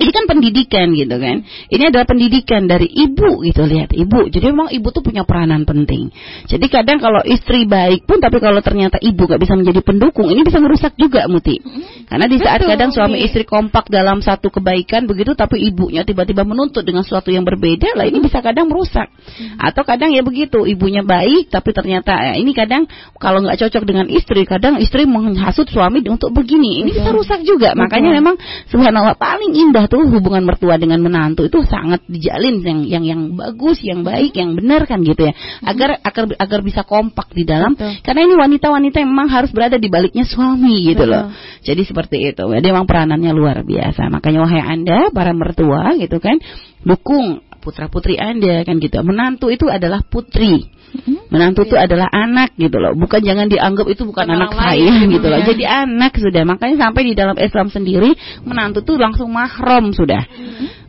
ini 0.00 0.10
kan 0.16 0.24
pendidikan 0.24 0.96
gitu 0.96 1.16
kan. 1.20 1.44
Ini 1.68 1.92
adalah 1.92 2.08
pendidikan 2.08 2.64
dari 2.64 2.88
ibu 2.88 3.44
gitu 3.44 3.68
lihat 3.68 3.92
ibu. 3.92 4.32
Jadi 4.32 4.48
memang 4.48 4.72
ibu 4.72 4.88
tuh 4.88 5.04
punya 5.04 5.28
peranan 5.28 5.68
penting. 5.68 6.08
Jadi 6.48 6.66
kadang 6.72 7.04
kalau 7.04 7.20
istri 7.28 7.68
baik 7.68 8.08
pun 8.08 8.16
tapi 8.16 8.40
kalau 8.40 8.64
ternyata 8.64 8.96
ibu 8.96 9.28
gak 9.28 9.36
bisa 9.36 9.52
menjadi 9.60 9.84
pendukung 9.84 10.32
ini 10.32 10.40
bisa 10.40 10.56
merusak 10.56 10.96
juga 10.96 11.28
muti. 11.28 11.60
Karena 12.08 12.24
di 12.24 12.40
saat 12.40 12.64
Betul, 12.64 12.72
kadang 12.72 12.90
suami 12.96 13.20
istri 13.20 13.44
kompak 13.44 13.92
dalam 13.92 14.24
satu 14.24 14.48
kebaikan 14.48 15.04
begitu 15.04 15.36
tapi 15.36 15.60
ibunya 15.68 16.00
tiba-tiba 16.00 16.48
menuntut 16.48 16.80
dengan 16.80 17.04
sesuatu 17.04 17.28
yang 17.28 17.44
berbeda 17.44 17.92
lah 17.92 18.08
ini 18.08 18.24
bisa 18.24 18.40
kadang 18.40 18.72
merusak. 18.72 19.12
Atau 19.60 19.84
kadang 19.84 20.16
ya 20.16 20.24
begitu 20.24 20.64
ibunya 20.64 21.04
baik 21.04 21.52
tapi 21.52 21.76
ternyata 21.76 22.32
ya, 22.32 22.34
ini 22.40 22.56
kadang 22.56 22.88
kalau 23.20 23.44
nggak 23.44 23.60
cocok 23.60 23.84
dengan 23.84 24.08
istri 24.08 24.48
kadang 24.48 24.80
istri 24.80 25.04
menghasut 25.04 25.68
suami 25.68 26.00
untuk 26.08 26.32
begini 26.32 26.80
ini 26.80 26.96
bisa 26.96 27.12
rusak 27.12 27.44
juga. 27.44 27.76
Makanya 27.76 28.16
memang 28.16 28.40
subhanallah 28.72 29.20
paling 29.20 29.52
indah 29.52 29.89
tuh 29.90 30.06
hubungan 30.06 30.46
mertua 30.46 30.78
dengan 30.78 31.02
menantu 31.02 31.50
itu 31.50 31.66
sangat 31.66 32.06
dijalin 32.06 32.62
yang 32.62 32.80
yang 32.86 33.04
yang 33.04 33.20
bagus, 33.34 33.82
yang 33.82 34.06
baik, 34.06 34.30
yang 34.38 34.54
benar 34.54 34.86
kan 34.86 35.02
gitu 35.02 35.26
ya. 35.26 35.34
Agar 35.66 35.98
agar 36.00 36.30
agar 36.38 36.60
bisa 36.62 36.86
kompak 36.86 37.34
di 37.34 37.42
dalam 37.42 37.74
Betul. 37.74 37.98
karena 38.06 38.20
ini 38.30 38.34
wanita-wanita 38.38 38.96
yang 39.02 39.10
memang 39.10 39.28
harus 39.28 39.50
berada 39.50 39.76
di 39.76 39.90
baliknya 39.90 40.22
suami 40.22 40.94
gitu 40.94 41.02
Betul. 41.02 41.12
loh. 41.12 41.24
Jadi 41.66 41.82
seperti 41.82 42.16
itu. 42.30 42.44
Jadi 42.46 42.66
memang 42.70 42.86
peranannya 42.86 43.32
luar 43.34 43.66
biasa. 43.66 44.06
Makanya 44.06 44.38
wahai 44.46 44.62
Anda 44.62 45.10
para 45.10 45.34
mertua 45.34 45.98
gitu 45.98 46.22
kan, 46.22 46.38
dukung 46.86 47.42
putra-putri 47.58 48.16
Anda 48.16 48.62
kan 48.62 48.78
gitu. 48.78 49.02
Menantu 49.02 49.50
itu 49.50 49.66
adalah 49.66 50.06
putri. 50.06 50.70
Mm-hmm. 50.90 51.30
Menantu 51.30 51.62
itu 51.66 51.76
adalah 51.78 52.10
anak 52.10 52.58
gitu 52.58 52.82
loh. 52.82 52.98
Bukan 52.98 53.22
jangan 53.22 53.46
dianggap 53.46 53.86
itu 53.86 54.02
bukan 54.02 54.26
anak 54.26 54.50
saya 54.58 55.06
gitu 55.06 55.26
loh. 55.30 55.40
Jadi 55.46 55.64
anak 55.64 56.12
sudah. 56.18 56.42
Makanya 56.42 56.76
sampai 56.90 57.02
di 57.06 57.14
dalam 57.14 57.38
Islam 57.38 57.70
sendiri 57.70 58.10
menantu 58.42 58.82
itu 58.82 58.98
langsung 58.98 59.30
mahram 59.30 59.94
sudah. 59.94 60.26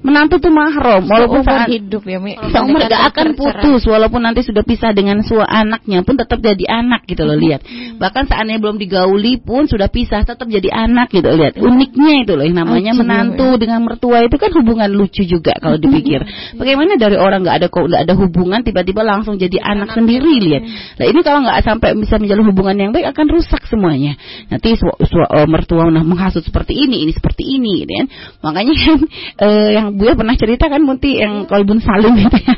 Menantu 0.02 0.42
tuh 0.42 0.50
mahram 0.50 1.06
walaupun 1.06 1.46
saat 1.46 1.70
hidup 1.70 2.02
ya 2.10 2.18
Mi. 2.18 2.34
Seumur 2.34 2.82
gak 2.90 3.14
akan 3.14 3.38
putus 3.38 3.86
walaupun 3.86 4.26
nanti 4.26 4.42
sudah 4.42 4.66
pisah 4.66 4.98
dengan 4.98 5.22
sua 5.22 5.46
anaknya 5.46 6.02
pun 6.02 6.18
tetap 6.18 6.42
jadi 6.42 6.66
anak 6.66 7.06
gitu 7.06 7.22
loh 7.22 7.38
lihat. 7.38 7.62
Hmm. 7.62 8.02
Bahkan 8.02 8.26
seandainya 8.26 8.58
belum 8.58 8.82
digauli 8.82 9.38
pun 9.38 9.70
sudah 9.70 9.94
pisah 9.94 10.26
tetap 10.26 10.50
jadi 10.50 10.74
anak 10.74 11.14
gitu 11.14 11.30
lihat. 11.30 11.54
Uniknya 11.62 12.26
itu 12.26 12.34
loh 12.34 12.42
yang 12.42 12.66
namanya 12.66 12.98
menantu 12.98 13.62
dengan 13.62 13.86
mertua 13.86 14.26
itu 14.26 14.42
kan 14.42 14.50
hubungan 14.58 14.90
lucu 14.90 15.22
juga 15.22 15.54
kalau 15.62 15.78
dipikir. 15.84 16.26
Bagaimana 16.58 16.98
dari 16.98 17.22
orang 17.22 17.46
nggak 17.46 17.58
ada 17.62 17.68
kok 17.70 17.86
nggak 17.86 18.02
ada 18.10 18.14
hubungan 18.18 18.60
tiba-tiba 18.66 19.06
langsung 19.06 19.38
jadi 19.38 19.62
anak, 19.62 19.94
sendiri 19.94 20.42
lihat. 20.42 20.64
Nah 20.98 21.06
ini 21.06 21.20
kalau 21.22 21.46
nggak 21.46 21.62
sampai 21.62 21.94
bisa 21.94 22.18
menjalin 22.18 22.46
hubungan 22.50 22.76
yang 22.76 22.90
baik 22.90 23.14
akan 23.14 23.38
rusak 23.38 23.70
semuanya. 23.70 24.18
Nanti 24.50 24.74
su, 24.74 24.90
su, 25.06 25.18
uh, 25.22 25.46
mertua 25.46 25.86
menghasut 25.94 26.42
seperti 26.42 26.74
ini, 26.74 27.06
ini 27.06 27.14
seperti 27.14 27.46
ini 27.46 27.86
gitu 27.86 27.94
kan. 28.02 28.08
Makanya 28.42 28.74
uh, 29.46 29.70
yang 29.78 29.91
Buya 29.94 30.18
pernah 30.18 30.34
cerita 30.34 30.66
kan 30.68 30.82
Munti 30.82 31.22
yang 31.22 31.46
Kolbun 31.46 31.80
Salim 31.80 32.18
itu 32.18 32.40
ya, 32.42 32.56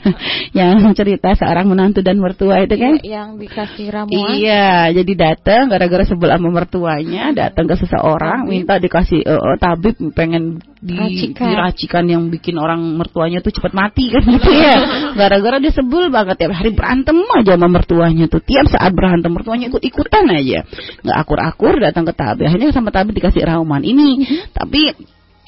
yang 0.64 0.96
cerita 0.96 1.36
seorang 1.36 1.68
menantu 1.68 2.00
dan 2.00 2.18
mertua 2.24 2.64
itu 2.64 2.80
kan. 2.80 3.04
Ya, 3.04 3.22
yang 3.22 3.36
dikasih 3.36 3.92
ramuan. 3.92 4.40
Iya 4.40 4.96
jadi 4.96 5.14
datang 5.14 5.68
gara-gara 5.68 6.08
sebel 6.08 6.32
sama 6.32 6.50
mertuanya 6.50 7.36
datang 7.36 7.68
ke 7.68 7.76
seseorang 7.78 8.48
tabib. 8.48 8.52
minta 8.56 8.74
dikasih 8.80 9.20
uh, 9.28 9.42
uh, 9.42 9.56
tabib 9.60 9.96
pengen 10.16 10.64
di, 10.84 11.00
Racikan. 11.00 11.48
diracikan 11.48 12.04
yang 12.08 12.24
bikin 12.28 12.60
orang 12.60 12.84
mertuanya 13.00 13.40
tuh 13.40 13.56
cepat 13.56 13.72
mati 13.76 14.12
kan 14.12 14.24
gitu 14.24 14.52
ya. 14.52 14.76
Gara-gara 15.20 15.60
dia 15.60 15.72
sebel 15.76 16.08
banget 16.12 16.40
tiap 16.40 16.56
hari 16.56 16.72
berantem 16.72 17.20
aja 17.36 17.56
sama 17.56 17.68
mertuanya 17.68 18.26
tuh. 18.32 18.44
Tiap 18.44 18.72
saat 18.72 18.92
berantem 18.92 19.32
mertuanya 19.32 19.68
ikut 19.72 19.84
ikutan 19.84 20.28
aja. 20.32 20.68
Nggak 21.04 21.18
akur-akur 21.24 21.80
datang 21.80 22.04
ke 22.08 22.14
tabib 22.16 22.54
akhirnya 22.54 22.70
sama 22.70 22.94
tabib 22.94 23.18
dikasih 23.18 23.42
ramuan 23.44 23.82
ini 23.82 24.22
mm-hmm. 24.22 24.42
tapi 24.54 24.94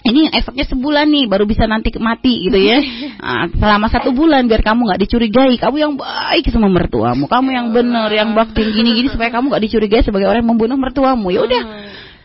ini 0.05 0.29
efeknya 0.29 0.69
sebulan 0.69 1.09
nih 1.09 1.25
baru 1.25 1.49
bisa 1.49 1.65
nanti 1.65 1.89
mati 1.97 2.45
gitu 2.45 2.57
ya. 2.61 2.77
Nah, 3.17 3.49
selama 3.61 3.89
satu 3.89 4.13
bulan 4.13 4.45
biar 4.45 4.61
kamu 4.61 4.85
nggak 4.85 5.01
dicurigai. 5.01 5.57
Kamu 5.57 5.75
yang 5.81 5.93
baik 5.97 6.45
sama 6.53 6.69
mertuamu. 6.69 7.25
Kamu 7.25 7.49
yang 7.49 7.73
benar 7.73 8.13
yang 8.13 8.37
bakti 8.37 8.61
gini 8.69 8.93
gini 8.93 9.09
supaya 9.09 9.33
kamu 9.33 9.49
nggak 9.49 9.63
dicurigai 9.65 10.05
sebagai 10.05 10.29
orang 10.29 10.45
yang 10.45 10.51
membunuh 10.53 10.77
mertuamu. 10.77 11.33
Ya 11.33 11.41
udah 11.41 11.61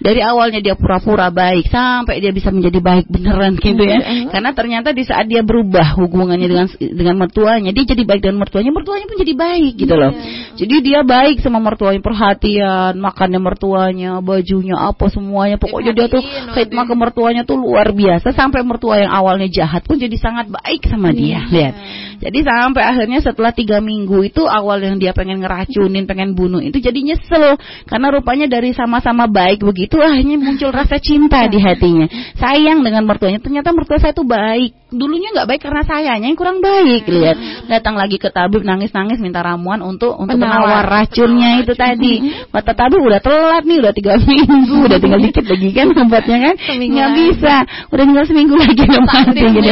dari 0.00 0.24
awalnya 0.24 0.64
dia 0.64 0.74
pura-pura 0.74 1.28
baik 1.28 1.68
sampai 1.68 2.24
dia 2.24 2.32
bisa 2.32 2.48
menjadi 2.48 2.80
baik 2.80 3.06
beneran 3.06 3.60
gitu 3.60 3.84
ya. 3.84 4.00
Karena 4.32 4.50
ternyata 4.56 4.96
di 4.96 5.04
saat 5.04 5.28
dia 5.28 5.44
berubah 5.44 6.00
hubungannya 6.00 6.48
dengan 6.48 6.66
dengan 6.72 7.16
mertuanya, 7.20 7.70
dia 7.70 7.84
jadi 7.84 8.02
baik 8.08 8.24
dengan 8.24 8.40
mertuanya, 8.40 8.72
mertuanya 8.72 9.04
pun 9.04 9.16
jadi 9.20 9.34
baik 9.36 9.72
gitu 9.76 9.94
loh. 9.94 10.12
Iya. 10.16 10.56
Jadi 10.64 10.74
dia 10.80 11.00
baik 11.04 11.44
sama 11.44 11.60
mertuanya, 11.60 12.00
perhatian, 12.00 12.96
makannya 12.96 13.40
mertuanya, 13.40 14.10
bajunya 14.24 14.76
apa 14.80 15.12
semuanya, 15.12 15.60
pokoknya 15.60 15.92
dia 15.92 16.06
tuh 16.08 16.24
khidmat 16.56 16.88
ke 16.88 16.94
mertuanya 16.96 17.42
tuh 17.44 17.60
luar 17.60 17.92
biasa 17.92 18.32
sampai 18.32 18.64
mertua 18.64 19.04
yang 19.04 19.12
awalnya 19.12 19.52
jahat 19.52 19.84
pun 19.84 20.00
jadi 20.00 20.16
sangat 20.16 20.48
baik 20.48 20.88
sama 20.88 21.12
dia. 21.12 21.44
Iya. 21.44 21.52
Lihat. 21.52 21.74
Jadi 22.20 22.38
sampai 22.44 22.84
akhirnya 22.84 23.20
setelah 23.24 23.48
tiga 23.56 23.80
minggu 23.80 24.28
itu 24.28 24.44
awal 24.44 24.76
yang 24.84 25.00
dia 25.00 25.16
pengen 25.16 25.40
ngeracunin, 25.40 26.04
pengen 26.04 26.36
bunuh 26.36 26.60
itu 26.60 26.76
jadi 26.76 27.00
nyesel 27.00 27.56
karena 27.88 28.12
rupanya 28.12 28.44
dari 28.44 28.76
sama-sama 28.76 29.24
baik 29.24 29.64
begitu 29.64 29.89
akhirnya 29.98 30.38
muncul 30.38 30.70
rasa 30.70 31.02
cinta 31.02 31.42
di 31.50 31.58
hatinya. 31.58 32.06
Sayang 32.40 32.86
dengan 32.86 33.02
mertuanya. 33.02 33.42
Ternyata 33.42 33.74
mertua 33.74 33.98
saya 33.98 34.14
itu 34.14 34.22
baik. 34.22 34.72
Dulunya 34.90 35.34
nggak 35.34 35.48
baik 35.48 35.62
karena 35.64 35.82
sayanya 35.86 36.26
yang 36.28 36.38
kurang 36.38 36.60
baik. 36.60 37.06
Lihat, 37.08 37.66
datang 37.66 37.96
lagi 37.96 38.20
ke 38.20 38.28
tabib 38.30 38.62
nangis-nangis 38.62 39.18
minta 39.22 39.40
ramuan 39.40 39.80
untuk 39.80 40.14
untuk 40.18 40.36
menawar 40.36 40.86
racunnya 40.86 41.62
itu 41.62 41.72
tadi. 41.74 42.46
Mata 42.50 42.76
tabib 42.76 43.00
udah 43.00 43.22
telat 43.22 43.64
nih, 43.66 43.78
udah 43.80 43.92
tiga 43.96 44.18
minggu, 44.28 44.86
udah 44.86 44.98
tinggal 45.00 45.20
dikit 45.22 45.46
lagi 45.46 45.70
kan 45.72 45.88
obatnya 45.96 46.38
kan. 46.50 46.54
Nggak 46.76 47.10
bisa, 47.16 47.54
udah 47.90 48.04
tinggal 48.04 48.24
seminggu 48.26 48.54
lagi 48.58 48.82
udah 48.84 49.02
mati 49.02 49.42
gitu. 49.56 49.70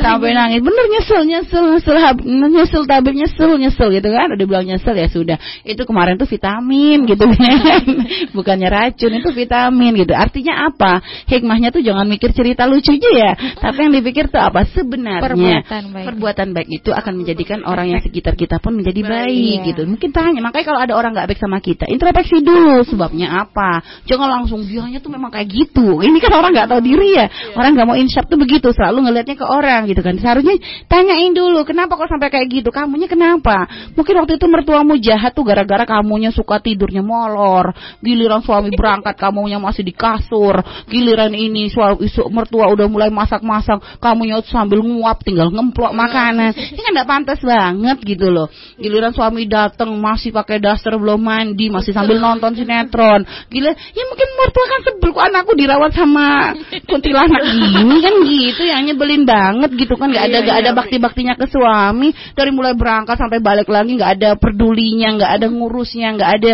Sampai 0.00 0.30
nangis, 0.36 0.60
bener 0.62 0.84
nyesel, 0.88 1.22
nyesel, 1.26 1.64
nyesel 1.74 1.96
nyesel 1.98 2.48
nyesel 2.48 2.82
tabib 2.84 3.14
nyesel 3.16 3.50
nyesel 3.58 3.88
gitu 3.90 4.08
kan. 4.12 4.28
Udah 4.34 4.46
bilang 4.46 4.66
nyesel 4.68 4.94
ya 4.94 5.08
sudah. 5.08 5.36
Itu 5.64 5.88
kemarin 5.88 6.20
tuh 6.20 6.28
vitamin 6.28 7.08
gitu 7.08 7.24
kan. 7.24 7.82
Bukannya 8.36 8.68
racun 8.68 9.12
itu 9.18 9.30
vitamin 9.32 9.92
gitu. 9.96 10.12
Artinya 10.14 10.68
apa? 10.68 11.00
Hikmahnya 11.26 11.72
tuh 11.72 11.82
jangan 11.82 12.06
mikir 12.06 12.30
cerita 12.36 12.68
lucu 12.68 12.94
aja 12.94 13.10
ya. 13.10 13.32
Tapi 13.58 13.78
yang 13.88 13.92
dipikir 13.94 14.28
tuh 14.28 14.40
apa 14.42 14.57
sebenarnya 14.66 15.24
perbuatan 15.24 15.82
baik, 15.94 16.06
perbuatan 16.10 16.48
baik 16.56 16.68
itu 16.82 16.90
akan 16.90 17.12
menjadikan 17.14 17.58
orang 17.62 17.86
yang 17.94 18.00
sekitar 18.02 18.34
kita 18.34 18.58
pun 18.58 18.74
menjadi 18.74 19.00
baik 19.06 19.56
iya. 19.62 19.66
gitu 19.70 19.86
mungkin 19.86 20.10
tanya 20.10 20.40
makanya 20.42 20.66
kalau 20.74 20.80
ada 20.82 20.94
orang 20.98 21.14
nggak 21.14 21.28
baik 21.30 21.40
sama 21.40 21.62
kita 21.62 21.86
introspeksi 21.86 22.42
dulu 22.42 22.82
sebabnya 22.82 23.46
apa 23.46 23.82
jangan 24.10 24.42
langsung 24.42 24.66
dianya 24.66 24.98
tuh 24.98 25.14
memang 25.14 25.30
kayak 25.30 25.46
gitu 25.46 26.02
ini 26.02 26.18
kan 26.18 26.34
orang 26.34 26.50
nggak 26.50 26.68
tahu 26.68 26.80
diri 26.82 27.08
ya 27.14 27.26
iya. 27.30 27.54
orang 27.54 27.70
nggak 27.78 27.86
mau 27.86 27.96
insyaf 27.98 28.26
tuh 28.26 28.38
begitu 28.40 28.74
selalu 28.74 29.06
ngelihatnya 29.06 29.36
ke 29.38 29.46
orang 29.46 29.86
gitu 29.86 30.02
kan 30.02 30.18
seharusnya 30.18 30.58
tanyain 30.90 31.32
dulu 31.36 31.62
kenapa 31.68 32.00
kok 32.00 32.08
sampai 32.08 32.32
kayak 32.32 32.48
gitu? 32.48 32.68
Kamunya 32.72 33.04
kenapa? 33.04 33.68
Mungkin 33.92 34.14
waktu 34.24 34.40
itu 34.40 34.46
mertuamu 34.48 34.96
jahat 34.96 35.36
tuh 35.36 35.44
gara-gara 35.44 35.84
kamunya 35.84 36.32
suka 36.32 36.62
tidurnya 36.62 37.04
molor. 37.04 37.76
Giliran 38.00 38.40
suami 38.40 38.72
berangkat 38.72 39.14
kamunya 39.20 39.60
masih 39.60 39.84
di 39.84 39.92
kasur. 39.92 40.64
Giliran 40.88 41.34
ini 41.36 41.68
suami 41.68 42.08
mertua 42.32 42.72
udah 42.72 42.86
mulai 42.88 43.12
masak-masak, 43.12 44.00
kamunya 44.00 44.40
sambil 44.48 44.82
nguap 44.82 45.22
tinggal 45.22 45.52
ngemplok 45.52 45.92
makanan. 45.94 46.56
Ini 46.56 46.80
kan 46.80 46.92
gak 46.96 47.08
pantas 47.08 47.40
banget 47.44 47.98
gitu 48.02 48.32
loh. 48.32 48.48
Giliran 48.80 49.14
suami 49.14 49.46
datang 49.46 49.94
masih 50.00 50.34
pakai 50.34 50.58
daster 50.58 50.96
belum 50.96 51.20
mandi, 51.20 51.70
masih 51.70 51.92
sambil 51.94 52.18
nonton 52.18 52.56
sinetron. 52.56 53.22
Gila, 53.52 53.70
ya 53.72 54.02
mungkin 54.08 54.28
mertua 54.40 54.66
kan 54.66 54.80
sebel 54.88 55.10
kok 55.12 55.24
anakku 55.28 55.52
dirawat 55.54 55.92
sama 55.94 56.56
kuntilanak 56.88 57.42
gini 57.46 57.96
kan 58.00 58.14
gitu 58.24 58.62
yang 58.64 58.82
nyebelin 58.88 59.28
banget 59.28 59.70
gitu 59.76 59.94
kan 59.94 60.10
gak 60.10 60.30
ada 60.30 60.38
iya, 60.40 60.46
gak 60.46 60.58
ada 60.64 60.70
iya. 60.72 60.78
bakti-baktinya 60.78 61.34
ke 61.36 61.46
suami 61.48 61.68
suami 61.98 62.14
dari 62.32 62.50
mulai 62.54 62.72
berangkat 62.72 63.18
sampai 63.18 63.42
balik 63.42 63.68
lagi 63.68 63.98
nggak 63.98 64.12
ada 64.18 64.30
pedulinya, 64.38 65.18
nggak 65.18 65.32
ada 65.40 65.46
ngurusnya, 65.50 66.08
nggak 66.16 66.30
ada 66.40 66.52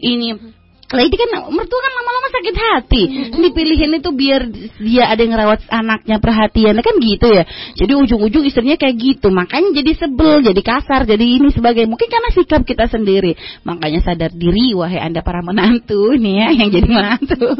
ini 0.00 0.57
lah 0.88 1.04
itu 1.04 1.20
kan 1.20 1.28
mertua 1.52 1.80
kan 1.84 1.92
lama-lama 2.00 2.28
sakit 2.32 2.56
hati. 2.56 3.02
Dipilihin 3.36 3.92
itu 4.00 4.08
biar 4.08 4.48
dia 4.80 5.04
ada 5.12 5.20
yang 5.20 5.36
ngerawat 5.36 5.60
anaknya 5.68 6.16
perhatian 6.16 6.80
kan 6.80 6.94
gitu 6.96 7.28
ya. 7.28 7.44
Jadi 7.76 7.92
ujung-ujung 7.92 8.48
istrinya 8.48 8.80
kayak 8.80 8.96
gitu. 8.96 9.28
Makanya 9.28 9.76
jadi 9.76 9.92
sebel, 10.00 10.40
jadi 10.40 10.60
kasar, 10.64 11.04
jadi 11.04 11.20
ini 11.20 11.52
sebagai 11.52 11.84
mungkin 11.84 12.08
karena 12.08 12.32
sikap 12.32 12.64
kita 12.64 12.88
sendiri. 12.88 13.36
Makanya 13.68 14.00
sadar 14.00 14.32
diri 14.32 14.72
wahai 14.72 14.96
Anda 14.96 15.20
para 15.20 15.44
menantu 15.44 16.16
nih 16.16 16.34
ya 16.40 16.48
yang 16.56 16.68
jadi 16.72 16.88
menantu. 16.88 17.52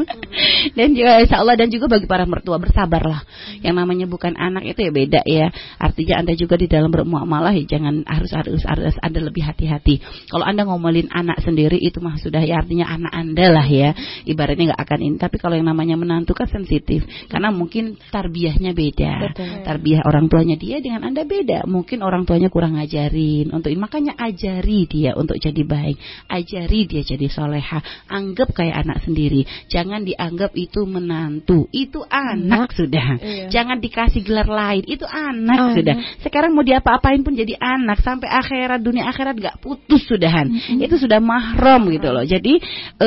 dan 0.77 0.89
juga 0.97 1.21
insya 1.21 1.37
Allah 1.45 1.53
dan 1.53 1.69
juga 1.69 1.85
bagi 1.85 2.09
para 2.09 2.25
mertua 2.25 2.57
bersabarlah. 2.57 3.21
Yang 3.61 3.75
namanya 3.77 4.05
bukan 4.09 4.33
anak 4.41 4.73
itu 4.73 4.89
ya 4.89 4.91
beda 4.91 5.21
ya. 5.29 5.53
Artinya 5.77 6.25
Anda 6.25 6.33
juga 6.33 6.57
di 6.57 6.65
dalam 6.65 6.89
bermuamalah 6.89 7.53
ya 7.53 7.77
jangan 7.77 8.01
harus 8.09 8.33
harus 8.33 8.65
harus 8.65 8.97
Anda 9.05 9.21
lebih 9.21 9.45
hati-hati. 9.45 10.01
Kalau 10.33 10.49
Anda 10.49 10.65
ngomelin 10.65 11.13
anak 11.13 11.45
sendiri 11.45 11.77
itu 11.77 12.01
mah 12.01 12.17
sudah 12.17 12.41
ya 12.41 12.65
artinya 12.65 12.89
anak 12.89 13.18
anda 13.19 13.51
lah 13.51 13.67
ya. 13.67 13.91
Ibaratnya 14.23 14.73
nggak 14.73 14.81
akan 14.81 14.99
ini. 15.03 15.15
Tapi 15.19 15.35
kalau 15.37 15.55
yang 15.59 15.67
namanya 15.67 15.99
menantu 15.99 16.31
kan 16.31 16.47
sensitif. 16.47 17.03
Karena 17.27 17.51
mungkin 17.51 17.99
tarbiyahnya 18.09 18.71
beda. 18.71 19.11
Betul. 19.29 19.47
tarbiyah 19.65 20.01
orang 20.07 20.31
tuanya 20.31 20.55
dia 20.55 20.79
dengan 20.79 21.03
anda 21.03 21.27
beda. 21.27 21.67
Mungkin 21.67 21.99
orang 21.99 22.23
tuanya 22.23 22.47
kurang 22.47 22.79
ngajarin 22.79 23.51
untuk 23.51 23.71
makanya 23.75 24.15
ajari 24.15 24.87
dia 24.87 25.15
untuk 25.15 25.35
jadi 25.39 25.61
baik. 25.63 25.97
Ajari 26.31 26.79
dia 26.87 27.01
jadi 27.03 27.27
soleha. 27.27 27.79
Anggap 28.07 28.55
kayak 28.55 28.87
anak 28.87 29.03
sendiri. 29.03 29.43
Jangan 29.67 30.07
dianggap 30.07 30.55
itu 30.55 30.83
menantu. 30.87 31.67
Itu 31.75 32.03
anak 32.07 32.71
sudah. 32.75 33.07
Iya. 33.19 33.45
jangan 33.51 33.77
dikasih 33.83 34.21
gelar 34.23 34.47
lain. 34.47 34.83
Itu 34.87 35.03
anak 35.09 35.59
Anak. 35.59 35.75
sudah. 35.75 35.95
Sekarang 36.23 36.51
mau 36.55 36.63
diapa-apain 36.63 37.19
pun 37.23 37.35
jadi 37.35 37.55
anak. 37.59 37.99
Sampai 38.03 38.29
akhirat 38.31 38.79
dunia 38.79 39.07
akhirat 39.09 39.35
nggak 39.37 39.57
putus 39.59 40.05
sudahan. 40.07 40.49
Itu 40.79 40.95
sudah 40.99 41.19
mahram 41.19 41.87
gitu 41.89 42.09
loh. 42.13 42.23
Jadi 42.23 42.59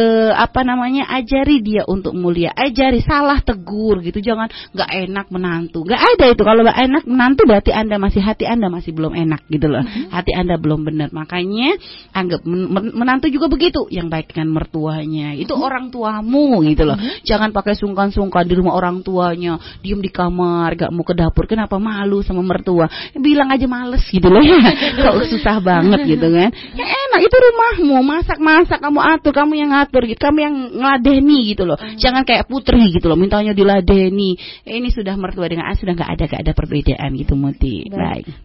eh, 0.03 0.33
apa 0.35 0.67
namanya 0.67 1.07
ajari 1.15 1.63
dia 1.63 1.83
untuk 1.87 2.15
mulia. 2.17 2.51
Ajari 2.55 3.01
salah 3.05 3.39
tegur 3.43 4.03
gitu. 4.03 4.19
Jangan 4.19 4.51
nggak 4.75 4.91
enak 5.09 5.27
menantu. 5.31 5.85
Nggak 5.87 6.03
ada 6.17 6.25
itu. 6.33 6.43
Kalau 6.43 6.61
nggak 6.65 6.79
enak 6.91 7.03
menantu 7.07 7.43
berarti 7.47 7.71
anda 7.71 7.97
masih 7.99 8.23
hati 8.23 8.45
anda 8.49 8.67
masih 8.73 8.91
belum 8.95 9.13
enak 9.15 9.47
gitu 9.47 9.67
loh. 9.69 9.85
Hati 10.11 10.33
anda 10.35 10.57
belum 10.57 10.83
benar. 10.87 11.09
Makanya 11.13 11.77
anggap 12.17 12.43
men- 12.49 12.71
men- 12.71 12.95
menantu 12.97 13.29
juga 13.29 13.53
begitu. 13.53 13.87
Yang 13.93 14.09
baik 14.09 14.27
dengan 14.33 14.49
mertuanya. 14.57 15.37
Itu 15.37 15.53
orang 15.59 15.93
tuamu 15.93 16.65
gitu 16.65 16.89
loh. 16.89 16.97
Jangan 17.23 17.53
pakai 17.53 17.77
sungkan-sungkan 17.77 18.49
di 18.49 18.55
rumah 18.57 18.75
orang 18.75 19.05
tuanya. 19.05 19.61
Diem 19.85 20.01
di 20.01 20.09
kamar 20.09 20.75
gak 20.79 20.91
mau 20.91 21.05
ke 21.05 21.13
dapur. 21.13 21.45
Kenapa 21.45 21.77
malu 21.77 22.25
sama 22.25 22.41
mertua? 22.41 22.89
Bilang 23.13 23.53
aja 23.53 23.67
males 23.69 24.03
gitu 24.09 24.27
loh. 24.27 24.41
Ya 24.41 24.73
kok 25.05 25.29
susah 25.29 25.61
banget 25.61 26.01
gitu 26.09 26.27
kan. 26.33 26.51
Ya 26.73 26.87
enak. 26.89 27.21
Itu 27.29 27.37
rumahmu. 27.37 27.97
Masak-masak 28.01 28.79
kamu 28.81 29.01
atur. 29.01 29.33
Kamu 29.37 29.53
yang 29.53 29.71
ngatur 29.73 29.92
gitu 29.93 30.21
kamu 30.21 30.39
yang 30.41 30.55
ngeladeni 30.73 31.39
gitu 31.53 31.69
loh. 31.69 31.77
Jangan 31.77 32.25
kayak 32.25 32.49
putri 32.49 32.89
gitu 32.97 33.13
loh 33.13 33.21
mintanya 33.21 33.53
diladeni. 33.53 34.35
Eh, 34.65 34.81
ini 34.81 34.89
sudah 34.89 35.15
mertua 35.21 35.47
dengan 35.47 35.69
ah, 35.69 35.77
sudah 35.77 35.93
nggak 35.93 36.11
ada 36.17 36.25
gak 36.25 36.41
ada 36.49 36.53
perbedaan 36.57 37.11
gitu 37.15 37.37
muti. 37.37 37.87
Baik. 37.93 38.25
baik 38.25 38.35